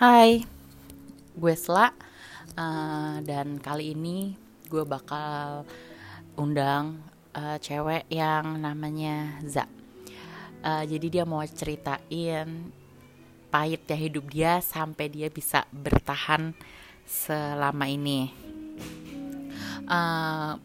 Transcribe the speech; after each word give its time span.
Hai, 0.00 0.40
gue 1.36 1.54
Sla 1.60 1.92
uh, 2.56 3.20
dan 3.20 3.60
kali 3.60 3.92
ini 3.92 4.32
gue 4.72 4.80
bakal 4.88 5.68
undang 6.40 7.04
uh, 7.36 7.60
cewek 7.60 8.08
yang 8.08 8.64
namanya 8.64 9.36
Za. 9.44 9.68
Uh, 10.64 10.88
jadi 10.88 11.06
dia 11.20 11.24
mau 11.28 11.44
ceritain 11.44 12.72
pahitnya 13.52 13.96
hidup 14.00 14.24
dia 14.32 14.64
sampai 14.64 15.12
dia 15.12 15.28
bisa 15.28 15.68
bertahan 15.68 16.56
selama 17.04 17.84
ini. 17.84 18.32
Uh, 19.84 20.56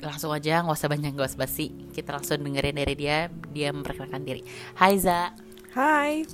langsung 0.00 0.32
aja 0.32 0.64
nggak 0.64 0.80
usah 0.80 0.88
banyak 0.88 1.12
nggak 1.20 1.28
usah 1.28 1.42
basi. 1.44 1.68
Kita 1.92 2.16
langsung 2.16 2.40
dengerin 2.40 2.80
dari 2.80 2.96
dia 2.96 3.28
dia 3.52 3.76
memperkenalkan 3.76 4.24
diri. 4.24 4.40
Hai 4.72 4.96
Za. 4.96 5.36
Hai, 5.76 6.24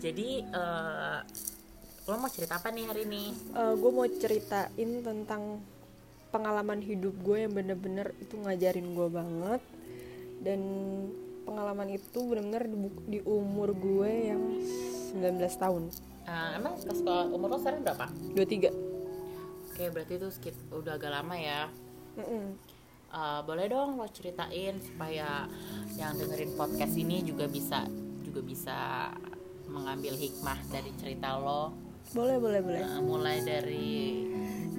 jadi 0.00 0.48
uh, 0.50 1.20
lo 2.08 2.16
mau 2.16 2.32
cerita 2.32 2.56
apa 2.56 2.72
nih 2.72 2.88
hari 2.88 3.04
ini? 3.04 3.36
Uh, 3.52 3.76
gue 3.76 3.90
mau 3.92 4.08
ceritain 4.08 4.90
tentang 5.04 5.60
pengalaman 6.32 6.80
hidup 6.80 7.14
gue 7.20 7.46
yang 7.46 7.52
bener-bener 7.52 8.16
itu 8.18 8.40
ngajarin 8.40 8.96
gue 8.96 9.08
banget. 9.12 9.62
Dan 10.40 10.60
pengalaman 11.44 11.92
itu 11.92 12.18
bener-bener 12.24 12.64
di, 12.64 12.76
di 13.06 13.20
umur 13.28 13.76
gue 13.76 14.10
yang 14.32 14.42
19 15.14 15.36
tahun. 15.60 15.82
Uh, 16.24 16.50
emang 16.56 16.80
pas 16.80 16.96
sekolah 16.96 17.24
umur 17.28 17.48
lo 17.52 17.58
sekarang 17.60 17.82
berapa? 17.82 18.06
23 18.38 18.90
oke 19.80 19.96
berarti 19.96 20.14
itu 20.20 20.28
skip 20.28 20.56
udah 20.68 21.00
agak 21.00 21.08
lama 21.08 21.34
ya. 21.40 21.72
Mm 22.20 22.26
-mm. 22.28 22.46
Uh, 23.10 23.40
boleh 23.42 23.66
dong 23.66 23.98
lo 23.98 24.06
ceritain 24.12 24.78
supaya 24.78 25.48
yang 25.98 26.14
dengerin 26.14 26.54
podcast 26.54 26.94
ini 26.94 27.26
juga 27.26 27.50
bisa 27.50 27.88
juga 28.22 28.44
bisa 28.44 28.78
mengambil 29.70 30.14
hikmah 30.18 30.58
dari 30.68 30.90
cerita 30.98 31.38
lo. 31.38 31.72
Boleh 32.10 32.36
boleh 32.42 32.60
boleh. 32.60 32.82
Uh, 32.82 33.02
mulai 33.06 33.38
dari 33.40 34.26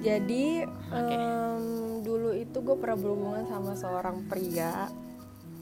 jadi 0.02 0.66
Oke. 0.66 1.14
em, 1.14 1.64
dulu 2.02 2.30
itu 2.34 2.58
gue 2.58 2.76
pernah 2.76 2.98
berhubungan 2.98 3.44
sama 3.48 3.72
seorang 3.78 4.26
pria. 4.28 4.90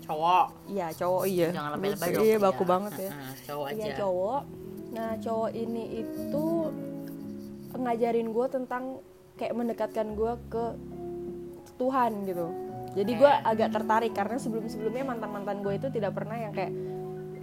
Cowok? 0.08 0.46
Iya 0.72 0.88
cowok 0.96 1.24
iya. 1.30 1.48
Jangan 1.54 1.70
lebay-lebay 1.78 2.10
dong. 2.10 2.24
iya 2.26 2.36
baku 2.40 2.62
banget 2.66 2.92
ya. 2.98 3.10
Uh-uh, 3.14 3.32
cowok 3.46 3.66
aja. 3.70 3.78
Iya 3.78 3.92
cowok. 4.00 4.42
Nah 4.90 5.10
cowok 5.22 5.50
ini 5.54 5.84
itu 6.02 6.44
ngajarin 7.70 8.28
gue 8.34 8.46
tentang 8.50 8.84
kayak 9.38 9.54
mendekatkan 9.54 10.06
gue 10.18 10.32
ke 10.50 10.64
Tuhan 11.78 12.12
gitu. 12.26 12.46
Jadi 12.90 13.12
gue 13.14 13.32
Oke. 13.32 13.46
agak 13.46 13.70
tertarik 13.70 14.12
karena 14.12 14.36
sebelum 14.42 14.66
sebelumnya 14.66 15.04
mantan 15.06 15.30
mantan 15.30 15.62
gue 15.62 15.78
itu 15.78 15.88
tidak 15.94 16.18
pernah 16.18 16.34
yang 16.34 16.50
kayak 16.50 16.74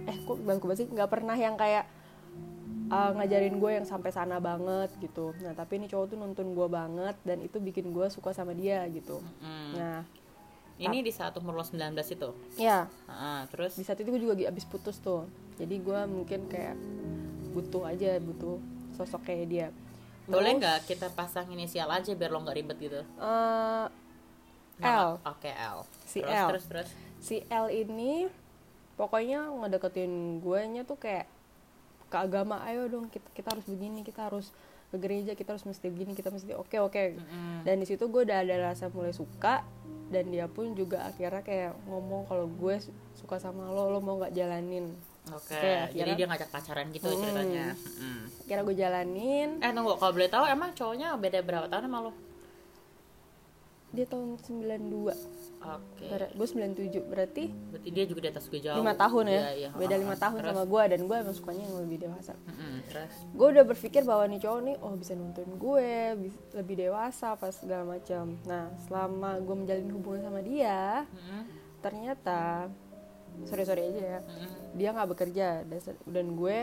eh 0.08 0.16
kok 0.24 0.36
bangku 0.40 0.64
banget 0.66 0.84
sih 0.84 0.88
nggak 0.88 1.10
pernah 1.12 1.36
yang 1.36 1.54
kayak 1.54 1.84
uh, 2.88 3.12
ngajarin 3.14 3.60
gue 3.60 3.70
yang 3.80 3.86
sampai 3.86 4.10
sana 4.10 4.40
banget 4.40 4.88
gitu. 4.98 5.36
Nah 5.44 5.52
tapi 5.52 5.76
ini 5.76 5.86
cowok 5.86 6.06
tuh 6.12 6.16
nuntun 6.16 6.56
gue 6.56 6.68
banget 6.68 7.16
dan 7.22 7.38
itu 7.44 7.60
bikin 7.60 7.92
gue 7.92 8.08
suka 8.08 8.32
sama 8.32 8.56
dia 8.56 8.82
gitu. 8.88 9.20
Hmm. 9.44 9.72
Nah 9.76 10.00
ini 10.78 11.02
di 11.02 11.10
saat 11.10 11.34
umur 11.36 11.58
lo 11.58 11.64
19 11.66 11.92
itu? 11.98 12.28
Ya 12.56 12.86
Uh, 13.10 13.42
terus? 13.50 13.74
Di 13.76 13.84
saat 13.84 13.98
itu 14.00 14.08
gue 14.08 14.22
juga 14.22 14.34
abis 14.48 14.64
putus 14.64 14.96
tuh. 15.02 15.26
Jadi 15.60 15.82
gue 15.82 16.00
mungkin 16.06 16.46
kayak 16.48 16.78
butuh 17.52 17.84
aja 17.90 18.16
butuh 18.22 18.56
sosok 18.96 19.28
kayak 19.28 19.46
dia. 19.50 19.68
Boleh 20.28 20.54
Terus, 20.54 20.60
nggak 20.60 20.78
kita 20.86 21.06
pasang 21.16 21.48
inisial 21.50 21.88
aja 21.88 22.12
biar 22.12 22.30
lo 22.30 22.44
nggak 22.44 22.56
ribet 22.56 22.78
gitu? 22.78 23.00
Nama- 24.78 25.02
L. 25.02 25.10
oke 25.26 25.50
L. 25.50 25.82
Si 26.06 26.22
terus, 26.22 26.38
L. 26.38 26.48
terus 26.54 26.64
terus? 26.70 26.88
Si 27.18 27.36
L 27.50 27.66
ini 27.72 28.30
pokoknya 28.98 29.46
ngedeketin 29.54 30.12
gue 30.38 30.60
nya 30.68 30.82
tuh 30.82 30.98
kayak 30.98 31.30
ke 32.04 32.16
agama 32.16 32.58
ayo 32.64 32.84
dong 32.86 33.06
kita, 33.06 33.24
kita 33.32 33.48
harus 33.50 33.64
begini 33.64 34.02
kita 34.02 34.26
harus 34.26 34.50
ke 34.88 34.96
gereja 34.96 35.32
kita 35.32 35.52
harus 35.52 35.62
mesti 35.62 35.86
begini 35.86 36.12
kita 36.12 36.28
mesti 36.28 36.52
oke 36.52 36.76
oke 36.82 37.04
Mm-mm. 37.14 37.62
dan 37.62 37.76
di 37.76 37.86
situ 37.86 38.04
gue 38.04 38.24
udah 38.24 38.40
ada 38.40 38.56
rasa 38.66 38.88
mulai 38.88 39.12
suka 39.12 39.60
dan 40.08 40.24
dia 40.26 40.44
pun 40.46 40.72
juga 40.72 41.04
akhirnya 41.04 41.40
kayak 41.40 41.76
ngomong 41.84 42.24
kalau 42.24 42.48
gue 42.48 42.80
suka 43.14 43.36
sama 43.36 43.68
lo 43.68 43.88
lo 43.88 44.00
mau 44.00 44.18
nggak 44.18 44.32
jalanin 44.32 44.92
Oke, 45.28 45.52
Oke, 45.52 45.60
jadi 45.92 46.08
akhirnya- 46.08 46.16
dia 46.16 46.26
ngajak 46.26 46.48
pacaran 46.48 46.86
gitu 46.88 47.04
Hmm. 47.06 47.20
ceritanya. 47.20 47.66
Mm. 48.00 48.22
kira 48.42 48.60
gue 48.64 48.72
jalanin 48.74 49.48
Eh 49.60 49.70
tunggu, 49.70 49.92
kalau 49.94 50.08
boleh 50.10 50.24
tahu 50.26 50.44
emang 50.46 50.72
cowoknya 50.72 51.12
beda 51.14 51.38
berapa 51.42 51.68
tahun 51.68 51.84
sama 51.84 51.98
lo? 52.00 52.12
Dia 53.90 54.04
tahun 54.04 54.36
92 54.36 55.16
Oke. 55.58 56.06
Ber- 56.06 56.30
gue 56.30 56.46
97 56.46 57.02
berarti 57.04 57.44
Berarti 57.48 57.88
dia 57.88 58.04
juga 58.04 58.20
di 58.20 58.30
atas 58.30 58.44
gue 58.46 58.60
jauh. 58.60 58.76
lima 58.76 58.92
tahun 58.92 59.24
ya 59.26 59.40
Iya, 59.40 59.50
iya. 59.54 59.68
beda 59.72 59.96
lima 59.96 60.12
ah. 60.12 60.20
tahun 60.20 60.38
Terus? 60.38 60.50
sama 60.50 60.62
gue 60.64 60.82
dan 60.86 61.00
gue 61.02 61.16
emang 61.18 61.34
sukanya 61.34 61.62
yang 61.62 61.76
lebih 61.82 61.98
dewasa 62.00 62.32
terus. 62.86 63.14
gue 63.30 63.46
udah 63.48 63.64
berpikir 63.64 64.02
bahwa 64.02 64.24
nih 64.26 64.38
cowok 64.38 64.60
nih 64.62 64.76
oh 64.78 64.92
bisa 64.92 65.12
nuntun 65.12 65.48
gue 65.50 65.90
lebih 66.52 66.74
dewasa 66.78 67.34
pas 67.34 67.50
segala 67.50 67.84
macam 67.88 68.24
nah 68.44 68.68
selama 68.82 69.30
gue 69.38 69.54
menjalin 69.56 69.88
hubungan 69.90 70.22
sama 70.22 70.40
dia 70.40 71.08
Mm-mm, 71.08 71.42
ternyata 71.80 72.68
sorry 73.44 73.62
sorry 73.62 73.82
aja 73.86 74.00
ya 74.00 74.20
mm-mm. 74.20 74.74
dia 74.74 74.88
nggak 74.90 75.08
bekerja 75.08 75.48
dan 76.04 76.26
gue 76.30 76.58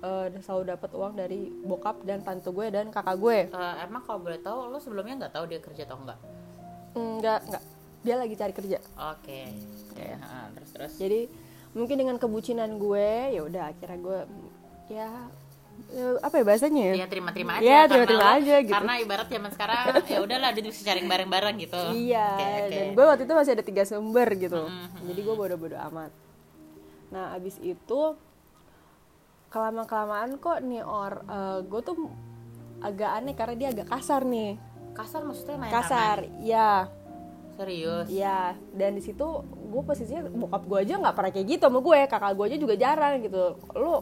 eh, 0.00 0.26
selalu 0.38 0.64
dapat 0.68 0.90
uang 0.90 1.12
dari 1.14 1.40
bokap 1.60 2.02
dan 2.02 2.20
tante 2.20 2.48
gue 2.48 2.66
dan 2.68 2.88
kakak 2.88 3.16
gue 3.16 3.38
Eh, 3.46 3.74
emang 3.80 4.02
kalau 4.02 4.20
boleh 4.20 4.38
tahu 4.38 4.66
lo 4.66 4.76
sebelumnya 4.76 5.14
nggak 5.18 5.32
tahu 5.32 5.44
dia 5.46 5.58
kerja 5.58 5.82
atau 5.84 5.98
enggak? 5.98 6.18
enggak 6.92 7.40
enggak 7.44 7.64
dia 8.00 8.14
lagi 8.16 8.34
cari 8.34 8.52
kerja 8.52 8.78
Oke. 9.12 9.40
Oke. 9.86 10.06
ah, 10.18 10.48
terus 10.50 10.70
terus. 10.70 10.92
jadi 10.96 11.28
mungkin 11.70 11.96
dengan 11.96 12.16
kebucinan 12.16 12.76
gue 12.76 13.08
ya 13.30 13.40
udah 13.40 13.64
akhirnya 13.68 13.98
gue 13.98 14.18
ya 14.88 15.08
eh, 15.90 16.16
apa 16.18 16.34
ya 16.34 16.44
bahasanya 16.44 16.82
ya 16.82 16.94
Iya 16.94 17.06
terima-terima 17.06 17.52
aja. 17.54 17.62
Iya, 17.62 17.80
terima-terima 17.86 18.26
aja 18.34 18.54
gitu. 18.58 18.74
Karena 18.74 18.94
ibarat 18.98 19.28
zaman 19.28 19.50
sekarang 19.50 19.84
ya 20.04 20.18
udahlah 20.18 20.50
dia 20.50 20.62
bisa 20.62 20.80
sharing 20.82 21.06
bareng-bareng 21.06 21.56
gitu. 21.58 21.80
iya 21.94 22.26
Oke, 22.34 22.48
oke. 22.58 22.72
dan 22.72 22.86
gue 22.90 23.04
waktu 23.06 23.22
itu 23.22 23.34
masih 23.34 23.52
ada 23.54 23.62
tiga 23.62 23.82
sumber 23.84 24.28
gitu 24.34 24.62
Mm-mm, 24.62 25.06
jadi 25.06 25.20
gue 25.20 25.34
bodo-bodo 25.34 25.76
amat 25.86 26.10
nah 27.08 27.34
abis 27.34 27.58
itu 27.60 28.00
kelama 29.50 29.82
kelamaan 29.84 30.38
kok 30.38 30.62
nih 30.62 30.80
or 30.80 31.26
eh, 31.26 31.58
gue 31.62 31.80
tuh 31.82 31.96
agak 32.80 33.10
aneh 33.12 33.34
karena 33.34 33.54
dia 33.54 33.68
agak 33.70 33.88
kasar 33.88 34.22
nih. 34.24 34.56
Kasar 34.90 35.22
maksudnya 35.22 35.56
main 35.56 35.70
kasar 35.70 36.24
tangan? 36.24 36.42
ya 36.42 36.70
Serius. 37.54 38.08
ya 38.08 38.56
dan 38.72 38.96
di 38.96 39.02
situ 39.04 39.26
gue 39.44 39.82
posisinya 39.84 40.26
bokap 40.26 40.62
gue 40.64 40.78
aja 40.80 40.94
nggak 40.96 41.12
pernah 41.12 41.30
kayak 41.30 41.46
gitu 41.46 41.62
sama 41.68 41.78
gue 41.78 41.98
kakak 42.08 42.32
gue 42.32 42.44
aja 42.48 42.56
juga 42.56 42.74
jarang 42.74 43.14
gitu. 43.20 43.42
Lo 43.76 43.94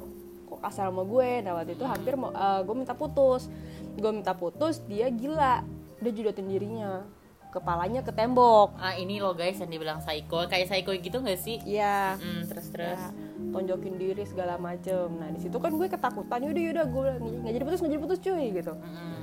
kok 0.47 0.61
kasar 0.63 0.89
sama 0.89 1.03
gue? 1.03 1.29
Nah 1.43 1.53
waktu 1.59 1.75
itu 1.75 1.85
hampir 1.85 2.15
mau 2.15 2.31
gue 2.63 2.75
minta 2.77 2.95
putus. 2.95 3.51
Gue 3.99 4.13
minta 4.15 4.33
putus 4.33 4.79
dia 4.87 5.11
gila. 5.11 5.67
Dia 5.99 6.13
judotin 6.15 6.47
dirinya 6.47 7.03
kepalanya 7.51 8.07
ke 8.07 8.13
tembok. 8.15 8.79
Ah 8.79 8.95
ini 8.95 9.19
lo 9.19 9.35
guys 9.35 9.59
yang 9.59 9.73
dibilang 9.73 9.99
psycho, 9.99 10.47
kayak 10.47 10.69
psycho 10.71 10.93
gitu 10.95 11.19
gak 11.19 11.41
sih? 11.41 11.59
ya 11.65 12.15
Mm, 12.15 12.47
terus 12.47 12.67
terus. 12.71 13.01
ya, 13.01 13.11
tonjokin 13.39 13.95
diri 13.97 14.23
segala 14.27 14.59
macem. 14.59 15.09
Nah 15.17 15.31
di 15.31 15.41
situ 15.41 15.57
kan 15.63 15.73
gue 15.73 15.87
ketakutan 15.87 16.43
yaudah 16.43 16.63
yaudah 16.63 16.87
gue 16.87 17.09
nggak 17.47 17.53
jadi 17.55 17.65
putus 17.65 17.79
nggak 17.81 17.93
jadi 17.95 18.03
putus 18.03 18.19
cuy 18.21 18.47
gitu. 18.53 18.73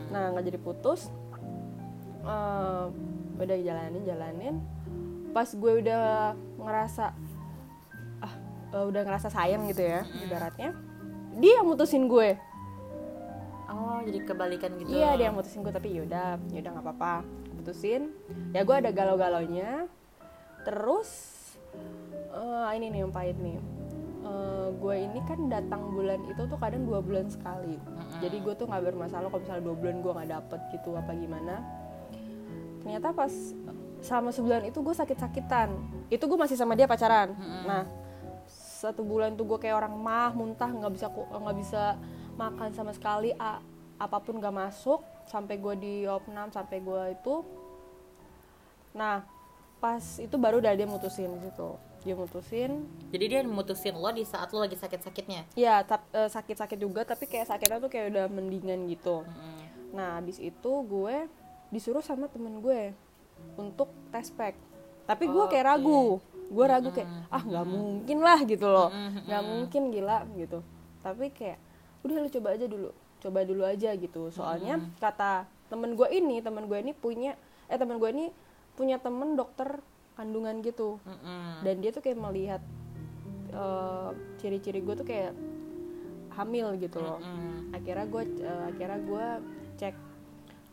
Nah 0.09 0.23
nggak 0.33 0.45
jadi 0.47 0.59
putus 0.59 1.01
eh, 2.23 2.85
udah 3.39 3.57
jalanin 3.59 4.03
jalanin. 4.07 4.55
Pas 5.35 5.49
gue 5.51 5.71
udah 5.83 6.33
ngerasa 6.57 7.05
ah 8.23 8.33
eh, 8.71 8.85
udah 8.87 9.01
ngerasa 9.03 9.27
sayang 9.27 9.67
gitu 9.69 9.83
ya 9.83 10.07
ibaratnya 10.23 10.71
dia 11.35 11.59
yang 11.59 11.67
mutusin 11.67 12.07
gue. 12.07 12.39
Oh 13.65 13.99
jadi 14.07 14.23
kebalikan 14.23 14.71
gitu. 14.79 14.87
iya 14.95 15.19
dia 15.19 15.27
yang 15.27 15.35
mutusin 15.35 15.59
gue 15.59 15.73
tapi 15.73 15.91
yaudah 15.91 16.39
yaudah 16.55 16.71
nggak 16.71 16.85
apa-apa. 16.87 17.15
Putusin. 17.59 18.15
Ya 18.55 18.63
gue 18.63 18.75
ada 18.75 18.89
galau-galaunya. 18.95 19.91
Terus 20.63 21.09
eh, 22.31 22.69
ini 22.79 22.95
nih 22.95 22.99
yang 23.03 23.11
pahit 23.11 23.35
nih 23.35 23.59
Eh, 24.25 24.67
gue 24.81 24.95
ini 24.97 25.19
kan 25.29 25.37
datang 25.45 25.93
bulan 25.93 26.17
itu 26.25 26.41
tuh 26.49 26.57
kadang 26.57 26.81
dua 26.81 26.97
bulan 26.97 27.29
sekali. 27.29 27.77
Jadi 28.17 28.41
gue 28.41 28.53
tuh 28.57 28.65
nggak 28.65 28.83
bermasalah 28.83 29.29
kalau 29.29 29.37
misalnya 29.37 29.63
dua 29.63 29.75
bulan 29.77 29.95
gue 30.01 30.11
nggak 30.17 30.29
dapet 30.33 30.59
gitu 30.73 30.89
apa 30.97 31.11
gimana. 31.13 31.55
Ternyata 32.81 33.13
pas 33.13 33.33
selama 34.01 34.29
sebulan 34.29 34.65
itu 34.65 34.81
gue 34.81 34.95
sakit-sakitan. 34.95 35.69
Itu 36.09 36.25
gue 36.25 36.37
masih 36.37 36.57
sama 36.57 36.73
dia 36.73 36.89
pacaran. 36.89 37.37
Nah 37.69 37.83
satu 38.49 39.05
bulan 39.05 39.37
tuh 39.37 39.45
gue 39.45 39.57
kayak 39.61 39.77
orang 39.77 39.93
mah 39.93 40.33
muntah 40.33 40.69
nggak 40.69 40.93
bisa 40.93 41.07
nggak 41.13 41.57
bisa 41.57 41.83
makan 42.33 42.69
sama 42.73 42.91
sekali 42.91 43.29
a- 43.37 43.61
apa 43.95 44.19
pun 44.19 44.35
gak 44.37 44.51
masuk 44.51 44.99
sampai 45.23 45.55
gue 45.55 45.73
di 45.77 45.93
opnam 46.03 46.49
sampai 46.49 46.81
gue 46.81 47.03
itu. 47.13 47.35
Nah 48.91 49.21
pas 49.77 50.01
itu 50.17 50.33
baru 50.35 50.57
udah 50.59 50.73
dia 50.73 50.83
mutusin 50.83 51.29
gitu 51.45 51.77
dia 52.05 52.13
mutusin 52.13 52.85
Jadi 53.09 53.25
dia 53.25 53.41
mutusin 53.41 53.97
lo 53.97 54.13
di 54.13 54.21
saat 54.21 54.53
lo 54.53 54.61
lagi 54.61 54.77
sakit-sakitnya. 54.77 55.49
ya 55.57 55.81
sakit-sakit 56.29 56.77
juga 56.77 57.01
tapi 57.01 57.25
kayak 57.25 57.49
sakitnya 57.49 57.81
tuh 57.81 57.89
kayak 57.89 58.13
udah 58.13 58.25
mendingan 58.29 58.85
gitu 58.85 59.25
Mm-mm. 59.25 59.53
Nah, 59.95 60.19
habis 60.19 60.37
itu 60.37 60.71
gue 60.85 61.25
disuruh 61.71 62.03
sama 62.03 62.27
temen 62.27 62.59
gue 62.59 62.91
untuk 63.55 63.87
tes 64.11 64.27
pack. 64.27 64.53
Tapi 65.07 65.23
gue 65.23 65.45
kayak 65.47 65.65
ragu. 65.71 66.19
Gue 66.51 66.65
ragu 66.67 66.91
kayak 66.91 67.07
ah 67.31 67.39
nggak 67.39 67.63
mungkin 67.63 68.17
lah 68.19 68.39
gitu 68.43 68.67
loh. 68.67 68.91
nggak 68.91 69.43
mungkin 69.47 69.81
gila 69.95 70.27
gitu. 70.35 70.59
Tapi 70.99 71.31
kayak 71.31 71.57
udah 72.03 72.15
lu 72.21 72.29
coba 72.29 72.53
aja 72.53 72.67
dulu 72.69 72.89
coba 73.17 73.41
dulu 73.41 73.65
aja 73.65 73.89
gitu 73.97 74.29
soalnya 74.29 74.77
kata 75.01 75.49
temen 75.65 75.97
gue 75.97 76.05
ini 76.13 76.45
temen 76.45 76.69
gue 76.69 76.77
ini 76.77 76.93
punya 76.93 77.33
eh 77.65 77.81
temen 77.81 77.97
gue 77.97 78.09
ini 78.13 78.29
punya 78.77 79.01
temen 79.01 79.33
dokter 79.33 79.81
kandungan 80.15 80.63
gitu. 80.63 80.97
Mm-mm. 81.03 81.61
dan 81.63 81.75
dia 81.83 81.91
tuh 81.91 82.01
kayak 82.03 82.19
melihat 82.19 82.61
eh, 83.51 84.09
ciri-ciri 84.39 84.79
gue 84.79 84.95
tuh 84.95 85.07
kayak 85.07 85.35
hamil 86.35 86.75
gitu 86.79 86.99
loh. 86.99 87.19
Mm-mm. 87.19 87.75
akhirnya 87.75 88.05
gue 88.07 88.23
akhirnya 88.43 88.99
gue 89.03 89.25
cek 89.79 89.95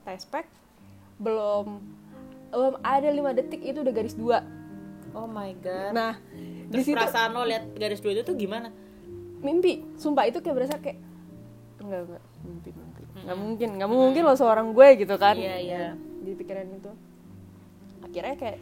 test 0.02 0.26
pack 0.30 0.46
belum 1.22 1.78
belum 2.52 2.74
ada 2.84 3.08
lima 3.08 3.32
detik 3.32 3.64
itu 3.64 3.80
udah 3.80 3.94
garis 3.94 4.12
dua. 4.12 4.44
Oh 5.16 5.24
my 5.28 5.56
god. 5.60 5.92
Nah 5.96 6.20
di 6.32 6.68
terus 6.68 6.84
situ 6.84 6.96
perasaan 6.96 7.32
lo 7.32 7.44
lihat 7.48 7.64
garis 7.76 8.00
dua 8.04 8.12
itu 8.12 8.22
tuh 8.28 8.36
gimana? 8.36 8.68
Mimpi. 9.40 9.96
Sumpah 9.96 10.28
itu 10.28 10.44
kayak 10.44 10.56
berasa 10.56 10.76
kayak 10.76 11.00
enggak 11.80 12.00
enggak 12.08 12.24
mimpi 12.44 12.70
mimpi. 12.76 13.02
Nggak 13.24 13.38
mungkin 13.38 13.68
nggak 13.80 13.90
mungkin 13.90 14.22
loh 14.28 14.36
seorang 14.36 14.68
gue 14.76 14.88
gitu 15.00 15.14
kan. 15.16 15.36
Iya, 15.36 15.56
iya. 15.62 15.86
di 15.96 16.32
pikiran 16.36 16.66
itu. 16.76 16.92
Akhirnya 18.04 18.34
kayak 18.36 18.58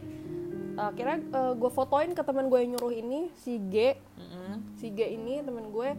akhirnya 0.89 1.17
gue 1.53 1.71
fotoin 1.71 2.11
ke 2.15 2.23
teman 2.25 2.49
gue 2.49 2.59
yang 2.63 2.71
nyuruh 2.77 2.93
ini 2.95 3.29
si 3.37 3.61
G 3.69 3.93
Mm-mm. 4.17 4.79
si 4.79 4.89
G 4.89 5.13
ini 5.13 5.43
temen 5.45 5.69
gue 5.69 5.89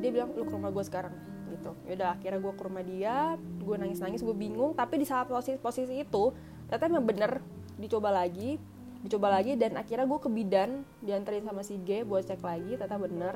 dia 0.00 0.10
bilang 0.12 0.34
lu 0.36 0.44
ke 0.44 0.52
rumah 0.52 0.68
gue 0.74 0.84
sekarang 0.84 1.14
gitu 1.50 1.72
yaudah 1.88 2.16
akhirnya 2.18 2.40
gue 2.40 2.52
ke 2.52 2.62
rumah 2.62 2.84
dia 2.84 3.16
gue 3.38 3.76
nangis 3.76 4.00
nangis 4.02 4.20
gue 4.20 4.36
bingung 4.36 4.72
tapi 4.74 5.00
di 5.00 5.06
saat 5.06 5.28
posisi 5.30 5.56
posisi 5.60 5.94
itu 6.00 6.34
ternyata 6.68 6.84
emang 6.90 7.06
bener 7.06 7.32
dicoba 7.80 8.10
lagi 8.10 8.60
dicoba 9.00 9.32
lagi 9.32 9.56
dan 9.56 9.80
akhirnya 9.80 10.04
gue 10.04 10.20
ke 10.20 10.28
bidan 10.28 10.70
dianterin 11.00 11.44
sama 11.48 11.64
si 11.64 11.80
G 11.80 12.04
buat 12.04 12.24
cek 12.26 12.42
lagi 12.44 12.76
ternyata 12.76 13.00
bener 13.00 13.34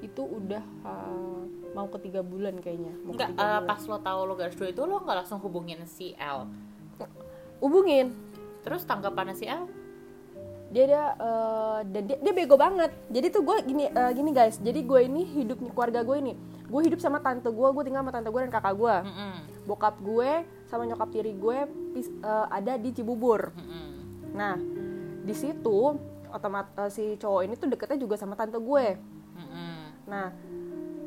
itu 0.00 0.24
udah 0.24 0.64
uh, 0.86 1.44
mau 1.76 1.84
ke 1.92 2.08
tiga 2.08 2.24
bulan 2.24 2.56
kayaknya 2.62 2.94
mau 3.04 3.12
Enggak, 3.12 3.36
tiga 3.36 3.42
eh, 3.42 3.48
bulan. 3.60 3.68
pas 3.68 3.82
lo 3.84 3.98
tahu 4.00 4.20
lo 4.24 4.34
garis 4.38 4.56
dua 4.56 4.68
itu 4.72 4.82
lo 4.86 4.96
nggak 5.04 5.16
langsung 5.24 5.40
hubungin 5.44 5.84
si 5.84 6.16
L. 6.16 6.48
hubungin 7.60 8.16
Terus 8.60 8.84
tanggapannya 8.84 9.34
si 9.36 9.48
L? 9.48 9.64
Dia 10.70 10.84
dia 10.86 11.04
eh, 11.12 11.78
dan 11.84 12.02
dia, 12.06 12.16
dia 12.16 12.32
bego 12.32 12.54
banget. 12.54 12.94
Jadi 13.08 13.26
tuh 13.28 13.42
gue 13.42 13.56
gini 13.64 13.84
eh, 13.86 14.12
gini 14.12 14.30
guys. 14.30 14.56
Jadi 14.56 14.80
gue 14.80 15.00
ini 15.02 15.22
hidup 15.26 15.58
keluarga 15.70 16.00
gue 16.00 16.16
ini. 16.16 16.32
Gue 16.70 16.86
hidup 16.86 16.98
sama 16.98 17.18
tante 17.18 17.46
gue 17.46 17.68
gue 17.68 17.82
tinggal 17.82 18.00
sama 18.00 18.10
tante 18.10 18.30
gue 18.30 18.40
dan 18.40 18.52
kakak 18.52 18.74
gue 18.74 18.94
Mm-mm. 19.02 19.34
bokap 19.66 19.98
gue 19.98 20.30
sama 20.64 20.86
nyokap 20.86 21.10
tiri 21.10 21.34
gue 21.34 21.58
pis- 21.90 22.14
eh, 22.14 22.46
ada 22.48 22.74
di 22.74 22.90
Cibubur. 22.90 23.50
Mm-mm. 23.50 23.88
nah 24.30 24.54
di 25.20 25.34
situ 25.34 25.98
otomat 26.30 26.70
eh, 26.78 26.86
si 26.88 27.18
cowok 27.18 27.42
ini 27.42 27.58
tuh 27.58 27.66
deketnya 27.66 27.98
juga 27.98 28.14
sama 28.14 28.38
tante 28.38 28.56
gue. 28.56 28.86
Mm-mm. 29.34 29.74
nah 30.06 30.30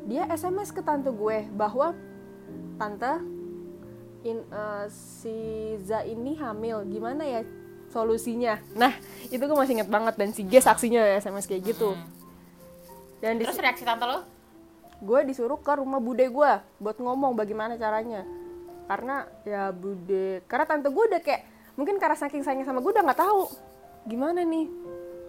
dia 0.04 0.28
SMS 0.28 0.68
ke 0.68 0.84
tante 0.84 1.08
gue 1.08 1.48
bahwa 1.50 1.96
tante 2.76 3.24
in, 4.22 4.44
eh, 4.44 4.84
si 4.88 5.36
Za 5.80 6.04
ini 6.04 6.36
hamil. 6.36 6.84
Gimana 6.84 7.24
ya 7.24 7.40
solusinya 7.94 8.58
nah 8.74 8.90
itu 9.24 9.38
gue 9.38 9.54
masih 9.54 9.78
inget 9.78 9.86
banget 9.88 10.14
dan 10.14 10.34
si 10.34 10.42
G 10.42 10.58
saksinya 10.58 10.98
ya 11.00 11.22
SMS 11.22 11.46
kayak 11.46 11.62
gitu 11.64 11.94
dan 13.18 13.38
di 13.38 13.46
Terus 13.46 13.56
reaksi 13.56 13.86
tante 13.86 14.04
lo? 14.04 14.26
gue 14.96 15.20
disuruh 15.24 15.56
ke 15.56 15.72
rumah 15.74 15.96
bude 15.98 16.24
gue 16.24 16.52
buat 16.76 16.96
ngomong 16.96 17.32
bagaimana 17.32 17.76
caranya 17.76 18.26
karena 18.84 19.24
ya 19.42 19.70
bude 19.70 20.42
karena 20.44 20.64
tante 20.64 20.88
gue 20.88 21.04
udah 21.08 21.20
kayak 21.20 21.42
mungkin 21.74 21.96
karena 21.96 22.14
saking 22.14 22.42
sayangnya 22.42 22.66
sama 22.66 22.80
gue 22.80 22.90
udah 22.90 23.04
nggak 23.04 23.20
tahu 23.20 23.42
gimana 24.04 24.42
nih 24.42 24.66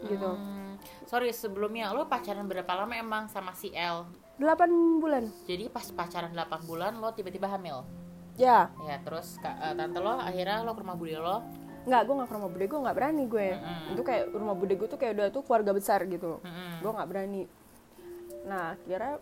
gitu 0.06 0.32
Hmm, 0.32 0.76
sorry 1.06 1.32
sebelumnya 1.32 1.90
lo 1.90 2.06
pacaran 2.06 2.46
berapa 2.46 2.68
lama 2.68 2.94
emang 2.94 3.24
sama 3.26 3.56
si 3.56 3.72
L? 3.72 4.06
8 4.38 4.68
bulan 5.00 5.32
Jadi 5.48 5.72
pas 5.72 5.88
pacaran 5.90 6.30
8 6.30 6.68
bulan 6.68 7.00
lo 7.00 7.10
tiba-tiba 7.10 7.48
hamil. 7.48 7.88
ya 8.36 8.68
Ya 8.84 9.00
terus 9.02 9.40
eh, 9.40 9.74
tante 9.74 9.98
lo 9.98 10.14
akhirnya 10.14 10.62
lo 10.62 10.76
ke 10.76 10.84
rumah 10.84 10.94
bude 10.94 11.16
lo. 11.16 11.40
Nggak 11.86 12.02
gue 12.02 12.14
nggak 12.18 12.30
ke 12.30 12.36
rumah 12.36 12.50
bude 12.50 12.66
gue 12.66 12.80
nggak 12.82 12.98
berani 12.98 13.24
gue 13.30 13.48
Mm-mm. 13.54 13.94
itu 13.94 14.02
kayak 14.02 14.24
rumah 14.34 14.56
bude 14.58 14.74
gue 14.74 14.88
tuh 14.90 15.00
kayak 15.00 15.14
udah 15.16 15.28
tuh 15.30 15.42
keluarga 15.46 15.72
besar 15.72 16.00
gitu 16.10 16.42
Mm-mm. 16.42 16.82
gue 16.82 16.92
nggak 16.92 17.10
berani 17.10 17.44
nah 18.46 18.74
akhirnya 18.74 19.22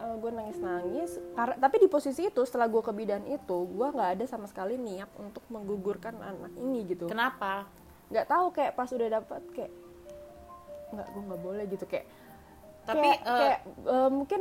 gue 0.00 0.30
nangis 0.32 0.56
nangis 0.56 1.10
karena 1.36 1.60
tapi 1.60 1.76
di 1.76 1.88
posisi 1.92 2.24
itu 2.24 2.40
setelah 2.48 2.72
gue 2.72 2.80
ke 2.80 2.88
bidan 2.88 3.20
itu 3.28 3.58
gue 3.68 3.88
nggak 3.92 4.10
ada 4.16 4.24
sama 4.24 4.48
sekali 4.48 4.80
niat 4.80 5.12
untuk 5.20 5.44
menggugurkan 5.52 6.16
anak 6.16 6.56
ini 6.56 6.88
gitu 6.88 7.04
Kenapa? 7.04 7.68
nggak 8.08 8.26
tahu 8.26 8.48
kayak 8.56 8.72
pas 8.72 8.88
udah 8.88 9.08
dapat 9.20 9.42
kayak 9.52 9.72
nggak 10.90 11.06
gue 11.06 11.22
nggak 11.28 11.42
boleh 11.44 11.64
gitu 11.68 11.84
kayak 11.84 12.08
Tapi 12.88 12.96
kayak, 13.12 13.20
eh, 13.20 13.36
kayak, 13.36 13.60
eh, 13.92 14.08
mungkin 14.10 14.40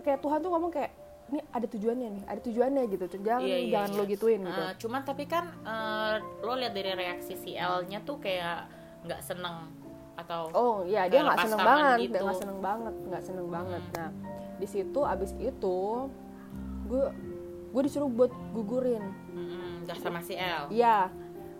kayak 0.00 0.18
Tuhan 0.24 0.38
tuh 0.40 0.50
ngomong 0.50 0.72
kayak 0.72 0.92
ini 1.26 1.42
ada 1.50 1.66
tujuannya 1.66 2.08
nih 2.12 2.24
ada 2.30 2.40
tujuannya 2.40 2.82
gitu 2.86 3.04
jangan 3.18 3.42
Iya, 3.42 3.56
iya, 3.58 3.70
jangan 3.74 3.90
iya. 3.90 3.98
lo 3.98 4.04
gituin 4.06 4.40
gitu 4.46 4.62
Eh, 4.62 4.72
cuman 4.78 5.00
tapi 5.02 5.24
kan 5.26 5.44
eh, 5.66 6.14
lo 6.42 6.52
lihat 6.54 6.72
dari 6.74 6.92
reaksi 6.94 7.34
si 7.34 7.58
L-nya 7.58 7.98
tuh 8.06 8.22
kayak 8.22 8.70
nggak 9.06 9.20
seneng 9.22 9.70
atau 10.16 10.48
oh 10.54 10.76
iya 10.86 11.10
dia 11.10 11.20
nggak 11.20 11.44
seneng 11.44 11.60
banget 11.60 11.98
gitu. 12.00 12.12
dia 12.16 12.22
nggak 12.24 12.40
seneng 12.40 12.58
banget 12.64 12.94
nggak 13.04 13.22
seneng 13.22 13.48
banget 13.52 13.82
nah 13.92 14.10
di 14.56 14.66
situ 14.66 15.00
abis 15.04 15.32
itu 15.36 15.78
gue 16.88 17.06
gue 17.74 17.82
disuruh 17.84 18.08
buat 18.08 18.32
gugurin 18.56 19.04
Mm-mm, 19.36 19.84
nggak 19.84 20.00
sama 20.00 20.24
si 20.24 20.32
L. 20.32 20.72
Iya, 20.72 21.12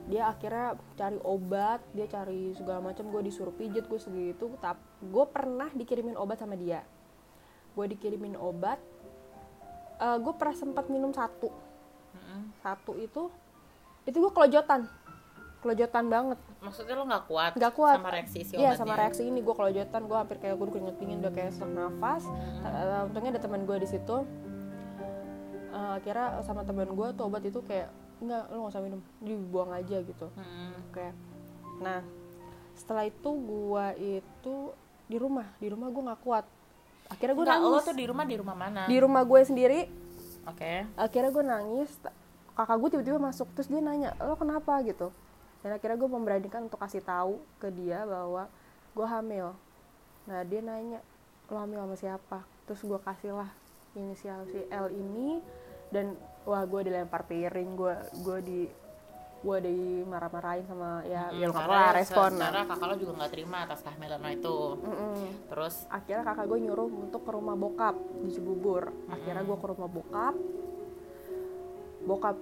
dia 0.08 0.32
akhirnya 0.32 0.80
cari 0.96 1.18
obat, 1.20 1.84
dia 1.92 2.08
cari 2.08 2.56
segala 2.56 2.80
macam. 2.80 3.12
Gue 3.12 3.20
disuruh 3.20 3.52
pijet, 3.52 3.84
gue 3.84 4.00
segitu. 4.00 4.48
Tapi 4.56 4.80
gue 5.04 5.24
pernah 5.28 5.68
dikirimin 5.68 6.16
obat 6.16 6.40
sama 6.40 6.56
dia. 6.56 6.80
Gue 7.76 7.84
dikirimin 7.86 8.32
obat. 8.40 8.80
Eh 9.96 10.16
gue 10.20 10.32
pernah 10.36 10.56
sempat 10.56 10.86
minum 10.92 11.10
satu. 11.12 11.48
Satu 12.60 12.98
itu, 12.98 13.30
itu 14.04 14.16
gue 14.18 14.32
kelojotan, 14.34 14.90
kelojotan 15.62 16.04
banget. 16.10 16.38
Maksudnya 16.58 16.94
lo 16.98 17.04
nggak 17.06 17.24
kuat? 17.30 17.52
Nggak 17.54 17.72
kuat. 17.78 17.96
sama 18.02 18.10
reaksi 18.10 18.38
si 18.42 18.52
Iya 18.58 18.74
sama 18.74 18.94
reaksi 18.98 19.22
ini 19.22 19.38
gue 19.40 19.54
kelojotan, 19.54 20.02
gue 20.04 20.18
hampir 20.18 20.36
kayak 20.42 20.58
gue 20.58 20.66
keringet 20.74 20.96
dingin, 20.98 21.22
udah 21.22 21.32
kayak 21.32 21.50
sesak 21.54 21.70
nafas. 21.70 22.24
Eh, 22.66 23.00
untungnya 23.06 23.38
ada 23.38 23.42
teman 23.42 23.62
gue 23.62 23.76
di 23.78 23.88
situ. 23.88 24.16
Eh, 25.70 25.92
akhirnya 26.02 26.42
sama 26.42 26.66
teman 26.66 26.90
gue 26.90 27.06
tuh 27.14 27.24
obat 27.28 27.42
itu 27.46 27.62
kayak 27.62 27.88
enggak, 28.16 28.42
lo 28.48 28.56
gak 28.66 28.72
usah 28.72 28.82
minum, 28.82 29.00
dibuang 29.20 29.70
aja 29.76 30.00
gitu. 30.00 30.26
Mm-mm. 30.32 30.70
Oke. 30.88 31.06
Nah, 31.84 32.00
setelah 32.72 33.04
itu 33.04 33.28
gua 33.44 33.92
itu 33.96 34.72
di 35.06 35.16
rumah, 35.20 35.46
di 35.60 35.68
rumah 35.68 35.88
gua 35.92 36.02
nggak 36.12 36.22
kuat. 36.24 36.44
Akhirnya 37.06 37.34
gua 37.34 37.44
Nggak, 37.46 37.58
lo 37.58 37.68
nangis. 37.70 37.86
tuh 37.86 37.94
di 37.94 38.04
rumah 38.06 38.24
di 38.26 38.36
rumah 38.36 38.56
mana? 38.58 38.82
Di 38.90 38.96
rumah 38.98 39.22
gue 39.22 39.40
sendiri, 39.42 39.80
Oke. 40.44 40.86
akhirnya 40.94 41.30
gue 41.30 41.44
nangis. 41.44 41.90
Kakak 42.56 42.76
gue 42.80 42.88
tiba-tiba 42.96 43.18
masuk, 43.20 43.46
terus 43.52 43.68
dia 43.68 43.78
nanya, 43.78 44.16
lo 44.16 44.32
kenapa 44.34 44.80
gitu? 44.80 45.12
Dan 45.60 45.76
akhirnya 45.76 45.96
gue 45.96 46.08
memberanikan 46.08 46.64
untuk 46.64 46.80
kasih 46.80 47.04
tahu 47.04 47.36
ke 47.60 47.68
dia 47.68 48.02
bahwa 48.02 48.48
gue 48.96 49.06
hamil. 49.06 49.52
Nah 50.24 50.40
dia 50.42 50.64
nanya, 50.64 51.04
lo 51.46 51.60
hamil 51.60 51.84
sama 51.84 51.96
siapa? 51.96 52.38
Terus 52.64 52.80
gue 52.80 52.98
kasih 52.98 53.36
lah 53.36 53.50
inisial 53.92 54.44
si 54.48 54.60
L 54.68 54.88
ini 54.88 55.40
dan 55.88 56.16
wah 56.44 56.64
gue 56.64 56.80
dilempar 56.84 57.24
piring, 57.24 57.70
gue 57.76 57.94
gue 58.24 58.38
di 58.40 58.60
gue 59.46 59.58
dimarah-marahin 59.62 60.66
sama 60.66 61.06
ya 61.06 61.30
Mm, 61.30 61.38
ya 61.38 61.46
nggak 61.46 61.62
karena 61.62 61.78
apa 61.78 61.98
respon 62.02 62.30
Secara 62.34 62.60
kakak 62.66 62.86
lo 62.90 62.94
juga 62.98 63.12
nggak 63.22 63.32
terima 63.32 63.56
atas 63.62 63.80
kehamilan 63.86 64.18
lo 64.18 64.30
itu. 64.34 64.58
Mm-mm. 64.82 65.14
Terus? 65.46 65.74
Akhirnya 65.86 66.24
kakak 66.26 66.46
gue 66.50 66.58
nyuruh 66.66 66.90
untuk 66.90 67.22
ke 67.22 67.30
rumah 67.30 67.54
bokap 67.54 67.96
di 68.26 68.30
Cibubur. 68.34 68.90
Akhirnya 69.06 69.42
gue 69.46 69.56
ke 69.56 69.66
rumah 69.70 69.90
bokap. 69.90 70.34
Bokap 72.06 72.36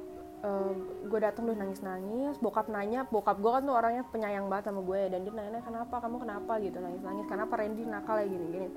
gue 1.09 1.21
datang 1.25 1.49
udah 1.49 1.57
nangis 1.57 1.81
nangis 1.81 2.37
bokap 2.37 2.69
nanya 2.69 3.09
bokap 3.09 3.41
gue 3.41 3.49
kan 3.49 3.65
tuh 3.65 3.73
orangnya 3.81 4.05
penyayang 4.13 4.45
banget 4.53 4.69
sama 4.69 4.85
gue 4.85 5.01
dan 5.09 5.25
dia 5.25 5.33
nanya 5.33 5.61
kenapa? 5.65 5.95
Kamu 6.05 6.17
kenapa? 6.21 6.53
gitu 6.61 6.77
nangis 6.85 7.01
nangis 7.01 7.25
kenapa 7.25 7.53
Randy 7.57 7.83
nakal 7.89 8.21
ya? 8.21 8.27
gini 8.29 8.47
gini. 8.53 8.69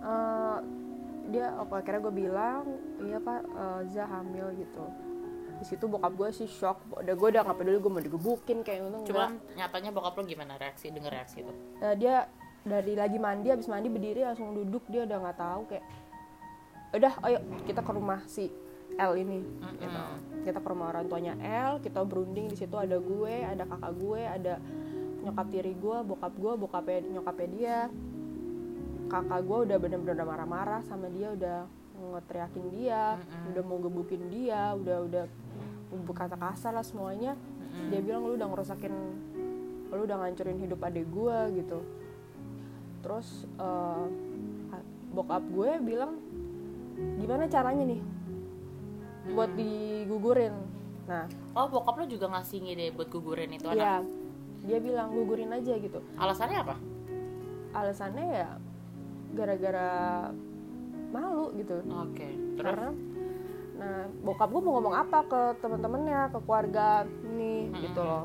Eh, 0.00 0.58
dia 1.28 1.46
apa 1.58 1.82
akhirnya 1.82 2.00
gue 2.06 2.14
bilang 2.14 2.62
iya 3.02 3.18
pak 3.20 3.40
eh, 3.42 3.80
Za 3.90 4.04
hamil 4.06 4.46
gitu 4.56 5.05
di 5.56 5.64
situ 5.64 5.84
bokap 5.88 6.12
gue 6.12 6.28
sih 6.36 6.48
shock 6.48 7.00
udah 7.00 7.14
gue 7.16 7.28
udah 7.32 7.42
nggak 7.44 7.56
peduli 7.56 7.78
gue 7.80 7.92
mau 7.92 8.02
digebukin 8.04 8.58
kayak 8.60 8.80
untung 8.84 9.02
enggak. 9.04 9.10
cuman 9.12 9.30
nyatanya 9.56 9.90
bokap 9.92 10.14
lo 10.16 10.22
gimana 10.28 10.52
reaksi 10.60 10.92
denger 10.92 11.12
reaksi 11.12 11.36
itu? 11.40 11.52
Eh, 11.80 11.94
dia 11.96 12.28
dari 12.66 12.92
lagi 12.98 13.16
mandi 13.16 13.48
habis 13.48 13.70
mandi 13.70 13.88
berdiri 13.88 14.26
langsung 14.26 14.52
duduk 14.52 14.84
dia 14.90 15.06
udah 15.06 15.18
nggak 15.22 15.38
tahu 15.38 15.62
kayak 15.70 15.84
udah 16.96 17.12
ayo 17.28 17.38
kita 17.64 17.80
ke 17.80 17.92
rumah 17.94 18.20
si 18.26 18.50
L 18.96 19.12
ini 19.18 19.44
gitu. 19.76 20.00
kita 20.46 20.58
ke 20.62 20.68
rumah 20.70 20.94
orang 20.94 21.04
tuanya 21.06 21.34
L 21.42 21.78
kita 21.84 22.00
berunding 22.06 22.48
di 22.48 22.56
situ 22.56 22.74
ada 22.74 22.96
gue 22.96 23.34
ada 23.44 23.64
kakak 23.66 23.92
gue 23.98 24.22
ada 24.22 24.54
nyokap 25.26 25.46
tiri 25.50 25.74
gue 25.74 25.96
bokap 26.06 26.32
gue 26.38 26.52
bokapnya 26.54 26.98
nyokapnya 27.18 27.48
dia 27.50 27.78
kakak 29.06 29.40
gue 29.42 29.58
udah 29.70 29.76
bener-bener 29.78 30.14
udah 30.18 30.26
marah-marah 30.26 30.80
sama 30.86 31.10
dia 31.10 31.34
udah 31.34 31.58
ngeteriakin 31.96 32.64
dia 32.74 33.02
udah 33.52 33.62
mau 33.64 33.78
gebukin 33.80 34.22
dia 34.30 34.74
udah 34.76 34.98
udah 35.06 35.24
berkata 35.92 36.34
kasar 36.34 36.74
lah 36.74 36.86
semuanya. 36.86 37.38
Dia 37.92 38.00
bilang 38.00 38.26
lu 38.26 38.34
udah 38.34 38.48
ngerusakin 38.48 38.94
lu 39.86 40.02
udah 40.02 40.18
ngancurin 40.18 40.58
hidup 40.58 40.80
adik 40.82 41.06
gue 41.08 41.38
gitu. 41.62 41.78
Terus 43.04 43.46
eh, 43.60 44.04
bokap 45.14 45.44
gue 45.48 45.70
bilang 45.80 46.20
gimana 47.20 47.48
caranya 47.48 47.84
nih 47.86 48.00
buat 49.32 49.50
digugurin? 49.54 50.54
Nah 51.06 51.24
oh 51.54 51.66
bokap 51.70 52.02
lo 52.02 52.04
juga 52.10 52.26
ngasih 52.32 52.60
ide 52.66 52.92
buat 52.92 53.08
gugurin 53.08 53.52
itu 53.54 53.66
anak? 53.68 53.80
ya 53.80 53.96
dia 54.66 54.78
bilang 54.82 55.14
gugurin 55.14 55.54
aja 55.54 55.78
gitu. 55.78 56.02
Alasannya 56.18 56.58
apa? 56.60 56.76
Alasannya 57.72 58.26
ya 58.26 58.48
gara-gara 59.36 59.88
malu 61.14 61.54
gitu. 61.54 61.80
Oke 61.86 62.28
terus? 62.58 62.66
Karena 62.66 62.90
nah 63.76 64.08
bokap 64.24 64.48
gue 64.48 64.62
mau 64.64 64.80
ngomong 64.80 64.96
apa 64.96 65.18
ke 65.24 65.40
teman-temannya 65.60 66.32
ke 66.32 66.38
keluarga 66.42 66.86
ini 67.24 67.68
gitu 67.78 68.00
loh. 68.00 68.24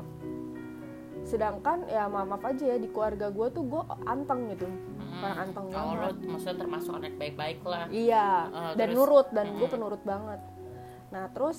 Sedangkan 1.22 1.86
ya 1.86 2.08
maaf 2.08 2.26
maaf 2.26 2.44
aja 2.48 2.64
ya 2.66 2.76
di 2.76 2.88
keluarga 2.88 3.28
gue 3.28 3.46
tuh 3.52 3.62
gue 3.62 3.82
anteng 4.04 4.48
gitu. 4.50 4.66
Hmm. 4.66 5.20
orang 5.22 5.38
anteng 5.44 5.66
kalau 5.68 5.92
lo 5.92 6.00
banget 6.00 6.16
maksudnya 6.24 6.56
termasuk 6.56 6.92
anak 6.96 7.14
baik-baik 7.14 7.58
lah. 7.62 7.84
Iya 7.86 8.28
Eh, 8.48 8.72
dan 8.74 8.86
terus? 8.88 8.96
nurut 8.96 9.26
dan 9.30 9.46
gue 9.46 9.60
Mm-mm. 9.60 9.74
penurut 9.76 10.02
banget. 10.02 10.40
Nah 11.12 11.24
terus 11.30 11.58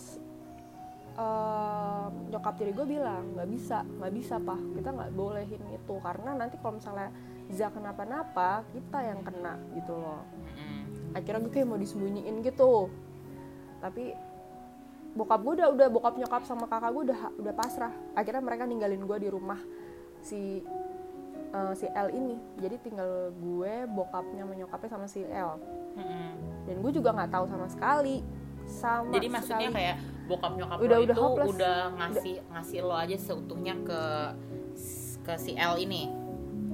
em, 1.13 2.12
nyokap 2.27 2.53
tiri 2.57 2.73
gue 2.73 2.88
bilang 2.89 3.23
nggak 3.38 3.45
bisa 3.47 3.85
nggak 3.85 4.13
bisa 4.13 4.35
pak. 4.41 4.59
Kita 4.73 4.89
nggak 4.89 5.12
bolehin 5.13 5.63
itu. 5.69 5.95
Karena 6.01 6.29
nanti 6.33 6.57
kalau 6.57 6.81
misalnya 6.81 7.13
Za 7.51 7.67
kenapa-napa 7.69 8.63
kita 8.71 9.00
yang 9.03 9.21
kena 9.21 9.53
gitu 9.75 9.93
loh. 9.93 10.23
Akhirnya 11.13 11.45
gue 11.45 11.53
kayak 11.53 11.67
mau 11.69 11.77
disembunyiin 11.77 12.41
gitu 12.41 12.89
tapi 13.84 14.16
bokap 15.13 15.44
gue 15.44 15.54
udah 15.60 15.68
udah 15.70 15.88
bokap 15.92 16.16
nyokap 16.16 16.42
sama 16.48 16.66
kakak 16.66 16.90
gue 16.90 17.04
udah 17.12 17.20
udah 17.38 17.54
pasrah. 17.54 17.92
Akhirnya 18.16 18.40
mereka 18.40 18.63
ninggalin 18.63 19.04
gue 19.04 19.18
di 19.20 19.30
rumah 19.30 19.60
si 20.24 20.63
eh, 21.52 21.74
si 21.75 21.86
L 21.86 22.10
ini. 22.10 22.40
Jadi 22.58 22.75
tinggal 22.82 23.10
gue 23.30 23.74
bokapnya 23.92 24.42
sama 24.42 24.54
nyokapnya 24.56 24.90
sama 24.90 25.06
si 25.06 25.22
L. 25.22 25.60
Dan 26.63 26.75
gue 26.80 26.92
juga 26.92 27.12
nggak 27.12 27.30
tahu 27.30 27.46
sama 27.46 27.68
sekali 27.68 28.24
sama 28.63 29.12
jadi 29.12 29.28
maksudnya 29.28 29.68
sekali. 29.68 29.75
kayak 29.75 29.96
bokap 30.24 30.52
nyokap 30.56 30.78
Udah- 30.80 30.88
lo 30.88 31.04
udah 31.04 31.13
itu 31.13 31.22
hopeless. 31.22 31.50
udah 31.52 31.78
ngasih 32.00 32.36
ngasih 32.48 32.80
lo 32.80 32.96
aja 32.96 33.18
seutuhnya 33.20 33.75
ke 33.84 34.02
ke 35.20 35.34
si 35.36 35.52
L 35.54 35.75
ini 35.78 36.08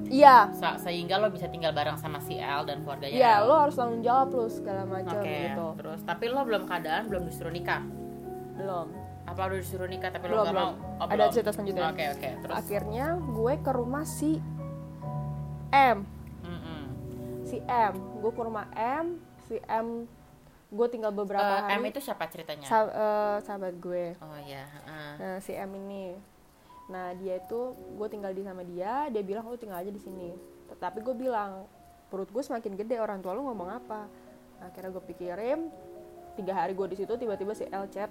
iya 0.09 0.49
Sa- 0.51 0.75
sehingga 0.75 1.15
lo 1.15 1.29
bisa 1.29 1.45
tinggal 1.45 1.71
bareng 1.71 1.95
sama 1.95 2.17
si 2.19 2.35
L 2.35 2.61
dan 2.63 2.81
keluarganya 2.81 3.13
iya 3.13 3.33
L. 3.37 3.45
lo 3.45 3.55
harus 3.59 3.73
tanggung 3.73 4.01
jawab 4.01 4.27
lo 4.31 4.45
segala 4.45 4.83
macam 4.83 5.17
Oke, 5.17 5.37
gitu 5.45 5.67
terus 5.77 5.99
tapi 6.01 6.25
lo 6.25 6.41
belum 6.41 6.63
keadaan 6.63 7.03
belum 7.05 7.23
disuruh 7.23 7.49
nikah. 7.49 7.81
belum 8.55 8.87
Apa 9.23 9.45
lo 9.45 9.55
disuruh 9.55 9.85
nikah 9.85 10.09
tapi 10.09 10.25
Belum, 10.25 10.35
lo 10.35 10.43
gak 10.43 10.51
belum. 10.51 10.71
mau? 10.73 10.73
Oh, 10.97 11.05
Ada 11.05 11.13
belum. 11.15 11.29
cerita 11.31 11.51
selanjutnya. 11.51 11.85
Oke, 11.87 12.05
oke. 12.09 12.29
Terus 12.41 12.55
akhirnya 12.55 13.05
gue 13.15 13.53
ke 13.55 13.71
rumah 13.71 14.03
si 14.03 14.31
M 15.69 15.97
Mm-mm. 16.41 16.81
si 17.43 17.57
M 17.61 17.93
gue 18.19 18.31
ke 18.31 18.41
rumah 18.41 18.65
M 18.73 19.05
si 19.43 19.61
M 19.63 20.09
gue 20.67 20.87
tinggal 20.87 21.09
beberapa 21.11 21.41
Eh, 21.41 21.61
hari 21.63 21.77
M 21.77 21.83
itu 21.87 21.99
siapa 21.99 22.25
ceritanya? 22.25 22.65
Sa- 22.65 22.89
eh, 22.89 23.37
sahabat 23.41 23.73
gue 23.75 24.13
oh 24.15 24.39
ya, 24.39 24.65
heeh. 24.65 25.11
nah 25.15 25.37
si 25.39 25.51
M 25.51 25.71
ini 25.77 26.13
nah 26.89 27.13
dia 27.13 27.37
itu 27.37 27.59
gue 27.95 28.07
tinggal 28.09 28.33
di 28.33 28.41
sama 28.41 28.65
dia 28.65 29.05
dia 29.13 29.21
bilang 29.21 29.45
lu 29.45 29.55
tinggal 29.61 29.77
aja 29.77 29.93
di 29.93 30.01
sini. 30.01 30.33
Tetapi 30.73 31.05
gue 31.05 31.13
bilang 31.13 31.69
perut 32.09 32.25
gue 32.27 32.41
semakin 32.41 32.73
gede 32.73 32.97
orang 32.97 33.21
tua 33.21 33.37
lu 33.37 33.45
ngomong 33.45 33.69
apa? 33.69 34.09
Nah, 34.57 34.73
akhirnya 34.73 34.89
gue 34.89 35.03
pikirin 35.05 35.69
tiga 36.33 36.57
hari 36.57 36.73
gue 36.73 36.87
di 36.89 36.97
situ 36.97 37.13
tiba-tiba 37.13 37.53
si 37.53 37.69
L 37.69 37.85
chat. 37.93 38.09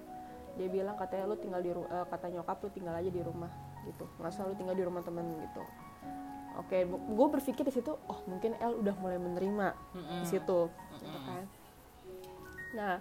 Dia 0.54 0.70
bilang 0.70 0.94
katanya 0.94 1.26
lu 1.26 1.36
tinggal 1.38 1.58
di 1.58 1.70
eh, 1.70 2.06
kata 2.06 2.30
nyokap 2.30 2.62
lu 2.62 2.70
tinggal 2.70 2.94
aja 2.94 3.10
di 3.10 3.18
rumah 3.18 3.50
gitu. 3.82 4.06
Nggak 4.22 4.30
usah 4.30 4.46
lu 4.46 4.54
tinggal 4.54 4.78
di 4.78 4.84
rumah 4.86 5.02
temen 5.02 5.26
gitu. 5.42 5.62
Oke 6.58 6.82
gue 6.90 7.26
berpikir 7.34 7.62
di 7.66 7.74
situ 7.74 7.94
oh 7.94 8.18
mungkin 8.26 8.54
L 8.58 8.78
udah 8.78 8.94
mulai 8.98 9.18
menerima 9.18 9.74
di 10.22 10.26
situ 10.26 10.70
gitu 11.02 11.18
kan. 11.26 11.44
Nah 12.74 12.94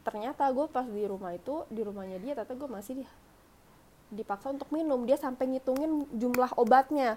ternyata 0.00 0.46
gue 0.50 0.66
pas 0.66 0.86
di 0.86 1.04
rumah 1.04 1.34
itu 1.34 1.62
di 1.68 1.82
rumahnya 1.84 2.18
dia 2.18 2.32
ternyata 2.32 2.54
gue 2.56 2.70
masih 2.70 2.92
di- 3.02 3.10
dipaksa 4.10 4.50
untuk 4.50 4.68
minum 4.68 5.02
dia 5.02 5.14
sampai 5.14 5.46
ngitungin 5.48 5.90
jumlah 6.12 6.50
obatnya 6.54 7.16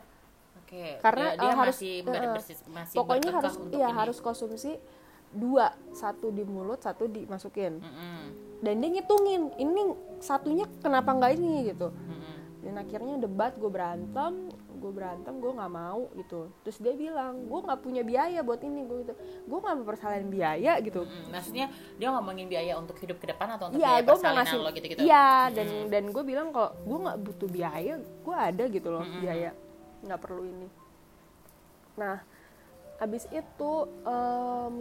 Oke. 0.63 0.97
Karena, 0.99 1.33
dia, 1.33 1.39
dia 1.39 1.45
eh, 1.45 1.55
harus- 1.55 1.77
masih 1.77 1.93
eh, 1.93 2.01
ber- 2.03 2.15
eh. 2.15 2.31
bersis- 2.31 2.65
masih 2.67 2.95
pokoknya 2.95 3.29
harus 3.31 3.53
untuk 3.55 3.73
iya 3.73 3.87
ini. 3.87 3.97
harus 3.97 4.17
konsumsi 4.19 4.71
dua 5.29 5.65
satu 5.91 6.29
di 6.29 6.43
mulut 6.43 6.77
satu 6.79 7.05
dimasukin 7.05 7.77
Mm-mm. 7.77 8.17
dan 8.59 8.73
dia 8.75 8.89
ngitungin 8.91 9.49
ini 9.55 9.81
satunya 10.19 10.65
kenapa 10.79 11.09
nggak 11.11 11.31
ini 11.35 11.53
gitu 11.67 11.89
Mm-mm. 11.89 12.35
dan 12.63 12.73
akhirnya 12.79 13.15
debat 13.19 13.53
gue 13.53 13.67
berantem 13.67 14.33
gue 14.83 14.91
berantem 14.91 15.39
gue 15.39 15.47
nggak 15.47 15.71
mau 15.71 16.11
gitu 16.19 16.51
terus 16.59 16.75
dia 16.83 16.91
bilang 16.91 17.47
gue 17.47 17.59
nggak 17.63 17.79
punya 17.79 18.03
biaya 18.03 18.43
buat 18.43 18.59
ini 18.59 18.83
gue 18.83 18.97
gitu 19.07 19.13
gue 19.47 19.57
nggak 19.63 19.75
mempersalahin 19.79 20.27
biaya 20.27 20.75
gitu. 20.83 21.07
Maksudnya 21.31 21.71
dia 21.95 22.09
ngomongin 22.11 22.51
biaya 22.51 22.75
untuk 22.75 22.99
hidup 22.99 23.15
ke 23.17 23.31
depan 23.31 23.55
atau 23.55 23.71
untuk 23.71 23.79
Iya, 23.79 24.01
biaya 24.01 24.03
persalinan 24.03 24.43
ngasih. 24.43 24.59
lo 24.59 24.69
gitu-gitu? 24.73 24.99
Iya, 24.99 25.29
dan 25.53 25.67
dan 25.87 26.03
gue 26.11 26.23
bilang 26.25 26.47
kalau 26.51 26.75
gue 26.83 26.97
nggak 26.99 27.19
butuh 27.23 27.49
biaya, 27.49 27.93
gue 28.01 28.35
ada 28.35 28.63
gitu 28.67 28.87
loh 28.91 29.03
Mm-mm. 29.05 29.21
biaya, 29.21 29.51
nggak 30.03 30.19
perlu 30.19 30.43
ini. 30.43 30.67
Nah, 31.93 32.17
abis 32.97 33.29
itu 33.29 33.71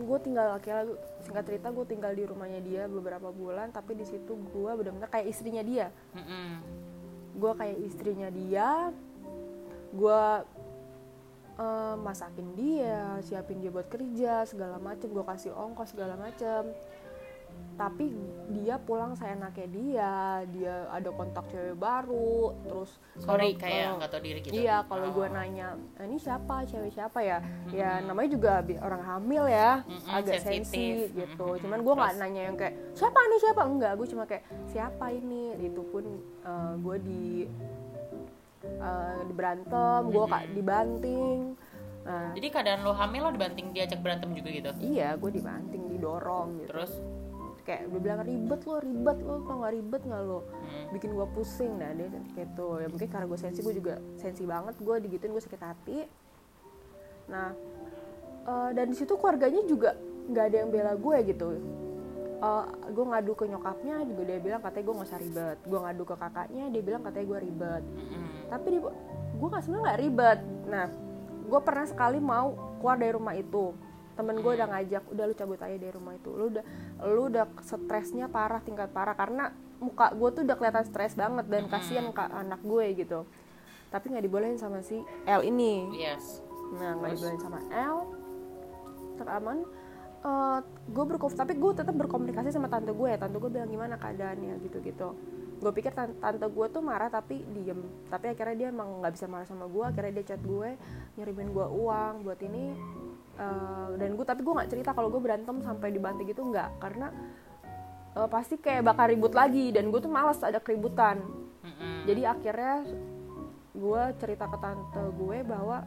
gue 0.02 0.18
tinggal 0.25 0.56
akhirnya 0.56 0.85
singkat 1.23 1.44
cerita 1.44 1.68
gue 1.71 1.85
tinggal 1.85 2.12
di 2.14 2.25
rumahnya 2.25 2.61
dia 2.62 2.82
beberapa 2.88 3.28
bulan, 3.28 3.68
tapi 3.71 3.92
di 3.94 4.06
situ 4.09 4.32
gue 4.32 4.71
benar-benar 4.73 5.11
kayak 5.11 5.28
istrinya 5.28 5.62
dia. 5.62 5.87
Mm-mm. 6.16 6.49
Gue 7.37 7.52
kayak 7.52 7.78
istrinya 7.82 8.28
dia, 8.28 8.90
gue 9.92 10.22
eh, 11.54 11.94
masakin 11.96 12.49
dia, 12.54 12.99
siapin 13.20 13.61
dia 13.61 13.68
buat 13.68 13.87
kerja 13.87 14.42
segala 14.42 14.76
macem, 14.78 15.06
gue 15.06 15.20
kasih 15.22 15.52
ongkos 15.52 15.92
segala 15.92 16.16
macem. 16.16 16.72
Tapi 17.72 18.08
dia 18.50 18.76
pulang 18.78 19.12
saya 19.12 19.32
enaknya 19.34 19.68
dia 19.68 20.12
dia 20.46 20.75
ada 20.88 21.08
kontak 21.11 21.44
cewek 21.46 21.72
baru 21.75 22.52
terus 22.62 22.96
Sorry, 23.18 23.52
kalau- 23.52 23.61
kayak 23.61 23.80
kalau- 23.82 23.96
nggak 23.99 24.11
tahu 24.11 24.22
diri 24.22 24.38
gitu. 24.40 24.52
iya 24.54 24.76
kalau 24.82 25.08
gue 25.11 25.26
Oh. 25.26 25.30
nanya 25.30 25.66
"Ah, 25.94 26.02
ini 26.02 26.16
siapa? 26.16 26.64
Cewek 26.64 26.88
siapa 26.90 27.20
ya? 27.20 27.38
Ya 27.70 28.00
namanya 28.02 28.28
juga 28.30 28.52
orang 28.78 29.02
hamil 29.02 29.44
ya 29.46 29.84
Mm-mm, 29.84 30.08
agak 30.11 30.37
sensitif. 30.38 30.64
sensi 30.66 30.87
gitu. 31.14 31.44
Mm-mm, 31.46 31.61
cuman 31.61 31.78
gue 31.82 31.94
nggak 31.94 32.14
nanya 32.18 32.42
yang 32.42 32.56
kayak 32.56 32.75
siapa 32.92 33.18
nih 33.22 33.40
siapa? 33.40 33.62
Enggak 33.62 33.92
gue 33.94 34.06
cuma 34.06 34.25
kayak 34.25 34.44
siapa 34.66 35.06
ini? 35.11 35.42
Itu 35.58 35.82
pun 35.87 36.04
gue 36.78 36.96
di 36.99 37.25
eh, 38.64 39.21
di 39.26 39.35
berantem 39.35 40.00
gue 40.09 40.25
kak 40.26 40.45
dibanting. 40.54 41.38
Nah. 42.02 42.35
Jadi 42.35 42.47
keadaan 42.50 42.83
lo 42.83 42.92
hamil 42.99 43.23
lo 43.26 43.31
dibanting 43.31 43.71
diajak 43.71 44.02
berantem 44.02 44.35
juga 44.35 44.50
gitu. 44.50 44.71
iya 44.83 45.14
gue 45.14 45.31
dibanting 45.31 45.87
didorong 45.87 46.59
gitu. 46.62 46.71
Terus? 46.75 46.92
Kayak 47.62 47.95
dia 47.95 48.00
bilang 48.02 48.21
ribet 48.26 48.61
lo 48.66 48.76
ribet 48.83 49.19
lo 49.23 49.35
tau 49.47 49.62
gak 49.62 49.73
ribet 49.78 50.02
nggak 50.02 50.23
lo? 50.26 50.40
Hmm. 50.42 50.90
bikin 50.99 51.11
gue 51.14 51.26
pusing 51.31 51.73
nah 51.78 51.95
dia 51.95 52.11
gitu. 52.11 52.69
Ya 52.83 52.87
mungkin 52.90 53.09
karena 53.11 53.26
gue 53.31 53.38
sensi 53.38 53.62
gue 53.62 53.75
juga 53.78 53.95
sensi 54.19 54.42
banget 54.42 54.75
gue 54.83 54.97
digituin 55.07 55.31
gue 55.31 55.42
sakit 55.47 55.62
hati. 55.62 55.99
Nah 57.31 57.54
eh, 58.50 58.71
dan 58.75 58.87
di 58.90 58.97
situ 58.99 59.14
keluarganya 59.14 59.62
juga 59.71 59.95
nggak 60.26 60.45
ada 60.50 60.57
yang 60.62 60.71
bela 60.71 60.95
gue 60.95 61.16
gitu 61.35 61.49
Eh, 62.42 62.64
gue 62.90 63.04
ngadu 63.06 63.32
ke 63.38 63.44
nyokapnya 63.46 64.02
juga 64.02 64.22
dia 64.26 64.38
bilang 64.42 64.58
katanya 64.58 64.84
gue 64.90 64.94
nggak 64.99 65.08
usah 65.14 65.20
ribet. 65.22 65.58
Gue 65.62 65.78
ngadu 65.78 66.02
ke 66.02 66.14
kakaknya 66.18 66.64
dia 66.75 66.82
bilang 66.82 67.02
katanya 67.06 67.26
gue 67.30 67.38
ribet. 67.38 67.82
Tapi 68.50 68.66
di, 68.66 68.78
gue 69.38 69.49
nggak 69.49 69.62
sebenarnya 69.62 69.84
nggak 69.87 70.00
ribet. 70.02 70.38
Nah 70.66 70.87
gue 71.46 71.61
pernah 71.62 71.87
sekali 71.87 72.18
mau 72.18 72.49
keluar 72.82 72.99
dari 72.99 73.12
rumah 73.14 73.34
itu. 73.38 73.64
Temen 74.18 74.42
gue 74.42 74.52
udah 74.58 74.68
ngajak 74.75 75.04
udah 75.14 75.25
lu 75.30 75.34
cabut 75.38 75.61
aja 75.62 75.76
dari 75.78 75.92
rumah 75.94 76.12
itu. 76.18 76.30
Lu 76.34 76.44
udah 76.50 76.64
lu 77.14 77.22
udah 77.30 77.44
stresnya 77.62 78.26
parah 78.26 78.58
tingkat 78.58 78.90
parah. 78.90 79.14
Karena 79.14 79.54
muka 79.78 80.11
gue 80.11 80.28
tuh 80.34 80.42
udah 80.42 80.56
kelihatan 80.58 80.82
stres 80.82 81.14
banget 81.14 81.46
dan 81.46 81.70
kasihan 81.70 82.11
ke 82.11 82.26
anak 82.26 82.58
gue 82.66 83.06
gitu. 83.06 83.22
Tapi 83.94 84.18
nggak 84.18 84.25
dibolehin 84.26 84.58
sama 84.58 84.82
si 84.82 84.99
L 85.30 85.46
ini. 85.46 85.94
Yes. 85.94 86.42
nah 86.75 86.99
nggak 86.99 87.22
dibolehin 87.22 87.38
sama 87.38 87.62
L. 87.70 88.18
Teraman 89.14 89.62
gue 90.86 91.04
berkomunikasi 91.10 91.42
tapi 91.42 91.54
gue 91.58 91.72
tetap 91.74 91.94
berkomunikasi 91.98 92.54
sama 92.54 92.70
tante 92.70 92.94
gue 92.94 93.10
tante 93.18 93.36
gue 93.36 93.50
bilang 93.50 93.70
gimana 93.70 93.98
keadaannya? 93.98 94.62
gitu 94.62 94.78
gitu. 94.82 95.08
Gue 95.58 95.72
pikir 95.74 95.90
tan- 95.94 96.14
tante 96.18 96.46
gue 96.46 96.66
tuh 96.70 96.82
marah 96.82 97.10
tapi 97.10 97.42
diem. 97.54 97.82
Tapi 98.06 98.30
akhirnya 98.30 98.54
dia 98.54 98.68
emang 98.70 99.02
nggak 99.02 99.12
bisa 99.18 99.26
marah 99.26 99.46
sama 99.46 99.66
gue 99.66 99.82
akhirnya 99.82 100.22
dia 100.22 100.34
chat 100.34 100.42
gue 100.42 100.78
ngirimin 101.18 101.50
gue 101.50 101.66
uang 101.66 102.14
buat 102.22 102.38
ini 102.42 102.64
Eh, 103.32 103.88
dan 103.96 104.12
gue 104.12 104.26
tapi 104.28 104.44
gue 104.44 104.52
nggak 104.52 104.68
cerita 104.68 104.90
kalau 104.92 105.08
gue 105.08 105.16
berantem 105.16 105.56
sampai 105.64 105.88
dibanting 105.88 106.28
gitu 106.28 106.44
nggak. 106.44 106.76
Karena 106.78 107.08
eh, 108.12 108.28
pasti 108.28 108.60
kayak 108.60 108.92
bakal 108.92 109.08
ribut 109.08 109.32
lagi 109.32 109.72
dan 109.72 109.88
gue 109.88 110.00
tuh 110.00 110.12
malas 110.12 110.38
ada 110.44 110.60
keributan. 110.60 111.24
Jadi 112.04 112.22
akhirnya 112.28 112.84
gue 113.72 114.02
cerita 114.20 114.44
ke 114.52 114.58
tante 114.60 115.02
gue 115.16 115.38
bahwa 115.48 115.80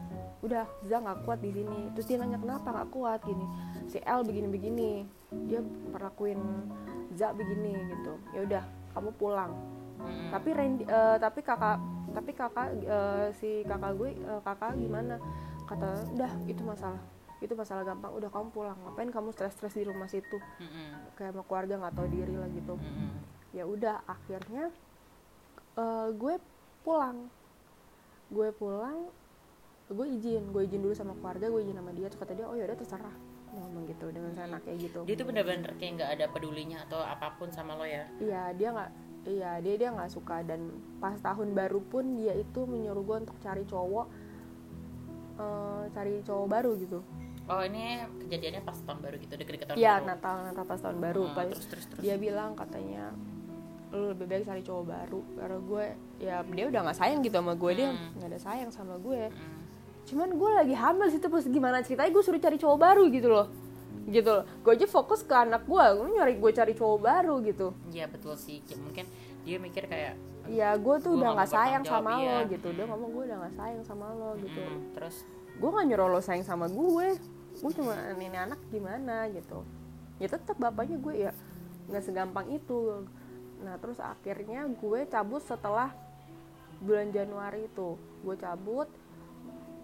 udah 0.46 0.64
Za 0.86 1.02
nggak 1.02 1.26
kuat 1.26 1.38
di 1.42 1.50
sini. 1.50 1.90
Terus 1.92 2.06
dia 2.06 2.16
nanya 2.22 2.38
kenapa 2.38 2.68
nggak 2.70 2.88
kuat? 2.94 3.20
Gini 3.26 3.46
si 3.86 3.98
L 4.02 4.22
begini 4.22 4.48
begini 4.50 4.90
dia 5.50 5.60
perlakuin 5.90 6.40
Za 7.14 7.34
begini 7.34 7.74
gitu. 7.90 8.14
Ya 8.32 8.40
udah 8.46 8.64
kamu 8.94 9.10
pulang. 9.18 9.52
Mm-mm. 9.96 10.28
tapi 10.28 10.52
Randy, 10.52 10.84
eh, 10.84 11.16
tapi 11.16 11.40
kakak 11.40 11.80
tapi 12.12 12.30
kakak 12.36 12.68
eh, 12.84 13.32
si 13.40 13.64
kakak 13.64 13.96
gue 13.96 14.12
eh, 14.12 14.40
kakak 14.44 14.76
gimana? 14.76 15.16
Kata 15.64 16.04
udah 16.14 16.32
itu 16.46 16.62
masalah 16.62 17.00
itu 17.40 17.52
masalah 17.56 17.82
gampang. 17.84 18.12
Udah 18.12 18.28
kamu 18.28 18.48
pulang. 18.52 18.76
Ngapain 18.84 19.08
kamu 19.08 19.32
stres-stres 19.32 19.72
di 19.72 19.84
rumah 19.88 20.08
situ? 20.08 20.36
Mm-mm. 20.36 21.16
kayak 21.16 21.32
sama 21.32 21.42
keluarga 21.48 21.74
nggak 21.80 21.94
tahu 21.96 22.08
diri 22.12 22.34
lah 22.36 22.48
gitu. 22.52 22.74
Mm-mm. 22.76 23.10
ya 23.56 23.64
udah 23.64 24.04
akhirnya 24.04 24.68
eh, 25.80 26.08
gue 26.12 26.34
pulang. 26.84 27.32
Gue 28.28 28.52
pulang 28.52 29.08
gue 29.86 30.06
izin 30.10 30.50
gue 30.50 30.62
izin 30.62 30.80
dulu 30.80 30.92
sama 30.92 31.14
keluarga 31.14 31.46
gue 31.46 31.60
izin 31.62 31.76
sama 31.76 31.90
dia. 31.90 32.06
Terus 32.06 32.20
kata 32.20 32.32
dia 32.34 32.46
oh 32.46 32.54
ya 32.54 32.64
udah 32.64 32.76
terserah. 32.76 33.16
Dia 33.46 33.60
ngomong 33.60 33.84
gitu 33.86 34.06
dengan 34.10 34.32
sana 34.32 34.56
kayak 34.58 34.78
gitu. 34.82 35.00
Dia 35.02 35.14
tuh 35.14 35.24
bener-bener 35.24 35.70
kayak 35.74 35.92
nggak 35.96 36.10
ada 36.12 36.24
pedulinya 36.28 36.78
atau 36.82 37.00
apa 37.00 37.34
pun 37.34 37.48
sama 37.48 37.72
lo 37.72 37.84
ya? 37.84 38.04
Iya 38.18 38.42
dia 38.52 38.68
nggak 38.70 38.90
iya 39.26 39.50
dia 39.58 39.74
dia 39.76 39.88
nggak 39.90 40.10
suka. 40.10 40.42
Dan 40.42 40.70
pas 40.96 41.14
tahun 41.16 41.52
baru 41.52 41.80
pun 41.82 42.14
dia 42.14 42.32
itu 42.32 42.60
menyuruh 42.62 43.02
gue 43.02 43.16
untuk 43.22 43.36
cari 43.38 43.62
cowok 43.62 44.06
eh, 45.36 45.82
cari 45.90 46.14
cowok 46.22 46.46
baru 46.46 46.70
gitu. 46.76 46.98
Oh 47.46 47.62
ini 47.62 48.02
kejadiannya 48.20 48.58
pas 48.60 48.74
tahun 48.76 48.98
baru 49.00 49.16
gitu 49.16 49.34
deket-deket 49.36 49.66
tahun 49.70 49.78
Iya 49.78 49.94
baru. 49.96 50.06
Natal 50.10 50.36
Natal 50.44 50.64
pas 50.66 50.80
tahun 50.82 50.98
baru. 50.98 51.22
Hmm, 51.24 51.34
pas 51.34 51.46
terus 51.46 51.66
terus 51.70 51.86
terus. 51.86 52.02
dia 52.02 52.16
bilang 52.16 52.58
katanya 52.58 53.14
lu 53.94 54.10
lebih 54.10 54.26
baik 54.26 54.44
cari 54.44 54.62
cowok 54.66 54.84
baru. 54.84 55.20
Karena 55.38 55.58
gue 55.62 55.84
ya 56.18 56.36
dia 56.42 56.64
udah 56.66 56.80
nggak 56.82 56.98
sayang 56.98 57.20
gitu 57.22 57.36
sama 57.38 57.54
gue 57.54 57.72
dia 57.72 57.88
Hmm. 57.88 58.10
nggak 58.18 58.28
ada 58.28 58.40
sayang 58.42 58.70
sama 58.70 58.98
gue 58.98 59.30
Mm. 59.30 59.62
Cuman 60.06 60.38
gue 60.38 60.50
lagi 60.54 60.74
hamil 60.78 61.10
situ 61.10 61.26
pas 61.26 61.42
gimana 61.42 61.82
ceritanya 61.82 62.10
gue 62.14 62.22
suruh 62.22 62.38
cari 62.38 62.56
cowok 62.62 62.78
baru 62.78 63.04
gitu 63.10 63.26
loh. 63.26 63.46
Gitu 64.06 64.30
loh. 64.30 64.46
Gue 64.62 64.78
aja 64.78 64.86
fokus 64.86 65.26
ke 65.26 65.34
anak 65.34 65.66
gue 65.66 65.82
gue 65.82 66.06
nyari 66.14 66.38
gue 66.38 66.50
cari 66.54 66.72
cowok 66.78 66.98
baru 67.02 67.42
gitu. 67.42 67.74
Iya 67.90 68.06
betul 68.06 68.38
sih. 68.38 68.62
Ya, 68.70 68.78
mungkin 68.78 69.04
dia 69.42 69.58
mikir 69.58 69.90
kayak 69.90 70.14
ya 70.46 70.78
gue 70.78 70.96
tuh 71.02 71.18
Gua 71.18 71.26
udah 71.26 71.30
nggak 71.42 71.50
sayang 71.50 71.82
sama 71.82 72.10
jawab, 72.14 72.22
lo 72.22 72.38
iya. 72.38 72.52
gitu. 72.54 72.68
Dia 72.70 72.84
ngomong 72.86 73.10
gue 73.10 73.22
udah 73.26 73.38
nggak 73.42 73.54
sayang 73.58 73.82
sama 73.82 74.06
lo 74.14 74.30
gitu. 74.38 74.62
mm, 74.62 74.80
terus? 74.94 75.16
Gue 75.58 75.68
nggak 75.74 75.86
nyuruh 75.90 76.08
lo 76.14 76.20
sayang 76.22 76.46
sama 76.46 76.66
gue 76.70 77.06
gue 77.56 77.72
cuma 77.72 77.96
ini 78.14 78.36
anak 78.38 78.60
gimana 78.70 79.26
gitu. 79.34 79.66
Ya 80.22 80.30
tetap 80.30 80.54
bapaknya 80.54 81.02
gue 81.02 81.14
ya 81.18 81.32
nggak 81.90 82.02
segampang 82.06 82.46
itu. 82.54 83.10
Nah 83.58 83.74
terus 83.82 83.98
akhirnya 83.98 84.70
gue 84.70 85.00
cabut 85.10 85.42
setelah 85.42 85.90
bulan 86.78 87.10
Januari 87.10 87.66
itu. 87.66 87.98
Gue 88.22 88.38
cabut 88.38 88.86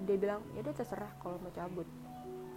dia 0.04 0.16
bilang 0.18 0.40
ya 0.54 0.61
udah 0.62 0.75
terserah 0.75 1.12
kalau 1.23 1.37
mau 1.38 1.52
cabut. 1.54 1.88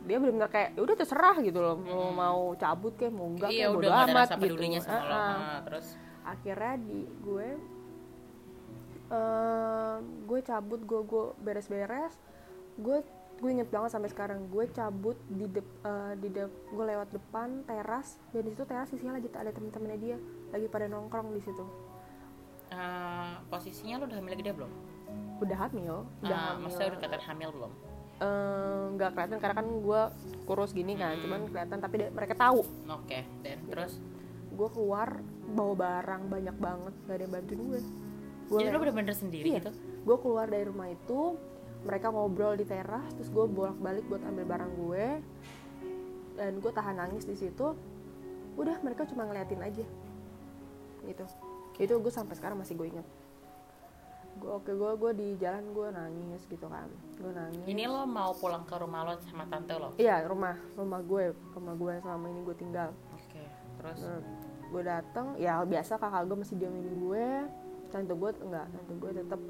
Dia 0.06 0.22
benar-benar 0.22 0.50
kayak 0.54 0.70
ya 0.78 0.82
udah 0.86 0.96
terserah 0.98 1.36
gitu 1.42 1.60
loh. 1.62 1.76
Mau 1.82 2.10
mau 2.14 2.42
cabut 2.58 2.94
kayak 2.94 3.14
mau 3.14 3.28
enggak 3.30 3.50
iya 3.50 3.70
kayak 3.70 3.78
udah 3.78 3.90
bodo 3.90 3.90
nggak 3.90 4.08
amat 4.14 4.30
gitu. 4.30 4.82
sama 4.84 4.96
lo. 5.00 5.14
Ah, 5.14 5.20
ah 5.20 5.34
Ah, 5.36 5.60
terus? 5.66 5.88
Akhirnya 6.26 6.74
di 6.82 7.00
gue 7.22 7.48
eh, 9.06 9.96
gue 10.02 10.40
cabut 10.46 10.80
gue 10.82 11.02
gue 11.06 11.26
beres-beres. 11.42 12.14
Gue 12.78 12.98
gue 13.36 13.50
inget 13.52 13.68
banget 13.68 13.92
sampai 13.92 14.10
sekarang 14.14 14.48
gue 14.48 14.64
cabut 14.72 15.20
di 15.28 15.44
dep, 15.52 15.68
eh, 15.84 16.14
di 16.24 16.32
dep, 16.32 16.52
gue 16.72 16.86
lewat 16.88 17.12
depan 17.12 17.68
teras 17.68 18.16
dan 18.32 18.48
di 18.48 18.56
situ 18.56 18.64
teras 18.64 18.88
isinya 18.96 19.20
lagi 19.20 19.28
ada 19.36 19.52
temen-temennya 19.52 20.00
dia 20.00 20.18
lagi 20.56 20.72
pada 20.72 20.88
nongkrong 20.88 21.36
di 21.36 21.42
situ. 21.44 21.66
Eh, 22.72 23.34
posisinya 23.52 24.02
lo 24.02 24.10
udah 24.10 24.18
hamil 24.18 24.36
gede 24.40 24.54
belum 24.56 24.95
udah 25.38 25.58
hamil 25.60 25.96
udah 26.20 26.32
Ah, 26.32 26.46
hamil. 26.50 26.62
maksudnya 26.64 26.88
udah 26.88 27.00
kelihatan 27.00 27.24
hamil 27.26 27.50
belum? 27.52 27.72
Eh, 28.16 28.84
nggak 28.94 29.10
kelihatan 29.12 29.38
karena 29.38 29.56
kan 29.56 29.68
gue 29.68 30.02
kurus 30.46 30.72
gini 30.72 30.94
kan 30.94 31.14
Hmm. 31.14 31.22
cuman 31.22 31.40
kelihatan 31.46 31.78
tapi 31.78 31.96
mereka 32.08 32.34
tahu. 32.34 32.64
Oke 32.88 33.20
dan 33.42 33.60
terus? 33.66 34.00
Gue 34.50 34.70
keluar 34.70 35.20
bawa 35.46 35.74
barang 35.76 36.24
banyak 36.26 36.56
banget 36.56 36.94
gak 37.02 37.14
ada 37.14 37.22
yang 37.22 37.34
bantuin 37.34 37.60
gue 37.62 37.80
gue 38.46 38.58
jadi 38.58 38.70
lo 38.70 38.80
bener-bener 38.80 39.14
sendiri 39.14 39.46
Iya. 39.48 39.58
gitu? 39.60 39.72
gue 40.06 40.18
keluar 40.20 40.46
dari 40.46 40.64
rumah 40.64 40.88
itu 40.88 41.34
mereka 41.82 42.08
ngobrol 42.08 42.54
di 42.54 42.64
teras 42.64 43.10
terus 43.12 43.28
gue 43.28 43.46
bolak 43.48 43.74
balik 43.76 44.06
buat 44.06 44.22
ambil 44.22 44.46
barang 44.48 44.72
gue 44.76 45.06
dan 46.36 46.52
gue 46.56 46.72
tahan 46.72 46.96
nangis 46.96 47.24
di 47.24 47.36
situ. 47.36 47.76
Udah 48.56 48.80
mereka 48.80 49.04
cuma 49.04 49.24
ngeliatin 49.24 49.60
aja. 49.60 49.86
Gitu. 51.04 51.26
Itu 51.78 51.94
gue 51.98 52.10
sampai 52.10 52.34
sekarang 52.34 52.56
masih 52.56 52.74
gue 52.74 52.88
inget 52.90 53.08
gue 54.36 54.52
oke 54.52 54.68
gue 54.68 54.92
gue 55.00 55.12
di 55.16 55.28
jalan 55.40 55.64
gue 55.72 55.88
nangis 55.96 56.42
gitu 56.52 56.68
kan. 56.68 56.92
Gue 57.16 57.32
nangis. 57.32 57.64
Ini 57.64 57.88
lo 57.88 58.04
mau 58.04 58.36
pulang 58.36 58.68
ke 58.68 58.76
rumah 58.76 59.08
lo 59.08 59.14
sama 59.32 59.48
tante 59.48 59.74
lo? 59.80 59.96
Iya 59.96 60.28
rumah 60.28 60.60
rumah 60.76 61.00
gue 61.00 61.32
rumah 61.56 61.74
gue 61.74 61.94
selama 62.04 62.26
ini 62.30 62.40
gue 62.44 62.56
tinggal. 62.60 62.90
Oke 63.16 63.44
terus? 63.80 64.00
Nah, 64.04 64.20
gue 64.66 64.84
datang 64.84 65.28
ya 65.40 65.64
biasa 65.64 65.96
kakak 65.96 66.24
gue 66.28 66.38
masih 66.44 66.56
diamin 66.60 66.88
gue. 67.00 67.28
Tante 67.90 68.12
gue 68.12 68.30
enggak 68.44 68.68
tante 68.76 68.94
gue 69.00 69.12
tetap 69.24 69.42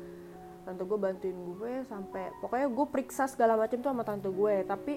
tante 0.66 0.82
gue 0.82 0.98
bantuin 0.98 1.38
gue 1.38 1.74
sampai 1.86 2.34
pokoknya 2.42 2.68
gue 2.70 2.86
periksa 2.90 3.30
segala 3.30 3.58
macam 3.58 3.78
tuh 3.82 3.90
sama 3.90 4.06
tante 4.06 4.30
gue. 4.30 4.56
Tapi 4.70 4.94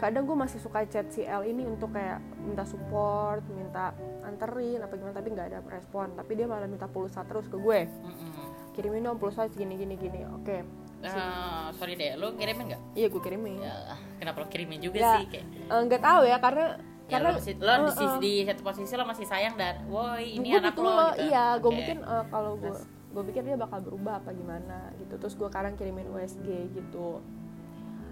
kadang 0.00 0.24
gue 0.24 0.32
masih 0.32 0.58
suka 0.58 0.82
chat 0.88 1.12
si 1.12 1.22
L 1.22 1.44
ini 1.44 1.68
untuk 1.68 1.92
kayak 1.92 2.24
minta 2.40 2.64
support 2.64 3.44
minta 3.52 3.92
anterin 4.24 4.80
apa 4.80 4.96
gimana 4.96 5.12
tapi 5.12 5.28
nggak 5.30 5.46
ada 5.46 5.60
respon. 5.70 6.10
Tapi 6.18 6.32
dia 6.34 6.50
malah 6.50 6.66
minta 6.66 6.90
pulsa 6.90 7.22
terus 7.22 7.46
ke 7.46 7.54
gue. 7.54 7.86
Mm-mm. 7.86 8.29
Kirimin 8.72 9.02
dong 9.02 9.18
pulsa 9.18 9.46
gini 9.48 9.74
gini 9.74 9.94
gini. 9.94 10.22
Oke. 10.36 10.62
Eh, 11.00 11.66
sorry 11.80 11.96
deh 11.96 12.12
lo 12.14 12.36
kirimin 12.36 12.76
nggak? 12.76 12.82
Iya 12.92 13.06
gue 13.08 13.22
kirimin. 13.24 13.56
Ya 13.58 13.96
kenapa 14.20 14.44
lo 14.44 14.46
kirimin 14.48 14.78
juga 14.78 14.96
Ya, 15.00 15.12
sih 15.16 15.26
kayak? 15.26 15.46
Eh, 15.48 15.80
nggak 15.88 16.02
tahu 16.02 16.22
ya 16.28 16.36
karena 16.36 16.66
ya 17.08 17.12
karena 17.16 17.28
lo, 17.28 17.36
masih, 17.40 17.54
lo 17.56 17.72
di, 17.72 17.80
Eh, 17.80 17.94
sisi, 17.96 18.04
eh. 18.04 18.20
di 18.20 18.32
satu 18.44 18.62
posisi 18.62 18.92
lo 18.94 19.04
masih 19.08 19.26
sayang 19.26 19.54
dan 19.56 19.74
woi 19.88 20.36
ini 20.36 20.54
anak 20.54 20.76
gitu 20.76 20.80
lo 20.84 20.90
loh, 20.92 21.10
gitu. 21.16 21.26
Iya 21.26 21.44
gue 21.58 21.70
mungkin 21.72 21.98
eh, 22.04 22.24
kalau 22.28 22.52
gue 22.54 22.74
gue 23.10 23.22
pikir 23.32 23.42
dia 23.42 23.56
bakal 23.58 23.78
berubah 23.82 24.14
apa 24.20 24.30
gimana 24.30 24.78
gitu. 25.00 25.14
Terus 25.16 25.34
gue 25.34 25.48
kadang 25.48 25.74
kirimin 25.74 26.06
USG 26.12 26.46
gitu. 26.76 27.24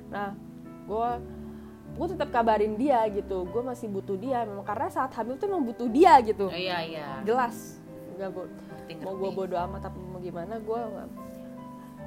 Nah 0.09 0.33
gue 0.89 1.09
gue 1.93 2.07
tetap 2.09 2.29
kabarin 2.33 2.75
dia 2.81 3.05
gitu. 3.13 3.45
Gue 3.53 3.61
masih 3.61 3.93
butuh 3.93 4.17
dia 4.17 4.49
memang 4.49 4.65
karena 4.65 4.89
saat 4.89 5.13
hamil 5.13 5.37
tuh 5.37 5.47
emang 5.47 5.63
butuh 5.63 5.87
dia 5.93 6.17
gitu. 6.25 6.49
Oh, 6.49 6.57
iya 6.57 6.81
iya. 6.83 7.21
Jelas. 7.23 7.79
Nggak 8.17 8.33
gue 8.33 8.47
Ngerti, 8.91 9.05
mau 9.05 9.15
gue 9.15 9.31
bodo 9.31 9.57
amat 9.59 9.81
tapi 9.83 9.99
mau 10.01 10.19
gimana 10.19 10.55
gue 10.57 10.81
nggak 10.81 11.09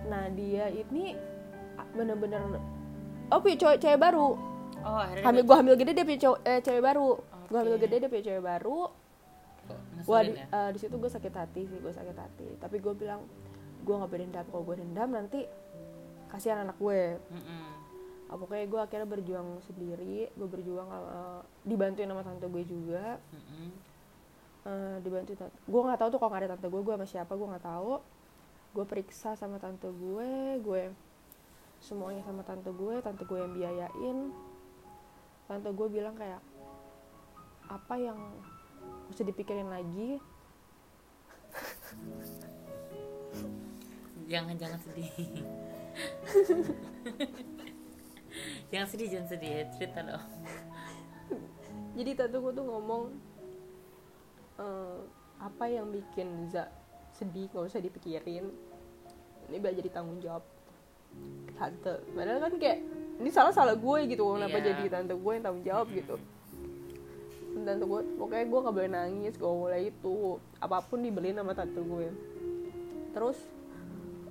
nah 0.01 0.25
dia 0.29 0.65
ini 0.67 1.13
bener-bener 1.91 2.41
oh 3.29 3.39
punya 3.39 3.55
cewek 3.55 3.77
cewek 3.77 3.97
baru. 3.97 4.33
Oh 4.81 4.97
akhirnya 4.97 5.23
hamil 5.23 5.43
gue 5.43 5.55
hamil 5.55 5.75
gede 5.75 5.91
dia 5.93 6.03
punya 6.03 6.19
cowok- 6.19 6.41
eh, 6.43 6.59
cewek 6.59 6.83
baru. 6.83 7.09
Gue 7.47 7.57
hamil 7.59 7.77
gede 7.77 7.95
dia 7.97 8.09
punya 8.09 8.25
cewek 8.25 8.43
baru. 8.43 8.79
Ngeselin 9.93 10.25
di, 10.25 10.31
ya? 10.35 10.45
eh, 10.49 10.69
di 10.73 10.79
situ 10.81 10.95
gue 10.97 11.07
sakit 11.07 11.33
hati 11.33 11.61
sih 11.63 11.77
gue 11.77 11.93
sakit 11.93 12.17
hati. 12.17 12.47
Tapi 12.57 12.75
gue 12.77 12.93
bilang 12.93 13.21
gue 13.79 13.93
nggak 13.93 14.09
berdendam 14.09 14.45
kalau 14.47 14.63
gue 14.63 14.75
dendam 14.75 15.09
nanti 15.11 15.45
kasihan 16.27 16.65
anak 16.65 16.75
gue. 16.75 17.21
Mm-mm. 17.29 17.63
Ah, 18.25 18.35
pokoknya 18.35 18.65
gue 18.65 18.79
akhirnya 18.81 19.05
berjuang 19.05 19.47
sendiri 19.61 20.27
gue 20.29 20.47
berjuang 20.49 20.87
eh, 20.89 21.39
dibantuin 21.61 22.09
sama 22.09 22.25
tante 22.25 22.47
gue 22.47 22.63
juga. 22.65 23.21
Mm-mm. 23.29 23.69
Eh, 24.61 24.95
dibantu 25.01 25.33
tante. 25.33 25.57
Gue 25.65 25.81
nggak 25.81 25.97
tahu 25.97 26.09
tuh 26.13 26.19
kalau 26.21 26.29
nggak 26.29 26.41
ada 26.45 26.51
tante 26.53 26.69
gue 26.69 26.81
gue 26.85 26.93
sama 26.93 27.07
siapa 27.09 27.33
gue 27.33 27.47
nggak 27.49 27.65
tahu. 27.65 27.97
Gue 28.77 28.85
periksa 28.85 29.33
sama 29.33 29.57
tante 29.57 29.89
gue 29.89 30.61
gue 30.61 30.83
semuanya 31.81 32.21
sama 32.21 32.45
tante 32.45 32.69
gue 32.69 32.95
tante 33.01 33.25
gue 33.25 33.37
yang 33.41 33.53
biayain. 33.57 34.17
Tante 35.49 35.69
gue 35.73 35.87
bilang 35.89 36.13
kayak 36.13 36.37
apa 37.73 37.95
yang 37.97 38.19
mesti 39.09 39.25
dipikirin 39.25 39.65
lagi? 39.65 40.21
Jangan 44.29 44.55
jangan 44.61 44.79
sedih. 44.85 45.11
Jangan 48.71 48.87
sedih 48.87 49.07
jangan 49.11 49.27
sedih. 49.27 49.67
Cerita 49.75 49.99
dong. 49.99 50.23
Jadi 51.99 52.09
tante 52.15 52.37
gue 52.39 52.53
tuh 52.55 52.63
ngomong 52.63 53.11
eh, 54.61 54.99
apa 55.41 55.65
yang 55.65 55.89
bikin 55.89 56.45
Za 56.53 56.69
sedih 57.11 57.49
nggak 57.49 57.65
usah 57.65 57.81
dipikirin? 57.81 58.45
Ini 59.49 59.57
biar 59.57 59.73
jadi 59.73 59.89
tanggung 59.89 60.21
jawab 60.21 60.45
tante. 61.57 61.99
Padahal 62.15 62.39
kan 62.39 62.53
kayak 62.55 62.79
ini 63.19 63.29
salah 63.29 63.51
salah 63.51 63.75
gue 63.75 63.99
gitu 64.07 64.23
kenapa 64.33 64.57
Iya. 64.57 64.73
jadi 64.73 64.83
tante 64.87 65.13
gue 65.17 65.31
yang 65.35 65.43
tanggung 65.43 65.65
jawab 65.65 65.87
gitu. 65.91 66.15
Tante 67.51 67.83
gue 67.83 68.01
pokoknya 68.15 68.45
gue 68.47 68.59
nggak 68.63 68.75
boleh 68.79 68.91
nangis 68.91 69.33
gue 69.35 69.51
mulai 69.51 69.81
itu. 69.91 70.39
Apa 70.63 70.79
pun 70.87 71.03
dibeliin 71.03 71.35
sama 71.35 71.51
tante 71.51 71.81
gue. 71.83 72.07
Terus 73.11 73.37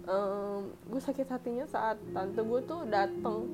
em, 0.08 0.62
gue 0.88 1.00
sakit 1.04 1.28
hatinya 1.28 1.66
saat 1.68 2.00
tante 2.16 2.40
gue 2.40 2.60
tuh 2.64 2.80
datang 2.88 3.44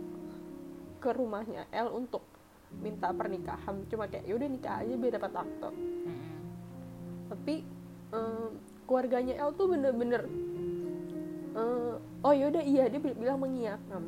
ke 1.02 1.10
rumahnya 1.10 1.66
L 1.74 1.98
untuk 1.98 2.22
minta 2.78 3.10
pernikahan. 3.10 3.82
Cuma 3.90 4.06
kayak 4.06 4.24
yaudah 4.30 4.46
nikah 4.46 4.86
aja 4.86 4.94
biar 4.94 5.12
dapat 5.18 5.32
akte. 5.34 5.70
Mm-mm. 5.74 6.25
Tapi 7.36 7.62
em, 8.10 8.48
keluarganya 8.86 9.34
L 9.44 9.50
tuh 9.52 9.66
bener-bener 9.68 10.24
eh, 11.52 11.94
oh 12.00 12.32
yaudah 12.32 12.62
iya 12.62 12.88
dia 12.88 12.98
bil- 12.98 13.18
bilang 13.18 13.38
mengiyakan 13.38 14.02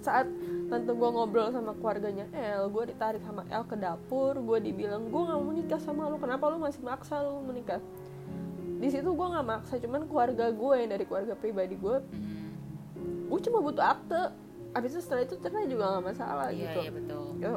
saat 0.00 0.24
tante 0.72 0.92
gue 0.96 1.10
ngobrol 1.12 1.52
sama 1.52 1.76
keluarganya 1.76 2.24
L 2.32 2.72
gue 2.72 2.88
ditarik 2.88 3.20
sama 3.20 3.44
L 3.52 3.68
ke 3.68 3.76
dapur 3.76 4.38
gue 4.38 4.58
dibilang 4.62 5.12
gue 5.12 5.22
nggak 5.28 5.38
mau 5.38 5.52
nikah 5.52 5.80
sama 5.82 6.08
lu 6.08 6.16
kenapa 6.16 6.48
lu 6.48 6.56
masih 6.56 6.80
maksa 6.80 7.20
lu 7.20 7.44
menikah? 7.44 7.82
Di 8.80 8.88
situ 8.88 9.12
gue 9.12 9.26
nggak 9.28 9.44
maksa 9.44 9.76
cuman 9.76 10.08
keluarga 10.08 10.48
gue 10.48 10.74
yang 10.80 10.88
dari 10.88 11.04
keluarga 11.04 11.36
pribadi 11.36 11.76
gue 11.76 12.00
Mm-mm. 12.00 13.28
gue 13.28 13.40
cuma 13.44 13.60
butuh 13.60 13.84
akte. 13.84 14.32
Abis 14.72 14.96
itu 14.96 15.00
setelah 15.04 15.26
itu 15.26 15.34
cerai 15.36 15.66
juga 15.68 15.84
nggak 15.98 16.04
masalah 16.16 16.48
iya 16.48 16.64
gitu. 16.64 16.80
iya 16.80 16.90
betul. 16.94 17.24
Yo, 17.42 17.54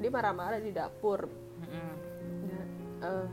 dia 0.00 0.10
marah-marah 0.10 0.58
di 0.58 0.72
dapur. 0.74 1.28
Mm-mm. 1.62 1.92
Nah, 2.50 2.64
eh, 3.04 3.26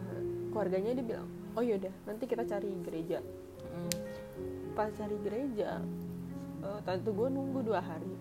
keluarganya 0.49 0.97
dia 0.97 1.05
bilang 1.05 1.29
oh 1.57 1.63
yaudah 1.63 1.91
nanti 2.05 2.23
kita 2.29 2.45
cari 2.45 2.69
gereja. 2.85 3.19
Mm-mm. 3.69 3.91
pas 4.73 4.89
cari 4.95 5.17
gereja 5.21 5.83
eh, 6.63 6.79
tante 6.88 7.09
gue 7.12 7.27
nunggu 7.27 7.59
dua 7.67 7.83
hari. 7.83 8.13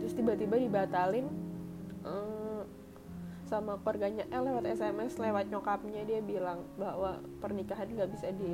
Terus 0.00 0.12
tiba-tiba 0.12 0.60
dibatalin 0.60 1.26
eh, 2.04 2.62
sama 3.48 3.76
keluarganya 3.80 4.24
El 4.32 4.44
lewat 4.48 4.64
SMS 4.68 5.16
lewat 5.20 5.48
nyokapnya 5.52 6.04
dia 6.04 6.20
bilang 6.20 6.64
bahwa 6.76 7.20
pernikahan 7.40 7.88
nggak 7.92 8.10
bisa 8.12 8.32
di 8.32 8.44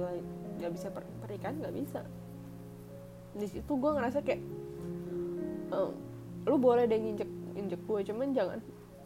nggak 0.63 0.73
bisa 0.75 0.89
per- 0.95 1.11
pernikahan 1.23 1.59
nggak 1.59 1.75
bisa. 1.75 2.01
Di 3.35 3.47
situ 3.47 3.73
gue 3.75 3.91
ngerasa 3.91 4.23
kayak 4.23 4.43
eh, 5.75 5.91
lu 6.47 6.57
boleh 6.57 6.87
deh 6.87 6.99
nginjek 6.99 7.31
injek 7.59 7.81
gue 7.85 8.01
cuman 8.07 8.31
jangan 8.31 8.59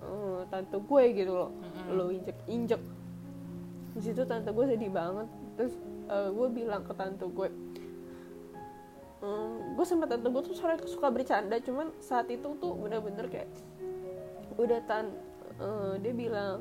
eh, 0.05 0.41
tante 0.53 0.77
gue 0.77 1.03
gitu 1.17 1.33
loh. 1.33 1.51
Lu 1.89 2.13
injek 2.13 2.37
injek 2.49 2.81
di 3.95 4.01
situ 4.03 4.27
tante 4.27 4.51
gue 4.51 4.67
sedih 4.67 4.91
banget. 4.91 5.31
Terus 5.55 5.75
gue 6.11 6.49
bilang 6.53 6.83
ke 6.85 6.93
tante 6.93 7.25
gue 7.25 7.49
gue 9.75 9.87
sama 9.89 10.05
tante 10.05 10.29
gue 10.29 10.43
tuh 10.45 10.53
sore 10.53 10.77
suka 10.85 11.09
bercanda 11.09 11.57
cuman 11.57 11.89
saat 11.97 12.29
itu 12.29 12.45
tuh 12.61 12.77
bener-bener 12.77 13.25
kayak 13.33 13.49
udah 14.61 14.85
tan 14.85 15.09
eh, 15.57 15.97
dia 16.05 16.13
bilang 16.13 16.61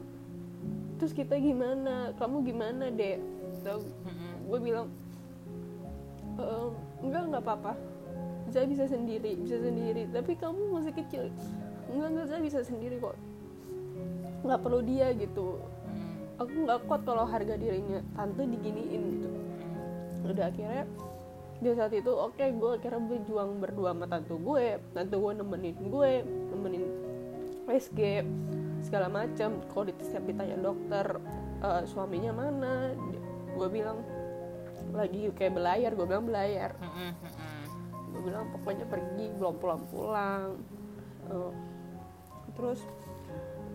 terus 0.96 1.12
kita 1.12 1.36
gimana? 1.36 2.16
Kamu 2.16 2.40
gimana 2.48 2.88
dek? 2.88 3.20
Gue 4.48 4.60
bilang 4.64 4.88
"Eh, 6.40 6.70
enggak 7.04 7.24
nggak 7.36 7.44
apa-apa. 7.44 7.74
Saya 8.48 8.64
bisa 8.64 8.88
sendiri 8.88 9.36
bisa 9.36 9.60
sendiri. 9.60 10.08
Tapi 10.08 10.32
kamu 10.40 10.80
masih 10.80 10.94
kecil. 10.96 11.28
Enggak 11.92 12.08
enggak 12.16 12.28
saya 12.32 12.40
bisa 12.40 12.60
sendiri 12.64 12.96
kok. 13.04 13.20
Nggak 14.48 14.60
perlu 14.64 14.80
dia 14.88 15.12
gitu. 15.20 15.60
Aku 16.44 16.56
nggak 16.64 16.80
kuat 16.86 17.02
kalau 17.04 17.26
harga 17.26 17.56
dirinya. 17.56 18.00
Tante 18.14 18.44
diginiin 18.44 19.02
gitu. 19.10 19.28
Udah 20.24 20.48
akhirnya 20.48 20.86
di 21.64 21.72
saat 21.72 21.96
itu 21.96 22.12
oke 22.12 22.44
gue 22.44 22.72
akhirnya 22.76 23.00
berjuang 23.00 23.60
berdua 23.60 23.96
sama 23.96 24.06
tante 24.08 24.36
gue. 24.36 24.66
Tante 24.92 25.16
gue 25.16 25.32
nemenin 25.34 25.78
gue 25.80 26.12
nemenin 26.52 26.84
SG 27.68 28.00
segala 28.84 29.08
macam. 29.08 29.64
Kalau 29.72 29.84
di- 29.88 29.96
setiap 30.00 30.24
ditanya 30.24 30.58
dokter 30.60 31.06
eh, 31.60 31.84
suaminya 31.88 32.32
mana 32.32 32.92
gue 33.54 33.68
bilang 33.70 34.04
lagi 34.92 35.32
kayak 35.34 35.54
belayar. 35.56 35.92
Gue 35.96 36.06
bilang 36.06 36.26
belayar. 36.28 36.72
Gue 38.14 38.22
bilang 38.22 38.46
pokoknya 38.54 38.86
pergi 38.86 39.32
belum 39.36 39.56
pulang-pulang. 39.58 40.60
Eh, 41.32 41.52
terus 42.54 42.84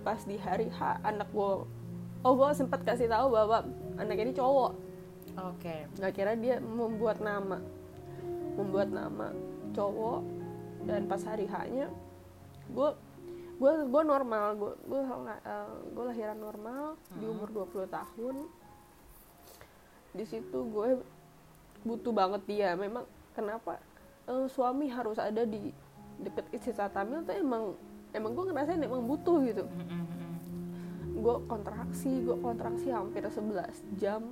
pas 0.05 0.21
di 0.23 0.39
hari 0.39 0.71
H 0.71 1.03
anak 1.03 1.29
gue 1.33 1.53
oh 2.23 2.33
gue 2.35 2.51
sempat 2.55 2.81
kasih 2.83 3.07
tahu 3.07 3.35
bahwa 3.35 3.67
anak 3.99 4.19
ini 4.19 4.33
cowok. 4.35 4.73
Oke. 5.55 5.87
Nggak 5.99 6.13
kira 6.15 6.33
dia 6.35 6.59
membuat 6.59 7.23
nama. 7.23 7.63
Membuat 8.59 8.91
nama 8.91 9.31
cowok 9.75 10.21
dan 10.89 11.05
pas 11.07 11.21
hari 11.23 11.45
H 11.45 11.69
nya 11.69 11.87
gue 12.69 12.91
gue 13.59 13.73
gue 13.91 14.03
normal 14.03 14.55
gue 14.57 14.73
gue 14.87 15.01
gue 15.95 16.05
lahiran 16.05 16.39
normal 16.39 16.99
di 17.15 17.25
umur 17.27 17.49
20 17.71 17.87
tahun. 17.91 18.37
Di 20.15 20.25
situ 20.27 20.59
gue 20.75 20.99
butuh 21.87 22.11
banget 22.11 22.43
dia. 22.51 22.75
Memang 22.75 23.07
kenapa 23.35 23.79
eh, 24.27 24.47
suami 24.51 24.91
harus 24.91 25.19
ada 25.23 25.47
di 25.47 25.71
deket 26.19 26.51
istri 26.51 26.75
saat 26.75 26.99
hamil 26.99 27.23
tuh 27.23 27.39
emang 27.39 27.79
emang 28.11 28.35
gue 28.35 28.45
ngerasain 28.51 28.83
emang 28.83 29.07
butuh 29.07 29.39
gitu. 29.47 29.63
Mm-mm. 29.63 30.28
Gue 31.19 31.37
kontraksi 31.51 32.23
gue 32.23 32.37
kontraksi 32.39 32.89
hampir 32.95 33.27
11 33.27 33.99
jam. 33.99 34.23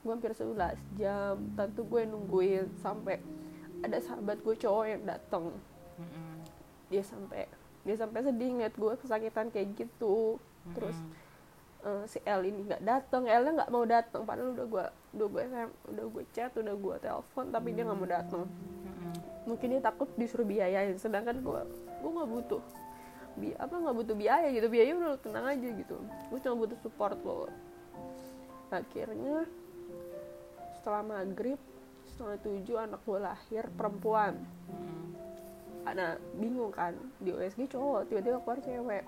Gue 0.00 0.12
hampir 0.16 0.32
11 0.32 0.80
jam. 0.96 1.36
Tentu 1.54 1.84
gue 1.84 2.02
nungguin 2.08 2.72
sampai 2.80 3.20
ada 3.84 3.98
sahabat 4.02 4.42
gue 4.42 4.54
cowok 4.58 4.84
yang 4.88 5.02
datang 5.06 5.54
dia 6.88 7.04
sampai 7.04 7.44
dia 7.84 7.96
sampai 7.96 8.20
sedih 8.24 8.48
ngeliat 8.58 8.74
gue 8.74 8.92
kesakitan 9.00 9.52
kayak 9.52 9.68
gitu. 9.76 10.40
Terus 10.72 10.96
eh, 11.84 12.04
si 12.08 12.18
El 12.24 12.48
ini 12.48 12.64
nggak 12.64 12.82
datang 12.84 13.28
Elnya 13.28 13.64
nggak 13.64 13.70
mau 13.72 13.84
datang 13.84 14.22
padahal 14.24 14.56
udah 14.56 14.66
gue 14.66 14.84
udah 15.16 15.26
gue 15.28 15.42
SM, 15.48 15.70
udah 15.94 16.04
gue 16.08 16.24
chat 16.32 16.52
udah 16.56 16.74
gue 16.74 16.94
telepon 17.00 17.46
tapi 17.52 17.68
dia 17.72 17.84
nggak 17.86 17.98
mau 17.98 18.08
datang 18.08 18.44
mungkin 19.48 19.66
dia 19.72 19.80
takut 19.80 20.08
disuruh 20.16 20.44
biayain. 20.44 20.96
Sedangkan 21.00 21.40
gue 21.40 21.60
gue 22.04 22.10
nggak 22.10 22.28
butuh 22.28 22.62
bi 23.38 23.54
apa 23.54 23.70
nggak 23.70 23.96
butuh 23.96 24.16
biaya 24.18 24.50
gitu. 24.50 24.66
Biaya 24.66 24.90
udah 24.98 25.18
tenang 25.22 25.46
aja 25.46 25.68
gitu. 25.70 25.96
Gue 26.28 26.38
cuma 26.42 26.54
butuh 26.58 26.78
support 26.82 27.16
lo. 27.22 27.46
Akhirnya 28.68 29.46
setelah 30.78 31.02
maghrib 31.06 31.56
setengah 32.10 32.38
tujuh 32.42 32.76
anak 32.76 33.00
gue 33.06 33.18
lahir 33.22 33.64
perempuan. 33.78 34.34
Anak 35.86 36.20
bingung 36.36 36.74
kan 36.74 36.92
di 37.22 37.32
OSG 37.32 37.70
cowok 37.72 38.10
tiba-tiba 38.12 38.42
keluar 38.44 38.60
cewek. 38.60 39.04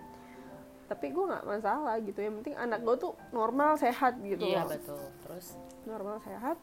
Tapi 0.88 1.06
gue 1.12 1.24
nggak 1.26 1.44
masalah 1.46 1.96
gitu. 2.00 2.18
Yang 2.22 2.34
penting 2.42 2.56
anak 2.56 2.80
gue 2.86 2.96
tuh 2.96 3.12
normal 3.34 3.76
sehat 3.76 4.16
gitu 4.22 4.46
iya 4.46 4.64
loh. 4.64 4.70
betul. 4.72 5.02
Terus? 5.26 5.46
Normal 5.84 6.16
sehat. 6.24 6.56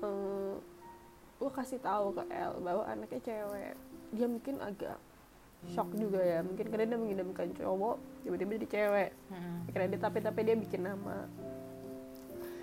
Eh 0.00 0.54
gue 1.40 1.50
kasih 1.56 1.80
tahu 1.80 2.12
ke 2.12 2.22
El 2.28 2.52
bahwa 2.62 2.84
anaknya 2.86 3.20
cewek. 3.20 3.74
Dia 4.14 4.26
mungkin 4.28 4.60
agak 4.60 4.96
shock 5.68 5.92
juga 5.92 6.20
ya. 6.24 6.40
Mungkin 6.40 6.66
karena 6.72 6.96
dia 6.96 6.98
mengidamkan 6.98 7.52
cowok 7.52 7.96
tiba-tiba 8.24 8.50
jadi 8.56 8.68
cewek. 8.68 9.10
Mm-mm. 9.28 9.68
akhirnya 9.68 9.88
dia 9.92 10.00
tapi 10.00 10.18
tapi 10.24 10.40
dia 10.46 10.56
bikin 10.56 10.82
nama. 10.88 11.28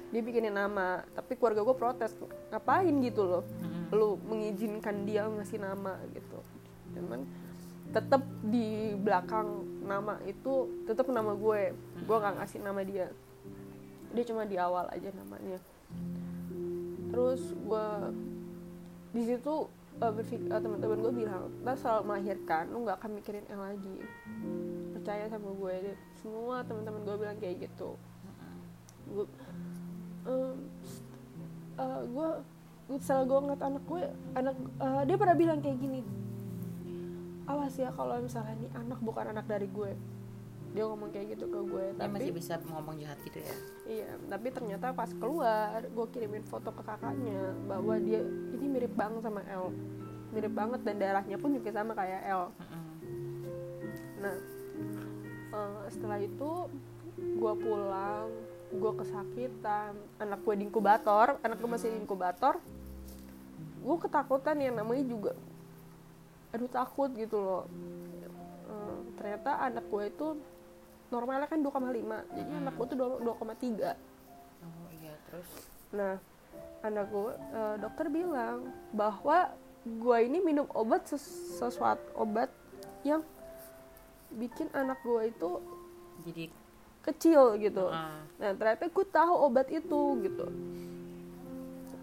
Dia 0.08 0.22
bikinin 0.24 0.56
nama 0.56 1.04
tapi 1.14 1.36
keluarga 1.36 1.62
gue 1.68 1.76
protes 1.76 2.16
ngapain 2.50 2.96
gitu 3.04 3.22
loh? 3.28 3.44
Mm-mm. 3.44 3.94
lu 3.94 4.10
mengizinkan 4.26 5.06
dia 5.06 5.30
ngasih 5.30 5.62
nama 5.62 6.00
gitu. 6.16 6.40
Cuman 6.98 7.28
tetap 7.94 8.20
di 8.44 8.98
belakang 9.00 9.64
nama 9.86 10.20
itu 10.28 10.84
tetap 10.90 11.08
nama 11.14 11.38
gue. 11.38 11.76
Gue 12.04 12.18
gak 12.18 12.36
ngasih 12.42 12.60
nama 12.60 12.82
dia. 12.84 13.08
Dia 14.12 14.24
cuma 14.28 14.44
di 14.44 14.58
awal 14.60 14.90
aja 14.92 15.12
namanya. 15.14 15.60
Terus 17.12 17.56
gue 17.56 17.88
di 19.16 19.24
situ 19.24 19.72
uh, 20.02 20.12
berpikir 20.14 20.50
uh, 20.50 20.62
teman-teman 20.62 20.98
gue 21.02 21.14
bilang 21.26 21.50
kita 21.62 21.74
selalu 21.80 22.02
melahirkan 22.06 22.64
lu 22.70 22.78
nggak 22.86 22.98
akan 23.02 23.12
mikirin 23.18 23.46
yang 23.50 23.62
lagi. 23.62 23.98
Percaya 24.94 25.26
sama 25.30 25.50
gue 25.54 25.74
deh 25.92 25.98
semua 26.22 26.56
teman-teman 26.66 27.02
gue 27.06 27.16
bilang 27.18 27.38
kayak 27.42 27.56
gitu. 27.70 27.90
Gue 29.08 29.26
um, 30.28 30.56
uh, 31.80 32.02
gue 32.06 32.30
setelah 33.02 33.26
gue 33.28 33.40
ngeliat 33.44 33.62
anak 33.64 33.84
gue 33.84 34.02
anak 34.36 34.56
uh, 34.80 35.02
dia 35.04 35.16
pernah 35.18 35.36
bilang 35.38 35.60
kayak 35.60 35.78
gini. 35.80 36.02
Awas 37.48 37.80
ya 37.80 37.90
kalau 37.96 38.20
misalnya 38.20 38.54
ini 38.60 38.68
anak 38.76 39.00
bukan 39.00 39.32
anak 39.32 39.48
dari 39.48 39.72
gue 39.72 39.92
dia 40.76 40.84
ngomong 40.84 41.10
kayak 41.10 41.38
gitu 41.38 41.46
ke 41.48 41.60
gue 41.64 41.86
dia 41.96 42.08
masih 42.08 42.30
tapi 42.30 42.38
bisa 42.38 42.54
ngomong 42.68 42.96
jahat 43.00 43.18
gitu 43.24 43.40
ya 43.40 43.56
iya 43.88 44.10
tapi 44.28 44.48
ternyata 44.52 44.92
pas 44.92 45.10
keluar 45.16 45.80
gue 45.84 46.06
kirimin 46.12 46.44
foto 46.46 46.70
ke 46.76 46.84
kakaknya 46.84 47.56
bahwa 47.66 47.96
dia 47.98 48.22
ini 48.56 48.66
mirip 48.68 48.94
banget 48.94 49.22
sama 49.24 49.42
El 49.48 49.72
mirip 50.36 50.54
banget 50.54 50.84
dan 50.84 50.96
darahnya 51.00 51.38
pun 51.40 51.56
juga 51.56 51.72
sama 51.72 51.96
kayak 51.96 52.22
Mm-mm. 52.28 52.88
Nah, 54.18 54.36
eh, 55.54 55.84
setelah 55.94 56.20
itu 56.22 56.52
gue 57.18 57.54
pulang, 57.58 58.30
gue 58.74 58.92
kesakitan, 58.98 59.94
anak 60.22 60.40
gue 60.42 60.54
di 60.58 60.64
inkubator, 60.70 61.38
anak 61.42 61.58
gue 61.62 61.70
masih 61.70 61.94
di 61.94 61.98
inkubator, 62.02 62.58
gue 63.82 63.98
ketakutan 64.02 64.58
ya 64.58 64.70
namanya 64.74 65.06
juga, 65.06 65.34
aduh 66.54 66.70
takut 66.70 67.10
gitu 67.14 67.38
loh. 67.38 67.64
Eh, 68.68 69.00
ternyata 69.22 69.50
anak 69.64 69.86
gue 69.90 70.04
itu 70.10 70.28
normalnya 71.08 71.48
kan 71.48 71.60
2,5, 71.60 71.88
jadi 72.34 72.52
anak 72.58 72.74
gue 72.76 72.86
tuh 72.86 72.98
2,3. 72.98 73.96
oh 74.60 74.90
iya 74.94 75.14
terus 75.26 75.50
Nah, 75.90 76.16
anak 76.82 77.06
gue, 77.08 77.32
eh, 77.32 77.76
dokter 77.78 78.08
bilang 78.08 78.60
bahwa 78.92 79.56
gue 79.82 80.18
ini 80.20 80.42
minum 80.42 80.68
obat 80.74 81.08
ses- 81.08 81.24
sesuatu 81.56 82.04
obat 82.14 82.52
yang 83.02 83.24
bikin 84.30 84.68
anak 84.74 85.00
gue 85.02 85.32
itu 85.32 85.52
jadi 86.22 86.46
kecil 87.02 87.56
gitu. 87.58 87.88
ah, 87.88 88.20
Nah, 88.36 88.52
ternyata 88.52 88.86
gue 88.86 89.06
tahu 89.08 89.34
obat 89.42 89.72
itu 89.72 90.02
gitu. 90.22 90.46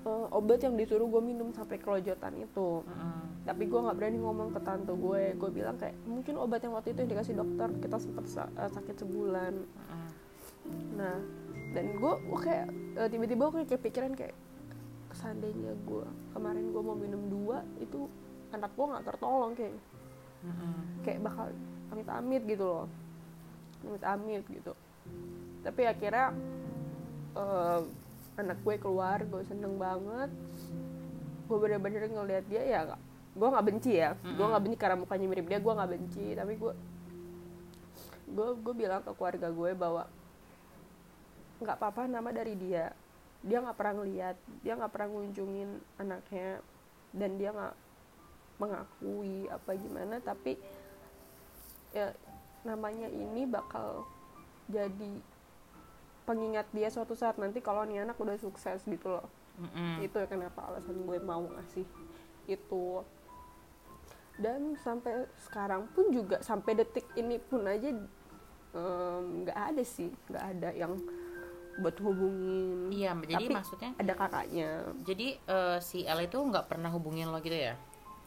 Eh, 0.03 0.27
obat 0.31 0.59
yang 0.59 0.75
disuruh 0.75 1.05
gue 1.07 1.23
minum 1.23 1.53
sampai 1.53 1.77
kelojotan 1.77 2.37
itu. 2.38 2.81
mm-mm. 2.83 3.34
Tapi 3.45 3.69
gue 3.69 3.77
nggak 3.77 3.97
berani 3.97 4.19
ngomong 4.19 4.49
ke 4.51 4.61
tante 4.61 4.89
gue. 4.91 5.37
Gue 5.37 5.51
bilang 5.53 5.77
kayak 5.77 5.93
mungkin 6.05 6.35
obat 6.37 6.65
yang 6.65 6.73
waktu 6.73 6.93
itu 6.93 7.05
yang 7.05 7.13
dikasih 7.13 7.35
dokter 7.35 7.69
kita 7.79 7.97
sempat 7.99 8.25
sa- 8.25 8.53
eh, 8.55 8.71
sakit 8.71 8.97
sebulan. 8.99 9.55
Nah, 10.97 11.17
dan 11.77 11.85
gue 11.93 12.13
kayak 12.39 12.69
eh, 12.97 13.09
tiba-tiba 13.09 13.43
gue 13.45 13.57
kayak 13.61 13.71
kepikiran 13.77 14.13
kayak 14.15 14.33
seandainya 15.13 15.77
gue 15.85 16.03
kemarin 16.33 16.73
gue 16.73 16.83
mau 16.83 16.97
minum 16.97 17.23
dua 17.29 17.63
itu 17.79 18.09
anak 18.51 18.73
gue 18.73 18.87
nggak 18.87 19.05
tertolong 19.07 19.53
kayak. 19.53 19.77
Kayak 21.01 21.21
bakal 21.23 21.47
amit-amit 21.91 22.43
gitu 22.45 22.65
loh. 22.65 22.87
Amit-amit 23.85 24.45
gitu. 24.49 24.73
Tapi 25.61 25.83
akhirnya 25.85 26.33
eh, 27.37 27.81
anak 28.35 28.57
gue 28.65 28.75
keluar 28.81 29.21
gue 29.21 29.45
seneng 29.45 29.77
banget. 29.77 30.33
Gue 31.45 31.61
bener-bener 31.61 32.09
ngeliat 32.09 32.49
dia 32.49 32.65
ya 32.65 32.81
gue 33.35 33.49
nggak 33.51 33.66
benci 33.66 33.92
ya. 33.99 34.14
Gue 34.23 34.47
nggak 34.47 34.62
benci 34.62 34.77
karena 34.79 34.97
mukanya 34.99 35.27
mirip 35.27 35.47
dia 35.51 35.59
gue 35.59 35.73
nggak 35.75 35.90
benci. 35.90 36.27
Tapi 36.38 36.53
gue 36.55 36.73
gue 38.25 38.49
gue 38.62 38.75
bilang 38.75 39.03
ke 39.03 39.12
keluarga 39.14 39.49
gue 39.51 39.70
bahwa 39.75 40.03
nggak 41.59 41.77
apa-apa 41.77 42.07
nama 42.07 42.31
dari 42.31 42.55
dia. 42.55 42.94
Dia 43.44 43.61
nggak 43.61 43.77
pernah 43.77 43.94
ngeliat 44.01 44.37
dia 44.62 44.73
nggak 44.79 44.92
pernah 44.94 45.09
ngunjungin 45.12 45.70
anaknya 46.01 46.62
dan 47.12 47.31
dia 47.37 47.51
nggak 47.53 47.75
mengakui 48.62 49.51
apa 49.51 49.70
gimana. 49.75 50.16
Tapi 50.23 50.57
ya 51.94 52.14
namanya 52.64 53.11
ini 53.11 53.44
bakal 53.44 54.09
jadi 54.70 55.12
pengingat 56.25 56.64
dia 56.73 56.88
suatu 56.88 57.12
saat 57.12 57.37
nanti 57.37 57.61
kalau 57.61 57.85
nih 57.85 58.01
anak 58.01 58.16
udah 58.16 58.38
sukses 58.40 58.81
gitu 58.88 59.12
loh. 59.12 59.29
Mm-mm. 59.55 60.03
itu 60.03 60.18
ya 60.18 60.27
kenapa 60.27 60.66
alasan 60.66 61.07
gue 61.07 61.18
mau 61.23 61.47
ngasih 61.47 61.87
itu 62.51 62.85
dan 64.37 64.75
sampai 64.77 65.25
sekarang 65.38 65.87
pun 65.90 66.11
juga 66.11 66.40
sampai 66.40 66.75
detik 66.75 67.07
ini 67.14 67.38
pun 67.38 67.62
aja 67.64 67.88
nggak 68.75 69.59
ada 69.70 69.83
sih 69.87 70.11
nggak 70.27 70.44
ada 70.51 70.70
yang 70.75 70.99
buat 71.75 71.94
hubungin 71.99 72.90
Iya, 72.90 73.14
jadi 73.20 73.47
Tapi 73.47 73.55
maksudnya 73.55 73.90
ada 73.94 74.12
kakaknya 74.14 74.68
jadi 75.03 75.29
eh, 75.38 75.79
si 75.79 76.03
L 76.03 76.20
itu 76.20 76.38
nggak 76.38 76.66
pernah 76.66 76.90
hubungin 76.90 77.31
lo 77.31 77.38
gitu 77.38 77.55
ya? 77.55 77.75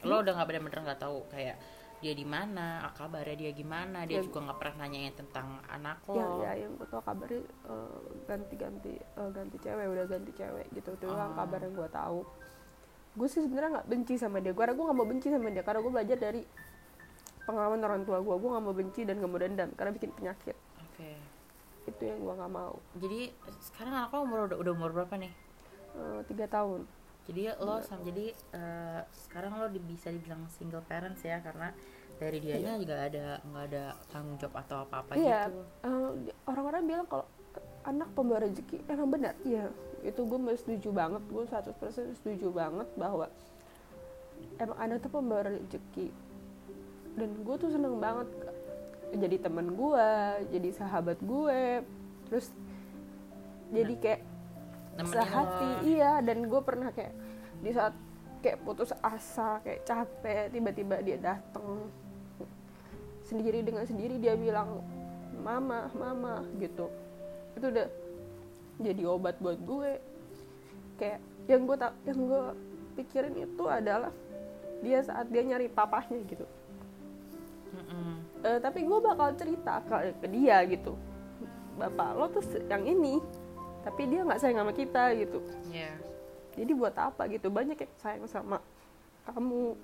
Lo 0.03 0.19
udah 0.19 0.35
nggak 0.35 0.47
bener-bener 0.47 0.79
nggak 0.83 0.99
tahu 0.99 1.23
kayak 1.27 1.55
dia 1.97 2.13
di 2.13 2.21
mana, 2.21 2.85
kabarnya 2.93 3.33
dia 3.33 3.51
gimana, 3.51 4.05
dia 4.05 4.21
Ya. 4.21 4.23
juga 4.23 4.45
nggak 4.45 4.59
pernah 4.61 4.85
nanyain 4.85 5.17
tentang 5.17 5.57
anak 5.65 5.97
ya 6.05 6.21
lo. 6.21 6.45
ya 6.45 6.51
yang 6.53 6.71
gue 6.77 6.87
tau 6.87 7.01
kabarnya 7.01 7.41
eh, 7.41 7.99
ganti-ganti 8.27 8.93
eh, 8.95 9.29
ganti 9.33 9.57
cewek 9.57 9.85
udah 9.89 10.05
ganti 10.05 10.31
cewek 10.31 10.67
gitu 10.71 10.89
itu 10.93 11.03
doang 11.03 11.33
Ah. 11.33 11.37
kabar 11.41 11.59
yang 11.59 11.73
gue 11.73 11.89
tahu 11.89 12.19
gue 13.17 13.27
sih 13.27 13.41
sebenarnya 13.41 13.81
nggak 13.81 13.87
benci 13.89 14.13
sama 14.15 14.37
dia. 14.37 14.53
Karena 14.53 14.77
gue 14.77 14.85
nggak 14.85 14.97
mau 14.97 15.07
benci 15.09 15.27
sama 15.27 15.49
dia 15.49 15.63
karena 15.65 15.79
gue 15.81 15.91
belajar 15.91 16.17
dari 16.17 16.41
pengalaman 17.43 17.79
orang 17.81 18.01
tua 18.03 18.19
gue 18.19 18.35
gue 18.35 18.49
nggak 18.51 18.63
mau 18.63 18.75
benci 18.75 19.01
dan 19.03 19.15
nggak 19.17 19.31
mau 19.31 19.39
dendam 19.39 19.69
karena 19.73 19.91
bikin 19.91 20.11
penyakit. 20.13 20.55
Oke. 20.83 21.11
itu 21.87 22.03
yang 22.03 22.19
gue 22.19 22.33
nggak 22.35 22.51
mau. 22.51 22.75
Jadi 22.99 23.31
sekarang 23.63 23.93
anak 23.95 24.11
lo 24.11 24.19
umur 24.21 24.39
udah, 24.51 24.57
udah 24.59 24.71
umur 24.75 24.91
berapa 24.91 25.15
nih? 25.15 25.31
Eh, 25.95 26.19
tiga 26.27 26.45
tahun. 26.45 26.83
Jadi 27.27 27.41
lo 27.57 27.79
sama 27.79 28.03
jadi 28.03 28.25
eh, 28.31 29.01
sekarang 29.27 29.55
lo 29.55 29.67
bisa 29.71 30.11
dibilang 30.11 30.43
single 30.51 30.83
parents 30.83 31.23
ya 31.23 31.39
karena 31.39 31.71
dari 32.17 32.43
dianya 32.43 32.75
juga 32.75 33.07
ada 33.07 33.39
nggak 33.39 33.63
ada 33.71 33.83
tanggung 34.09 34.35
jawab 34.35 34.59
atau 34.65 34.83
apa-apa 34.83 35.15
Iya, 35.15 35.47
gitu. 35.47 35.61
eh, 35.87 36.09
orang-orang 36.43 36.81
bilang 36.83 37.05
kalau 37.07 37.25
anak 37.87 38.09
pembawa 38.11 38.43
rezeki 38.43 38.83
emang 38.91 39.07
benar? 39.07 39.33
Iya 39.47 39.71
itu 40.05 40.21
gue 40.23 40.39
setuju 40.57 40.89
banget 40.93 41.23
gue 41.29 41.43
100% 41.45 42.17
setuju 42.21 42.47
banget 42.53 42.87
bahwa 42.97 43.27
emang 44.61 44.77
anak 44.77 44.97
tuh 45.01 45.11
pembawa 45.11 45.49
rezeki. 45.49 46.13
Dan 47.17 47.29
gue 47.41 47.55
tuh 47.57 47.73
seneng 47.73 47.97
banget 47.97 48.29
jadi 49.15 49.35
teman 49.39 49.71
gue 49.73 50.07
jadi 50.51 50.69
sahabat 50.75 51.17
gue 51.23 51.81
terus 52.27 52.51
jadi 53.71 53.93
kayak 53.99 54.21
Nemenin 54.97 55.13
sehati. 55.13 55.69
lo. 55.69 55.79
iya 55.87 56.11
dan 56.19 56.37
gue 56.43 56.61
pernah 56.65 56.89
kayak 56.91 57.13
di 57.63 57.71
saat 57.71 57.95
kayak 58.43 58.59
putus 58.67 58.91
asa 58.99 59.63
kayak 59.63 59.87
capek 59.87 60.51
tiba-tiba 60.51 60.95
dia 61.01 61.17
datang 61.17 61.87
sendiri 63.23 63.63
dengan 63.63 63.83
sendiri 63.83 64.19
dia 64.19 64.35
bilang 64.35 64.83
mama 65.41 65.87
mama 65.95 66.43
gitu. 66.59 66.87
Itu 67.55 67.71
udah 67.71 67.87
jadi 68.77 69.03
obat 69.09 69.41
buat 69.41 69.57
gue. 69.57 69.91
Kayak 70.97 71.19
yang 71.49 71.61
gue 71.65 71.77
tak 71.77 71.93
yang 72.05 72.19
gue 72.25 72.43
pikirin 72.97 73.35
itu 73.37 73.63
adalah 73.65 74.13
dia 74.81 74.99
saat 75.01 75.25
dia 75.29 75.41
nyari 75.41 75.69
papahnya 75.69 76.21
gitu. 76.25 76.45
Eh, 78.45 78.59
tapi 78.61 78.85
gue 78.85 78.99
bakal 79.01 79.33
cerita 79.33 79.81
ke, 79.85 80.13
ke 80.21 80.27
dia 80.29 80.61
gitu. 80.69 80.93
Bapak 81.77 82.09
lo 82.17 82.25
tuh 82.29 82.41
yang 82.69 82.85
ini 82.85 83.21
tapi 83.85 84.03
dia 84.09 84.25
nggak 84.25 84.41
sayang 84.41 84.61
sama 84.61 84.73
kita 84.73 85.03
gitu. 85.15 85.39
Iya. 85.71 85.93
jadi 86.57 86.71
buat 86.73 86.95
apa 86.97 87.29
gitu? 87.29 87.53
Banyak 87.53 87.77
yang 87.77 87.93
sayang 88.01 88.25
sama 88.25 88.57
kamu. 89.29 89.77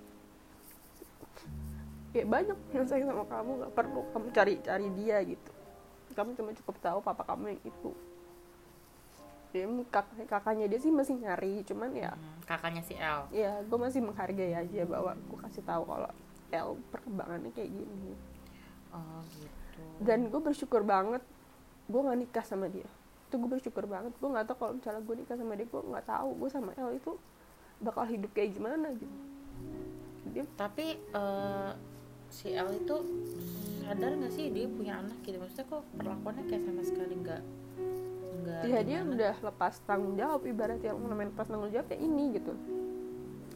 Ya 2.14 2.26
banyak 2.26 2.58
yang 2.74 2.86
sayang 2.90 3.10
sama 3.14 3.26
kamu. 3.30 3.52
Nggak 3.62 3.74
perlu 3.78 4.02
kamu 4.10 4.28
cari-cari 4.34 4.88
dia 4.98 5.18
gitu. 5.22 5.52
Kamu 6.14 6.38
cuma 6.38 6.52
cukup 6.54 6.76
tahu 6.82 7.00
papa 7.02 7.24
kamu 7.26 7.58
yang 7.58 7.62
itu 7.66 7.94
dia 9.54 9.64
kak 9.88 10.04
kakaknya 10.26 10.66
dia 10.66 10.80
sih 10.80 10.90
masih 10.90 11.16
nyari 11.16 11.62
cuman 11.64 11.94
ya 11.94 12.12
Hmm, 12.12 12.42
kakaknya 12.44 12.82
si 12.82 12.94
L. 12.96 13.30
ya 13.30 13.62
gue 13.62 13.78
masih 13.78 14.02
menghargai 14.02 14.52
aja 14.52 14.82
bahwa 14.84 15.14
gue 15.14 15.40
kasih 15.44 15.62
tahu 15.62 15.84
kalau 15.86 16.10
L 16.50 16.70
perkembangannya 16.90 17.50
kayak 17.52 17.72
gini 17.72 18.14
Oh 18.90 19.22
gitu. 19.32 19.48
dan 20.02 20.28
gue 20.28 20.38
bersyukur 20.40 20.82
banget 20.82 21.22
gue 21.84 22.00
nggak 22.00 22.20
nikah 22.20 22.42
sama 22.42 22.66
dia 22.66 22.86
itu 23.24 23.36
gue 23.36 23.50
bersyukur 23.52 23.86
banget 23.86 24.12
gue 24.12 24.28
nggak 24.28 24.46
tahu 24.46 24.58
kalau 24.60 24.74
misalnya 24.74 25.02
gue 25.02 25.16
nikah 25.16 25.34
sama 25.36 25.54
dia 25.54 25.66
gue 25.66 25.82
nggak 25.84 26.06
tahu 26.06 26.30
gue 26.36 26.50
sama 26.50 26.70
El 26.74 26.94
itu 26.94 27.14
bakal 27.80 28.06
hidup 28.06 28.30
kayak 28.32 28.54
gimana 28.54 28.90
gitu 28.92 29.18
dia 30.30 30.46
Tapi 30.54 30.86
eh, 30.98 31.72
si 32.28 32.50
L 32.52 32.70
itu 32.72 32.96
sadar 33.80 34.12
nggak 34.14 34.32
sih 34.32 34.50
dia 34.50 34.66
punya 34.66 34.98
anak 34.98 35.18
gitu? 35.22 35.38
Maksudnya 35.38 35.66
kok 35.68 35.84
perlakuannya 35.94 36.44
kayak 36.48 36.64
sama 36.64 36.82
sekali 36.82 37.14
nggak 37.16 37.42
nggak. 38.44 38.62
ya 38.68 38.80
dia 38.84 39.00
udah 39.08 39.34
lepas 39.40 39.74
tanggung 39.88 40.20
jawab 40.20 40.44
ibarat 40.44 40.84
yang 40.84 41.00
namanya 41.00 41.32
lepas 41.32 41.48
tanggung 41.48 41.72
jawab 41.72 41.88
ya 41.88 41.98
ini 41.98 42.24
gitu. 42.36 42.54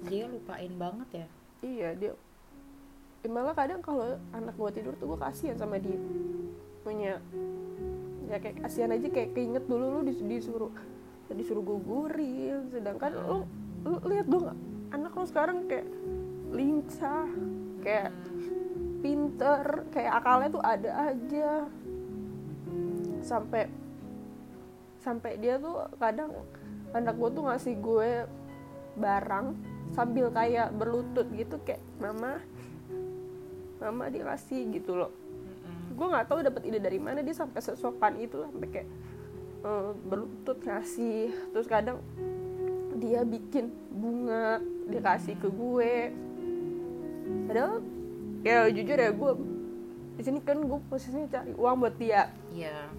Dia 0.07 0.25
lupain 0.31 0.71
banget 0.79 1.09
ya. 1.11 1.27
iya 1.65 1.89
dia 1.97 2.11
ya 3.25 3.29
malah 3.33 3.57
kadang 3.57 3.81
kalau 3.81 4.15
anak 4.31 4.53
gue 4.55 4.69
tidur 4.77 4.93
tuh 4.95 5.11
gue 5.11 5.19
kasihan 5.19 5.57
sama 5.59 5.77
dia. 5.77 5.99
Punya 6.87 7.19
ya 8.31 8.37
kayak 8.39 8.63
kasihan 8.63 8.95
aja 8.95 9.07
kayak 9.11 9.35
keinget 9.35 9.63
dulu 9.67 9.99
lu 9.99 9.99
dis- 10.07 10.23
disuruh 10.23 10.71
disuruh 11.27 11.63
gugurin 11.63 12.71
sedangkan 12.71 13.11
lu 13.19 13.43
lu 13.83 13.99
lihat 14.07 14.27
dong 14.31 14.51
anak 14.95 15.11
lu 15.11 15.27
sekarang 15.27 15.67
kayak 15.67 15.87
lincah 16.51 17.27
kayak 17.83 18.11
pinter 19.01 19.87
kayak 19.93 20.13
akalnya 20.23 20.49
tuh 20.51 20.63
ada 20.63 20.91
aja. 21.11 21.51
Sampai 23.21 23.67
sampai 25.07 25.39
dia 25.39 25.55
tuh 25.55 25.87
kadang 25.95 26.35
anak 26.91 27.15
gue 27.15 27.29
tuh 27.31 27.43
ngasih 27.47 27.75
gue 27.79 28.11
barang 28.99 29.55
sambil 29.95 30.27
kayak 30.35 30.75
berlutut 30.75 31.31
gitu 31.31 31.55
kayak 31.63 31.79
mama 32.03 32.43
mama 33.79 34.09
dia 34.11 34.25
kasih 34.25 34.67
gitu 34.73 34.97
loh. 34.97 35.13
Gue 35.95 36.07
nggak 36.11 36.27
tahu 36.27 36.43
dapat 36.43 36.65
ide 36.67 36.81
dari 36.81 36.99
mana 36.99 37.23
dia 37.23 37.31
sampai 37.31 37.61
sesopan 37.61 38.19
itu 38.19 38.43
sampai 38.43 38.67
kayak 38.67 38.89
eh, 39.63 39.91
berlutut 40.09 40.57
ngasih. 40.65 41.31
Terus 41.55 41.67
kadang 41.69 42.01
dia 42.97 43.21
bikin 43.23 43.69
bunga 43.93 44.59
dia 44.89 45.01
kasih 45.01 45.37
ke 45.37 45.47
gue. 45.47 45.93
Padahal 47.47 47.79
ya 48.41 48.65
jujur 48.73 48.97
ya 48.97 49.11
gue 49.13 49.31
di 50.17 50.23
sini 50.25 50.41
kan 50.41 50.57
gue 50.57 50.79
posisinya 50.89 51.29
cari 51.29 51.53
uang 51.53 51.75
buat 51.85 51.95
dia. 52.01 52.33
Iya. 52.49 52.89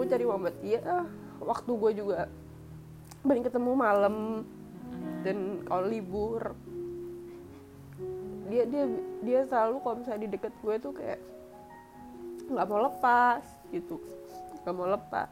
Gue 0.00 0.06
cari 0.08 0.24
dia 0.64 0.80
ah, 0.88 1.04
waktu 1.44 1.68
gue 1.76 1.90
juga 2.00 2.24
paling 3.20 3.44
ketemu 3.44 3.70
malam 3.76 4.16
dan 5.20 5.60
kalau 5.68 5.84
libur 5.84 6.56
dia 8.48 8.64
dia 8.64 8.88
dia 9.20 9.40
selalu 9.44 9.76
kalau 9.84 9.96
misalnya 10.00 10.24
di 10.24 10.30
deket 10.32 10.52
gue 10.64 10.74
tuh 10.80 10.92
kayak 10.96 11.20
nggak 12.48 12.64
mau 12.64 12.80
lepas 12.88 13.44
gitu 13.68 14.00
nggak 14.64 14.74
mau 14.74 14.88
lepas 14.88 15.28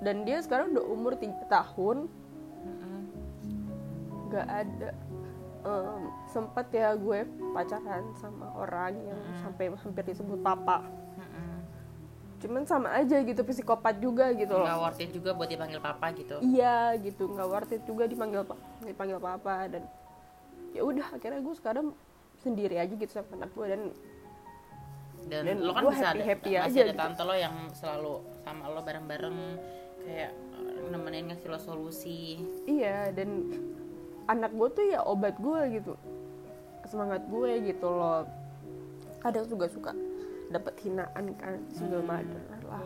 dan 0.00 0.24
dia 0.24 0.40
sekarang 0.40 0.72
udah 0.72 0.84
umur 0.88 1.12
tiga 1.20 1.44
tahun 1.52 2.08
Mm-mm. 2.64 3.02
nggak 4.32 4.48
ada 4.48 4.90
em, 5.62 6.02
sempat 6.32 6.66
ya 6.72 6.96
gue 6.96 7.28
pacaran 7.52 8.04
sama 8.18 8.50
orang 8.56 8.96
yang 8.98 9.20
sampai 9.44 9.70
hampir 9.70 10.02
disebut 10.08 10.40
papa. 10.42 10.82
Cuman 12.42 12.62
sama 12.64 12.90
aja 12.92 13.16
gitu 13.18 13.40
psikopat 13.40 13.96
juga 13.96 14.28
gitu 14.32 14.50
loh 14.52 14.66
Nggak 14.66 14.80
worth 14.80 15.00
it 15.00 15.10
juga 15.10 15.30
buat 15.30 15.46
dipanggil 15.46 15.78
papa 15.78 16.06
gitu. 16.12 16.36
iya 16.42 16.76
gitu 16.96 17.24
nggak 17.28 17.46
worth 17.46 17.70
it 17.70 17.82
juga 17.82 18.04
dipanggil 18.04 18.42
pa- 18.42 18.58
dipanggil 18.80 19.16
papa 19.16 19.68
dan 19.68 19.86
ya 20.70 20.82
udah 20.82 21.06
akhirnya 21.08 21.38
gue 21.38 21.54
sekarang 21.54 21.86
sendiri 22.36 22.76
aja 22.76 22.90
gitu 22.90 23.08
sama 23.08 23.30
anak 23.36 23.50
gue 23.52 23.66
dan 23.68 23.82
Dan, 25.22 25.42
Dan 25.46 25.58
lo 25.60 25.70
kan 25.70 25.86
bisa 25.86 26.02
ada, 26.02 26.18
happy-happy 26.18 26.50
masih 26.50 26.66
aja 26.66 26.80
ada 26.80 26.86
gitu. 26.88 26.98
tante 26.98 27.22
lo 27.22 27.34
yang 27.36 27.54
selalu 27.70 28.12
sama 28.40 28.64
lo 28.66 28.82
bareng-bareng 28.82 29.38
kayak 30.00 30.30
eh, 30.34 30.80
nemenin 30.84 31.30
ngasih 31.30 31.46
lo 31.46 31.58
solusi. 31.58 32.42
iya 32.66 33.06
dan 33.08 33.46
anak 34.26 34.50
gue 34.50 34.68
tuh 34.72 34.84
ya 34.84 34.98
obat 35.00 35.38
gue 35.38 35.60
gitu 35.72 35.94
semangat 36.84 37.22
gue 37.24 37.50
gitu 37.64 37.86
loh 37.86 38.26
kadang 39.20 39.46
juga 39.46 39.70
suka 39.70 39.94
dapat 40.52 40.74
hinaan 40.84 41.24
kan 41.40 41.54
single 41.72 42.04
mother 42.04 42.44
lah. 42.68 42.84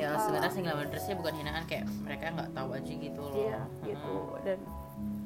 Ya 0.00 0.16
apa. 0.16 0.24
sebenarnya 0.24 0.52
single 0.52 0.76
mothersnya 0.80 1.14
bukan 1.20 1.34
hinaan 1.36 1.64
kayak 1.68 1.84
mereka 2.04 2.32
nggak 2.32 2.50
tahu 2.56 2.68
aja 2.76 2.92
gitu 2.92 3.20
loh. 3.20 3.36
Iya 3.36 3.60
gitu. 3.84 4.16
Dan 4.44 4.58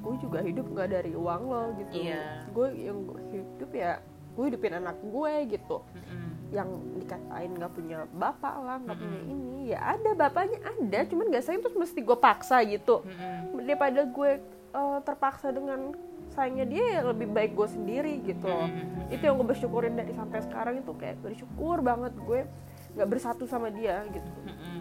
gue 0.02 0.14
juga 0.22 0.38
hidup 0.42 0.66
nggak 0.70 0.88
dari 0.90 1.12
uang 1.14 1.42
lo 1.46 1.64
gitu. 1.82 1.92
Iya. 1.98 2.46
gue 2.54 2.66
yang 2.78 2.98
hidup 3.30 3.70
ya 3.74 3.90
gue 4.36 4.44
hidupin 4.52 4.72
anak 4.78 4.96
gue 5.02 5.32
gitu. 5.50 5.78
Mm-mm. 5.82 6.24
yang 6.54 6.70
dikatain 6.94 7.58
nggak 7.58 7.74
punya 7.74 8.06
bapak 8.14 8.54
lah 8.62 8.78
nggak 8.78 8.98
punya 9.02 9.20
ini. 9.26 9.74
Ya 9.74 9.98
ada 9.98 10.14
bapaknya 10.14 10.62
ada 10.62 11.02
cuman 11.10 11.34
gak 11.34 11.42
sayang 11.42 11.58
terus 11.58 11.74
mesti 11.74 11.98
gue 12.06 12.18
paksa 12.18 12.62
gitu. 12.62 13.02
Mm-mm. 13.02 13.66
daripada 13.66 14.06
gue 14.06 14.30
eh, 14.72 14.98
terpaksa 15.02 15.50
dengan 15.50 15.90
sayangnya 16.36 16.68
dia 16.68 16.84
ya 16.84 17.00
lebih 17.08 17.32
baik 17.32 17.56
gue 17.56 17.64
sendiri 17.64 18.20
gitu 18.22 18.44
loh 18.44 18.68
Mm-mm. 18.68 19.08
itu 19.08 19.24
yang 19.24 19.40
gue 19.40 19.48
bersyukurin 19.48 19.96
dari 19.96 20.12
sampai 20.12 20.44
sekarang 20.44 20.84
itu 20.84 20.92
kayak 20.92 21.16
bersyukur 21.24 21.80
banget 21.80 22.12
gue 22.12 22.44
nggak 22.92 23.08
bersatu 23.08 23.48
sama 23.48 23.72
dia 23.72 24.04
gitu 24.12 24.30
Mm-mm. 24.44 24.78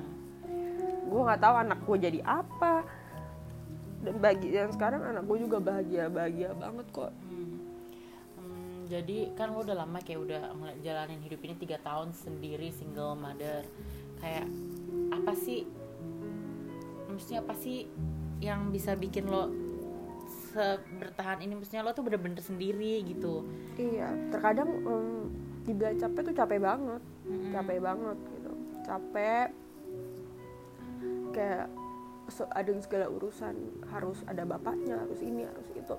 gue 1.08 1.22
nggak 1.24 1.39
tahu 1.39 1.56
anak 1.56 1.80
gue 1.80 1.98
jadi 2.12 2.20
apa 2.28 2.84
dan 4.04 4.15
bagi 4.22 4.54
yang 4.54 4.70
sekarang 4.70 5.02
anak 5.02 5.24
gue 5.24 5.38
juga 5.48 5.58
bahagia 5.58 6.12
bahagia 6.12 6.52
banget 6.54 6.88
kok 6.91 7.13
Hmm. 7.26 7.58
Hmm, 8.38 8.78
jadi 8.86 9.34
kan 9.34 9.50
lo 9.56 9.65
udah 9.65 9.82
lama 9.82 9.98
kayak 10.04 10.20
udah 10.22 10.41
jalanin 10.86 11.18
hidup 11.26 11.41
ini 11.41 11.56
tiga 11.58 11.82
tahun 11.82 12.13
sendiri 12.13 12.70
single 12.70 13.18
mother 13.18 13.65
kayak 14.22 14.46
apa 15.10 15.34
sih 15.34 15.65
maksudnya 17.10 17.41
apa 17.41 17.56
sih 17.58 17.88
yang 18.44 18.70
bisa 18.70 18.94
bikin 18.94 19.26
lo 19.26 19.50
bertahan 21.00 21.44
ini 21.44 21.54
maksudnya 21.60 21.84
lo 21.84 21.91
tuh 21.91 22.08
bener-bener 22.08 22.39
sendiri 22.39 23.04
gitu. 23.04 23.44
Iya 23.76 24.10
terkadang 24.32 24.70
em, 24.88 25.08
dibilang 25.68 26.00
capek 26.00 26.22
tuh 26.32 26.36
capek 26.36 26.60
banget. 26.63 27.02
Mm-mm. 27.26 27.52
capek 27.52 27.78
banget 27.84 28.18
gitu. 28.32 28.52
Capek 28.86 29.48
kayak 31.36 31.68
ada 32.56 32.72
segala 32.82 33.06
urusan 33.12 33.54
harus 33.91 34.24
ada 34.26 34.48
bapaknya 34.48 34.98
harus 34.98 35.20
ini 35.22 35.46
harus 35.46 35.68
itu. 35.76 35.96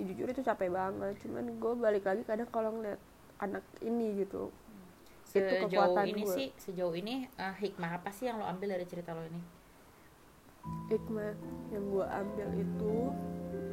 Ya, 0.00 0.02
jujur 0.08 0.26
itu 0.32 0.40
capek 0.40 0.72
banget 0.72 1.14
cuman 1.20 1.44
gue 1.60 1.72
balik 1.76 2.04
lagi 2.08 2.22
kadang 2.24 2.48
kalau 2.48 2.72
ngeliat 2.72 3.00
anak 3.42 3.64
ini 3.84 4.24
gitu. 4.24 4.48
Itu 5.30 5.36
sejauh 5.36 5.68
kekuatan 5.68 6.06
ini 6.10 6.22
gue. 6.24 6.34
sih 6.34 6.48
sejauh 6.56 6.94
ini 6.96 7.28
eh, 7.36 7.54
hikmah 7.60 8.00
apa 8.00 8.10
sih 8.14 8.30
yang 8.30 8.40
lo 8.40 8.46
ambil 8.48 8.72
dari 8.78 8.86
cerita 8.88 9.12
lo 9.12 9.26
ini? 9.28 9.42
Hikmah 10.88 11.32
yang 11.72 11.84
gue 11.88 12.06
ambil 12.08 12.48
itu 12.56 12.96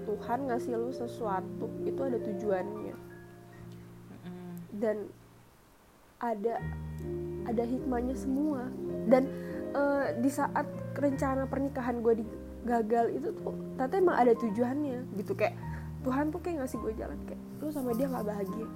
Tuhan 0.07 0.39
ngasih 0.47 0.79
lu 0.79 0.91
sesuatu 0.95 1.67
itu 1.83 1.99
ada 1.99 2.15
tujuannya. 2.23 2.95
Dan 4.71 5.11
ada 6.23 6.63
ada 7.43 7.63
hikmahnya 7.67 8.15
semua. 8.15 8.71
Dan 9.11 9.27
eh, 9.75 10.15
di 10.23 10.31
saat 10.31 10.65
rencana 10.95 11.43
pernikahan 11.45 11.99
gue 11.99 12.23
gagal 12.63 13.11
itu 13.11 13.31
tuh 13.35 13.55
ternyata 13.75 13.95
emang 13.99 14.15
ada 14.15 14.33
tujuannya 14.39 15.03
gitu. 15.19 15.35
Kayak 15.35 15.59
Tuhan 16.07 16.31
tuh 16.31 16.39
kayak 16.39 16.63
ngasih 16.63 16.77
gue 16.79 16.93
jalan 16.95 17.19
kayak 17.27 17.41
lu 17.59 17.67
sama 17.73 17.91
dia 17.91 18.07
nggak 18.07 18.25
bahagia 18.25 18.67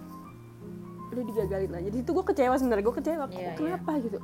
udah 1.12 1.24
digagalin 1.28 1.72
aja. 1.76 1.90
Di 1.92 1.98
situ 2.00 2.12
gue 2.16 2.26
kecewa 2.26 2.56
sebenarnya 2.56 2.86
gue 2.88 2.96
kecewa 2.96 3.24
kok 3.28 3.36
Iya, 3.36 3.52
kenapa? 3.60 3.92
Gitu. 4.00 4.18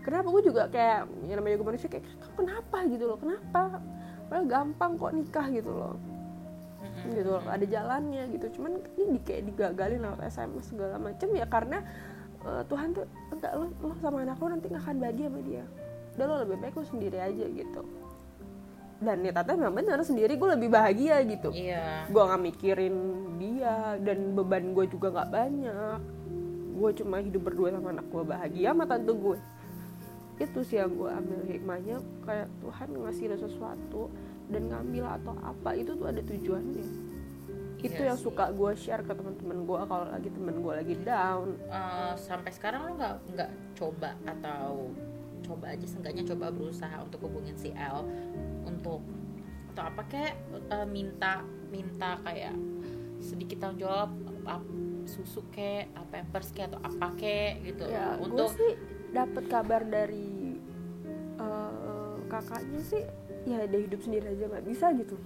Kenapa? 0.00 0.26
Gue 0.32 0.42
juga 0.42 0.62
kayak 0.72 1.00
yang 1.28 1.36
namanya 1.36 1.56
gue 1.60 1.68
manusia 1.68 1.88
kayak 1.92 2.04
kenapa? 2.32 2.78
Gitu 2.88 3.04
loh 3.04 3.18
kenapa? 3.20 3.60
Padahal 4.32 4.46
gampang 4.48 4.92
kok 4.96 5.12
nikah 5.12 5.46
gitu 5.52 5.68
loh 5.68 6.00
Mm-mm. 7.04 7.16
gitu 7.16 7.28
loh 7.36 7.44
ada 7.48 7.64
jalannya 7.64 8.22
gitu. 8.36 8.46
Cuman 8.60 8.80
ini 8.98 9.16
di, 9.16 9.20
kayak 9.24 9.42
digagalin 9.52 10.00
lewat 10.04 10.20
SMS 10.28 10.72
segala 10.72 10.96
macem 11.00 11.28
ya 11.32 11.46
karena 11.48 11.82
eh, 12.44 12.62
Tuhan 12.68 12.88
tuh 12.92 13.06
enggak 13.32 13.52
lo, 13.56 13.64
lo 13.80 13.94
sama 13.98 14.22
anak 14.24 14.38
lo 14.38 14.48
nanti 14.52 14.66
nggak 14.68 14.84
akan 14.84 14.96
bahagia 15.00 15.26
sama 15.32 15.40
dia. 15.44 15.64
Udah 16.18 16.24
lo 16.26 16.34
lebih 16.44 16.56
baik 16.60 16.74
lo 16.76 16.84
sendiri 16.84 17.18
aja 17.18 17.46
gitu. 17.48 17.82
Dan 19.00 19.24
ya 19.24 19.32
tata 19.32 19.56
memang 19.56 19.80
benar 19.80 20.04
sendiri 20.04 20.36
gue 20.36 20.48
lebih 20.60 20.68
bahagia 20.68 21.24
gitu. 21.24 21.48
Iya. 21.56 22.04
Gue 22.12 22.20
nggak 22.20 22.42
mikirin 22.52 22.96
dia 23.40 23.96
dan 24.04 24.36
beban 24.36 24.76
gue 24.76 24.84
juga 24.92 25.08
nggak 25.08 25.30
banyak. 25.32 26.00
Gue 26.76 26.90
cuma 27.00 27.16
hidup 27.24 27.48
berdua 27.48 27.72
sama 27.72 27.96
anak 27.96 28.06
gue 28.12 28.24
bahagia 28.28 28.76
sama 28.76 28.84
tante 28.84 29.12
gue. 29.16 29.40
Itu 30.36 30.60
sih 30.64 30.84
yang 30.84 30.92
gue 31.00 31.08
ambil 31.08 31.40
hikmahnya 31.48 31.96
kayak 32.28 32.48
Tuhan 32.60 32.88
ngasih 32.92 33.24
lo 33.32 33.36
sesuatu 33.40 34.02
dan 34.50 34.62
ngambil 34.68 35.04
atau 35.06 35.34
apa 35.40 35.70
itu 35.78 35.94
tuh 35.94 36.06
ada 36.10 36.20
tujuannya. 36.20 36.86
Itu 37.80 37.96
Iya 37.96 38.12
yang 38.12 38.18
suka 38.20 38.52
gue 38.52 38.76
share 38.76 39.00
ke 39.00 39.12
teman-teman 39.16 39.64
gue 39.64 39.80
kalau 39.88 40.06
lagi 40.12 40.28
temen 40.28 40.56
gue 40.60 40.72
lagi 40.74 40.94
down. 41.00 41.56
Eh, 41.70 42.14
sampai 42.20 42.50
sekarang 42.52 42.80
lo 42.84 42.92
nggak 43.00 43.14
nggak 43.32 43.50
coba 43.78 44.10
atau 44.28 44.92
coba 45.40 45.72
aja 45.72 45.86
seenggaknya 45.88 46.24
coba 46.28 46.52
berusaha 46.52 46.96
untuk 47.00 47.24
hubungin 47.24 47.56
si 47.56 47.72
L 47.72 48.04
untuk 48.68 49.00
atau 49.72 49.82
apa 49.86 50.02
kayak 50.12 50.34
eh, 50.52 50.86
minta 50.86 51.40
minta 51.72 52.20
kayak 52.20 52.54
sedikit 53.22 53.64
tanggung 53.64 53.86
jawab 53.86 54.10
susu 55.08 55.42
kek 55.48 55.88
apa 55.96 56.20
pampers 56.20 56.52
kek 56.52 56.68
atau 56.68 56.80
apa 56.84 57.16
kek 57.16 57.64
gitu. 57.64 57.88
Ya 57.88 58.20
gue 58.20 58.28
untuk 58.28 58.52
sih 58.52 58.76
dapat 59.10 59.44
kabar 59.48 59.82
dari 59.88 60.60
eh, 61.40 62.14
kakaknya 62.28 62.80
sih 62.84 63.02
ya 63.48 63.64
dia 63.64 63.80
hidup 63.80 64.00
sendiri 64.04 64.26
aja 64.36 64.44
nggak 64.50 64.66
bisa 64.68 64.86
gitu. 64.96 65.16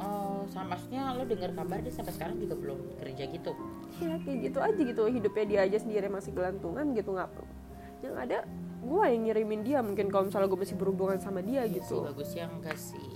Oh 0.00 0.44
sama 0.48 0.76
maksudnya 0.76 1.14
lo 1.14 1.24
dengar 1.28 1.50
kabar 1.52 1.78
dia 1.84 1.92
sampai 1.92 2.12
sekarang 2.16 2.36
juga 2.40 2.54
belum 2.56 2.78
kerja 3.00 3.24
gitu? 3.28 3.52
Ya 4.00 4.16
kayak 4.20 4.38
gitu 4.50 4.58
aja 4.60 4.80
gitu. 4.80 5.02
Hidupnya 5.08 5.44
dia 5.48 5.60
aja 5.68 5.78
sendiri 5.80 6.08
masih 6.08 6.32
gelantungan 6.32 6.84
gitu 6.96 7.12
nggak 7.16 7.30
yang 8.02 8.18
ada 8.18 8.38
gue 8.82 9.04
yang 9.06 9.22
ngirimin 9.30 9.62
dia. 9.62 9.78
Mungkin 9.80 10.10
kalau 10.10 10.26
misalnya 10.28 10.48
gue 10.50 10.60
masih 10.60 10.76
berhubungan 10.76 11.18
sama 11.22 11.40
dia 11.40 11.62
Iya 11.62 11.70
sih, 11.70 11.76
gitu 11.78 11.96
bagusnya 12.02 12.44
enggak 12.50 12.78
sih. 12.78 13.08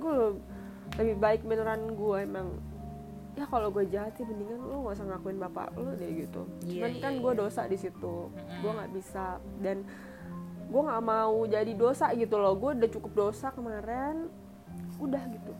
Gue 0.00 0.40
lebih 0.96 1.16
baik 1.20 1.40
beneran 1.44 1.92
gue 1.92 2.18
emang. 2.24 2.48
Ya 3.38 3.46
kalau 3.46 3.70
gue 3.70 3.86
jahat 3.86 4.18
sih 4.18 4.26
mendingan 4.26 4.58
lo 4.66 4.90
gak 4.90 4.98
usah 4.98 5.06
ngakuin 5.14 5.38
bapak 5.38 5.70
lo 5.78 5.94
deh 5.94 6.10
gitu. 6.10 6.42
Iya, 6.66 6.88
cuman 6.88 6.90
iya, 6.90 7.02
kan 7.04 7.12
iya. 7.14 7.22
gue 7.22 7.32
dosa 7.38 7.62
di 7.70 7.78
situ. 7.78 8.14
Gue 8.34 8.70
nggak 8.74 8.90
bisa. 8.96 9.38
Dan 9.62 9.86
gue 10.68 10.82
nggak 10.84 11.04
mau 11.04 11.36
jadi 11.48 11.72
dosa 11.72 12.12
gitu 12.12 12.36
loh. 12.36 12.54
Gue 12.56 12.76
udah 12.76 12.90
cukup 12.92 13.12
dosa 13.16 13.48
kemarin 13.52 14.28
udah 15.00 15.22
gitu. 15.32 15.52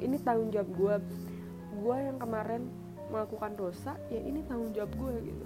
Ini 0.00 0.16
tanggung 0.22 0.50
jawab 0.50 0.70
gue 0.74 0.94
gue 1.80 1.96
yang 1.96 2.18
kemarin 2.20 2.68
melakukan 3.08 3.56
dosa 3.56 3.96
ya 4.12 4.20
ini 4.20 4.44
tanggung 4.44 4.74
jawab 4.74 4.92
gue 4.94 5.14
gitu. 5.32 5.44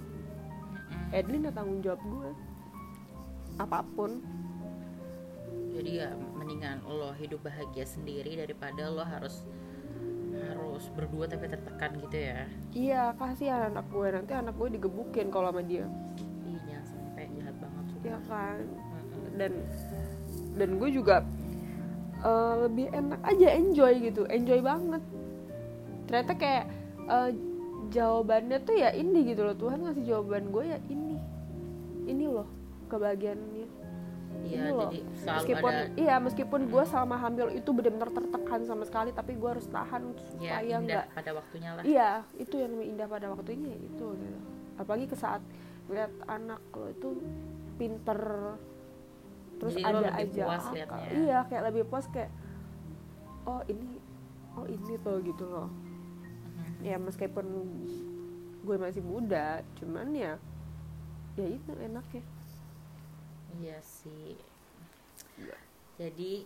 Edlin 1.13 1.47
ya 1.47 1.53
tanggung 1.53 1.79
jawab 1.85 2.01
gue 2.01 2.29
apa 3.61 3.79
pun. 3.95 4.19
Jadi 5.75 5.99
ya 5.99 6.15
mendingan 6.39 6.83
lo 6.87 7.11
hidup 7.19 7.43
bahagia 7.43 7.83
sendiri 7.83 8.39
daripada 8.39 8.87
lo 8.87 9.03
harus 9.03 9.43
harus 10.35 10.91
berdua 10.91 11.25
tapi 11.27 11.47
tertekan 11.47 11.95
gitu 12.03 12.17
ya. 12.19 12.41
Iya 12.75 13.03
kasihan 13.15 13.71
anak 13.71 13.87
gue 13.91 14.07
nanti 14.11 14.31
anak 14.35 14.55
gue 14.59 14.69
digebukin 14.75 15.31
kalau 15.31 15.51
sama 15.51 15.63
dia. 15.63 15.87
Ih, 16.47 16.59
jangan 16.67 16.85
sampai 16.91 17.23
jahat 17.31 17.55
banget 17.59 17.85
sumpah. 17.91 18.07
ya 18.07 18.19
kan. 18.27 18.59
Dan 19.35 19.51
dan 20.55 20.69
gue 20.79 20.89
juga 20.91 21.21
eh, 22.23 22.53
lebih 22.67 22.87
enak 22.91 23.21
aja 23.23 23.47
enjoy 23.55 23.93
gitu 24.01 24.23
enjoy 24.31 24.59
banget. 24.63 25.03
Ternyata 26.05 26.33
kayak 26.37 26.65
eh, 27.09 27.29
jawabannya 27.91 28.57
tuh 28.65 28.75
ya 28.77 28.89
ini 28.95 29.35
gitu 29.35 29.45
loh 29.45 29.55
Tuhan 29.57 29.85
ngasih 29.85 30.03
jawaban 30.07 30.49
gue 30.49 30.63
ya 30.65 30.79
ini 30.89 31.15
ini 32.05 32.25
loh 32.25 32.47
kebahagiaannya. 32.89 33.67
Iya 34.45 34.61
ini 34.61 34.69
loh. 34.69 34.91
jadi 34.91 34.99
meskipun 35.25 35.71
ada 35.73 35.83
iya 35.97 36.15
meskipun 36.21 36.61
gue 36.69 36.83
selama 36.85 37.15
hamil 37.17 37.47
itu 37.55 37.69
benar-benar 37.73 38.11
tertekan 38.13 38.61
sama 38.67 38.83
sekali 38.85 39.09
tapi 39.09 39.33
gue 39.33 39.49
harus 39.49 39.65
tahan 39.69 40.13
ya 40.37 40.59
supaya 40.61 40.61
indah 40.61 40.79
nggak 40.85 41.05
pada 41.17 41.31
waktunya 41.33 41.69
lah. 41.73 41.83
Iya 41.85 42.09
itu 42.37 42.55
yang 42.61 42.71
lebih 42.77 42.87
indah 42.93 43.07
pada 43.09 43.27
waktunya 43.33 43.67
ya 43.73 43.79
itu 43.79 44.05
gitu. 44.13 44.39
Apalagi 44.75 45.05
ke 45.09 45.17
saat 45.17 45.41
lihat 45.89 46.13
anak 46.25 46.61
lo 46.73 46.89
itu 46.89 47.09
pinter 47.77 48.19
terus 49.55 49.73
Jadi 49.73 49.83
ada 49.85 50.09
aja 50.13 50.43
puas 50.43 50.61
akal. 50.61 50.73
liatnya. 50.73 51.07
iya 51.13 51.37
kayak 51.45 51.63
lebih 51.65 51.83
puas 51.85 52.05
kayak 52.07 52.31
oh 53.43 53.61
ini 53.65 53.97
oh 54.53 54.65
ini 54.65 54.93
tuh 54.97 55.17
gitu 55.21 55.45
loh 55.45 55.69
Mhm. 56.55 56.81
ya 56.81 56.95
meskipun 56.97 57.45
gue 58.61 58.75
masih 58.75 59.01
muda 59.01 59.47
cuman 59.75 60.07
ya 60.09 60.33
ya 61.35 61.47
itu 61.47 61.71
enaknya 61.73 62.23
iya 63.53 63.77
sih 63.79 64.35
jadi 65.95 66.43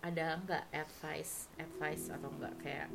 ada 0.00 0.40
nggak 0.40 0.64
advice 0.70 1.48
advice 1.56 2.08
atau 2.08 2.28
enggak 2.30 2.54
kayak 2.58 2.88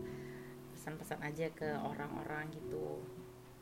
pesan-pesan 0.71 1.21
aja 1.21 1.47
ke 1.51 1.69
orang-orang 1.75 2.49
gitu 2.51 3.01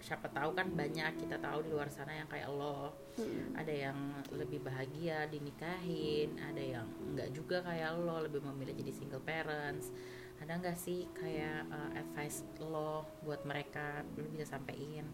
siapa 0.03 0.27
tahu 0.27 0.51
kan 0.51 0.67
banyak 0.67 1.15
kita 1.15 1.39
tahu 1.39 1.63
di 1.63 1.71
luar 1.71 1.87
sana 1.87 2.11
yang 2.11 2.27
kayak 2.27 2.51
lo. 2.51 2.91
Hmm. 3.13 3.53
ada 3.53 3.69
yang 3.69 3.95
lebih 4.33 4.57
bahagia 4.65 5.29
dinikahin 5.29 6.33
ada 6.41 6.57
yang 6.57 6.87
enggak 7.13 7.29
juga 7.29 7.61
kayak 7.61 7.93
lo 8.01 8.19
lebih 8.25 8.43
memilih 8.43 8.75
jadi 8.75 8.91
single 8.91 9.23
parents. 9.23 9.95
Ada 10.43 10.59
nggak 10.59 10.75
sih 10.75 11.07
kayak 11.15 11.71
uh, 11.71 11.91
advice 11.95 12.43
lo 12.59 13.07
buat 13.23 13.47
mereka 13.47 14.03
lo 14.19 14.27
bisa 14.27 14.59
sampein? 14.59 15.07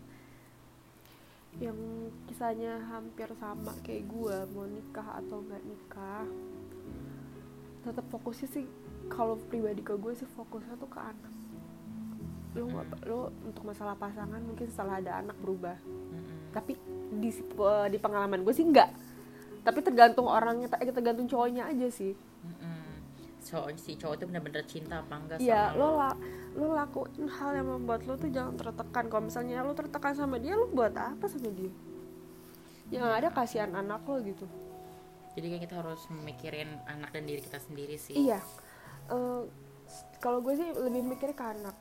Yang 1.62 1.78
kisahnya 2.26 2.82
hampir 2.90 3.30
sama 3.38 3.78
kayak 3.86 4.10
gue 4.10 4.38
mau 4.58 4.66
nikah 4.66 5.22
atau 5.22 5.46
nggak 5.46 5.64
nikah 5.70 6.26
tetap 7.86 8.06
fokusnya 8.12 8.48
sih 8.50 8.66
kalau 9.08 9.40
pribadi 9.50 9.82
ke 9.82 9.96
gue 9.96 10.14
sih 10.14 10.28
fokusnya 10.36 10.76
tuh 10.78 10.90
ke 10.92 11.00
anak 11.00 11.39
lo 12.50 12.66
nggak 12.66 12.88
lo 13.06 13.20
untuk 13.44 13.64
masalah 13.64 13.94
pasangan 13.94 14.42
mungkin 14.42 14.66
setelah 14.66 14.98
ada 14.98 15.22
anak 15.22 15.38
berubah 15.38 15.78
Mm-mm. 15.86 16.50
tapi 16.50 16.74
di 17.14 17.30
di 17.90 17.98
pengalaman 17.98 18.42
gue 18.42 18.54
sih 18.54 18.66
enggak 18.66 18.90
tapi 19.62 19.80
tergantung 19.82 20.26
orangnya 20.26 20.66
eh, 20.78 20.90
tergantung 20.90 21.26
cowoknya 21.26 21.70
aja 21.70 21.88
sih 21.90 22.18
Mm-mm. 22.42 22.82
so 23.40 23.70
si 23.76 23.94
cowok 23.94 24.18
itu 24.18 24.26
bener-bener 24.26 24.64
cinta 24.66 25.02
apa 25.02 25.14
enggak 25.16 25.38
Iya, 25.40 25.62
sama 25.70 25.78
lo 25.78 25.88
la 25.96 26.10
lo 26.58 26.68
lakuin 26.74 27.30
hal 27.30 27.52
yang 27.54 27.68
membuat 27.70 28.02
lo 28.04 28.18
tuh 28.18 28.28
jangan 28.28 28.58
tertekan. 28.58 29.06
Kalau 29.06 29.24
misalnya 29.24 29.62
lo 29.62 29.72
tertekan 29.72 30.12
sama 30.12 30.42
dia, 30.42 30.58
lo 30.58 30.66
buat 30.68 30.92
apa 30.92 31.30
sama 31.30 31.54
dia? 31.54 31.70
Yang 32.90 33.06
ada 33.06 33.28
kasihan 33.30 33.70
anak 33.72 34.02
lo 34.04 34.18
gitu. 34.20 34.50
jadi 35.30 35.46
kan 35.56 35.60
kita 35.62 35.76
harus 35.78 36.02
memikirin 36.10 36.68
anak 36.84 37.14
dan 37.14 37.24
diri 37.24 37.40
kita 37.40 37.62
sendiri 37.62 37.96
sih 37.96 38.18
Iya. 38.18 38.42
S- 39.88 40.06
kalau 40.20 40.42
gue 40.42 40.54
sih 40.54 40.68
lebih 40.74 41.06
mikirnya 41.06 41.34
ke 41.34 41.46
anak. 41.46 41.76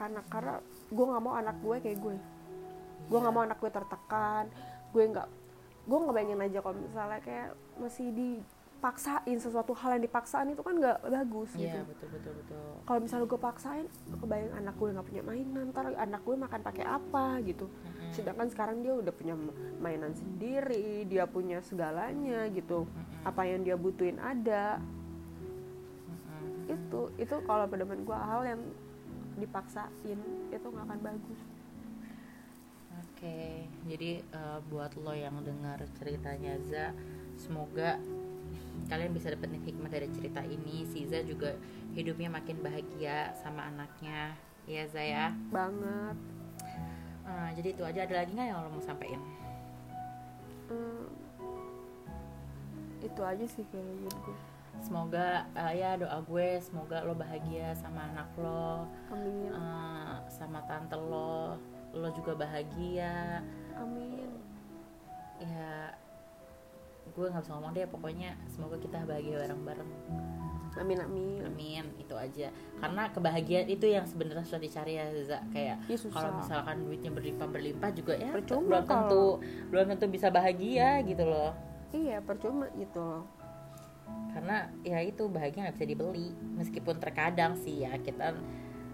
Ke 0.00 0.08
anak 0.08 0.24
karena 0.32 0.56
gue 0.88 1.04
nggak 1.04 1.20
mau 1.20 1.36
anak 1.36 1.56
gue 1.60 1.76
kayak 1.84 1.98
gue. 2.00 2.16
Gue 3.12 3.18
nggak 3.20 3.34
mau 3.36 3.44
anak 3.44 3.60
gue 3.60 3.68
tertekan. 3.68 4.48
Gue 4.96 5.04
nggak 5.12 5.28
gue 5.84 5.98
nggak 6.00 6.14
bayangin 6.16 6.40
aja 6.40 6.58
kalau 6.64 6.76
misalnya 6.80 7.20
kayak 7.20 7.48
masih 7.80 8.08
dipaksain 8.12 9.38
sesuatu 9.40 9.72
hal 9.76 9.96
yang 9.96 10.04
dipaksain 10.04 10.48
itu 10.52 10.60
kan 10.60 10.76
nggak 10.76 11.02
bagus 11.08 11.50
iya 11.56 11.72
gitu. 11.72 11.78
betul 11.88 12.08
betul 12.14 12.32
betul. 12.36 12.64
Kalau 12.84 13.00
misalnya 13.00 13.26
gue 13.28 13.40
paksain 13.40 13.86
kebayang 14.20 14.52
anak 14.56 14.74
gue 14.76 14.88
nggak 14.92 15.06
punya 15.08 15.22
mainan 15.24 15.66
ntar 15.72 15.84
anak 15.92 16.20
gue 16.24 16.36
makan 16.36 16.60
pakai 16.64 16.84
apa 16.88 17.26
gitu. 17.44 17.66
Sedangkan 18.12 18.48
sekarang 18.48 18.80
dia 18.80 18.96
udah 18.96 19.12
punya 19.12 19.34
mainan 19.80 20.16
sendiri 20.16 21.04
dia 21.04 21.28
punya 21.28 21.60
segalanya 21.60 22.48
gitu. 22.52 22.88
Apa 23.24 23.44
yang 23.44 23.68
dia 23.68 23.76
butuhin 23.76 24.16
ada. 24.16 24.80
Itu 26.70 27.12
itu 27.20 27.36
kalau 27.44 27.68
pedoman 27.68 28.00
gue 28.04 28.16
hal 28.16 28.42
yang 28.46 28.60
dipaksain 29.42 30.20
itu 30.52 30.66
nggak 30.70 30.86
akan 30.86 31.00
bagus 31.02 31.40
Oke, 33.00 33.68
jadi 33.84 34.24
eh, 34.24 34.58
buat 34.72 34.96
lo 34.96 35.12
yang 35.12 35.44
dengar 35.44 35.76
ceritanya 36.00 36.56
Za, 36.68 36.96
semoga 37.36 38.00
kalian 38.88 39.12
bisa 39.12 39.28
dapetin 39.32 39.60
hikmah 39.60 39.92
dari 39.92 40.08
cerita 40.08 40.40
ini. 40.40 40.88
Si 40.88 41.04
Za 41.04 41.20
juga 41.20 41.52
hidupnya 41.92 42.32
makin 42.32 42.64
bahagia 42.64 43.36
sama 43.36 43.68
anaknya, 43.68 44.32
ya 44.64 44.88
Za 44.88 45.04
ya. 45.04 45.36
banget 45.52 46.16
Eh, 47.30 47.50
jadi 47.60 47.68
itu 47.76 47.82
aja. 47.86 48.00
Ada 48.08 48.14
lagi 48.24 48.30
nggak 48.34 48.48
yang 48.50 48.58
lo 48.58 48.68
mau 48.74 48.82
sampaikan? 48.82 49.22
Hmm, 50.70 51.06
itu 53.02 53.20
aja 53.22 53.44
sih 53.46 53.64
kayaknya 53.70 54.10
gue 54.22 54.38
Semoga 54.80 55.44
eh, 55.52 55.72
ya 55.76 55.94
doa 55.94 56.18
gue, 56.20 56.58
semoga 56.58 57.04
lo 57.04 57.12
bahagia 57.12 57.70
sama 57.74 58.06
anak 58.06 58.32
lo, 58.34 58.88
amin 59.08 59.48
eh, 59.48 60.16
sama 60.26 60.64
tante 60.64 60.96
lo, 60.96 61.54
lo 61.92 62.08
juga 62.10 62.34
bahagia. 62.34 63.44
amin 63.74 64.28
Ya, 65.38 65.88
gue 67.08 67.26
nggak 67.26 67.40
bisa 67.40 67.52
ngomong 67.54 67.72
deh. 67.72 67.86
Pokoknya 67.86 68.36
semoga 68.46 68.76
kita 68.76 69.04
bahagia 69.04 69.36
bareng-bareng. 69.38 69.88
amin 70.76 70.98
amin 71.00 71.40
Amin, 71.42 71.84
itu 71.96 72.12
aja. 72.12 72.46
Karena 72.76 73.08
kebahagiaan 73.08 73.66
itu 73.66 73.84
yang 73.84 74.04
sebenarnya 74.04 74.44
susah 74.44 74.60
dicari 74.60 74.94
ya, 74.94 75.08
Za. 75.20 75.40
Kayak 75.50 75.80
susah. 75.88 76.12
kalau 76.12 76.30
misalkan 76.38 76.76
duitnya 76.84 77.10
berlimpah-berlimpah 77.10 77.90
juga 77.90 78.14
ya 78.14 78.30
Percuma 78.30 78.78
belum 78.78 78.84
tentu 78.84 79.24
kalau- 79.34 79.40
belum 79.66 79.84
tentu 79.90 80.06
bisa 80.08 80.28
bahagia 80.28 81.00
gitu 81.02 81.24
loh. 81.24 81.52
iya 81.90 82.20
percuma 82.20 82.70
gitu 82.72 83.00
loh 83.00 83.24
Karena 84.30 84.56
ya 84.80 84.98
itu 85.00 85.26
bahagia 85.26 85.66
nggak 85.66 85.76
bisa 85.76 85.88
dibeli. 85.88 86.28
Meskipun 86.54 86.96
terkadang 86.96 87.56
sih 87.56 87.82
ya 87.82 87.94
kita 87.96 88.34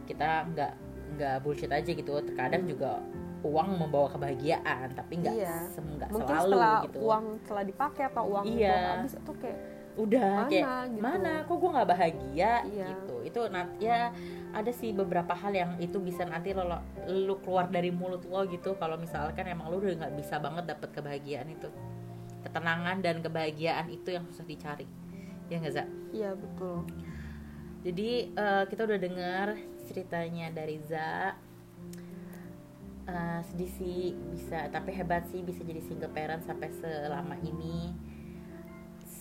kita 0.04 0.48
nggak 0.48 0.72
nggak 1.16 1.34
bullshit 1.40 1.70
aja 1.70 1.86
gitu. 1.86 2.12
Terkadang 2.24 2.64
juga 2.64 3.00
uang 3.40 3.78
membawa 3.78 4.10
kebahagiaan, 4.10 4.90
tapi 4.92 5.22
nggak 5.22 5.34
Iya. 5.34 5.54
sem- 5.70 5.86
nggak 5.86 6.10
mungkin 6.10 6.34
selalu 6.34 6.50
setelah 6.50 6.78
gitu. 6.82 6.98
uang 6.98 7.24
telah 7.46 7.64
dipakai 7.64 8.02
atau 8.08 8.22
uang 8.26 8.44
Iya. 8.48 8.78
habis 8.96 9.14
itu 9.14 9.32
kayak 9.38 9.58
udah 9.96 10.28
Mana 10.28 10.50
kayak 10.52 10.66
gitu. 10.92 11.00
mana 11.00 11.32
kok 11.40 11.56
gue 11.56 11.70
nggak 11.72 11.88
bahagia 11.88 12.52
Iya. 12.68 12.86
gitu 12.90 13.16
itu 13.24 13.40
nanti 13.48 13.80
ya 13.80 14.12
ada 14.52 14.68
sih 14.68 14.92
beberapa 14.92 15.32
hal 15.32 15.52
yang 15.52 15.72
itu 15.80 15.96
bisa 15.98 16.28
nanti 16.28 16.52
lo 16.52 16.68
lo- 16.68 16.84
lu 17.08 17.40
keluar 17.40 17.64
dari 17.66 17.88
mulut 17.88 18.20
lo 18.28 18.44
gitu 18.44 18.76
kalau 18.76 19.00
misalkan 19.00 19.48
emang 19.48 19.72
lo 19.72 19.80
udah 19.80 19.96
nggak 19.96 20.14
bisa 20.14 20.36
banget 20.36 20.68
dapet 20.68 20.92
kebahagiaan 20.92 21.48
itu 21.48 21.72
ketenangan 22.44 23.00
dan 23.00 23.18
kebahagiaan 23.20 23.88
itu 23.88 24.12
yang 24.12 24.24
susah 24.26 24.44
dicari 24.44 24.84
ya 25.46 25.56
nggak 25.58 25.74
Za? 25.74 25.84
iya 26.10 26.30
betul. 26.34 26.82
Jadi 27.82 28.10
eh, 28.34 28.64
kita 28.66 28.82
udah 28.82 28.98
dengar 28.98 29.46
ceritanya 29.86 30.50
dari 30.50 30.76
Za. 30.82 31.38
Eh, 33.06 33.40
sedih 33.46 33.70
sih 33.70 34.00
bisa 34.34 34.66
tapi 34.74 34.90
hebat 34.90 35.22
sih 35.30 35.38
bisa 35.38 35.62
jadi 35.62 35.78
single 35.78 36.10
parent 36.10 36.42
sampai 36.42 36.74
selama 36.74 37.38
ini. 37.38 37.94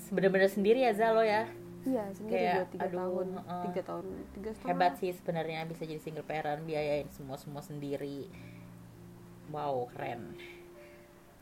Bener-bener 0.10 0.50
sendiri 0.50 0.82
ya 0.82 0.94
Za 0.98 1.14
lo 1.14 1.22
ya? 1.22 1.46
Iya 1.86 2.10
sendiri 2.18 2.42
Kayak, 2.50 2.74
tiga 2.74 2.90
aduh, 2.90 2.98
tahun. 2.98 3.28
heeh. 3.38 3.64
tiga 3.70 3.82
tahun. 3.86 4.06
Tiga 4.34 4.50
setengah. 4.58 4.70
Hebat 4.74 4.94
sih 4.98 5.12
sebenarnya 5.14 5.60
bisa 5.70 5.86
jadi 5.86 6.02
single 6.02 6.26
parent 6.26 6.66
biayain 6.66 7.06
semua 7.14 7.38
semua 7.38 7.62
sendiri. 7.62 8.26
Wow 9.54 9.86
keren. 9.94 10.34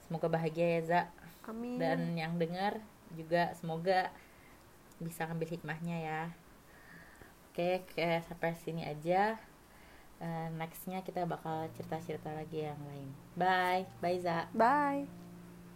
Semoga 0.04 0.28
bahagia 0.28 0.68
ya 0.68 0.82
Za. 0.84 1.02
Amin. 1.48 1.80
Dan 1.80 2.20
yang 2.20 2.36
dengar 2.36 2.84
juga 3.16 3.56
semoga 3.56 4.12
bisa 5.04 5.28
ngambil 5.28 5.60
hikmahnya 5.60 5.98
ya. 6.00 6.22
Oke 7.52 7.86
kayak 7.94 8.26
sampai 8.26 8.58
sini 8.58 8.88
aja. 8.88 9.38
Eh, 10.24 10.48
nextnya 10.56 11.04
kita 11.04 11.28
bakal 11.28 11.68
cerita-cerita 11.76 12.32
lagi 12.32 12.64
yang 12.64 12.80
lain. 12.88 13.10
Bye 13.36 13.86
bye 14.00 14.18
Za. 14.18 14.48
Bye 14.56 15.23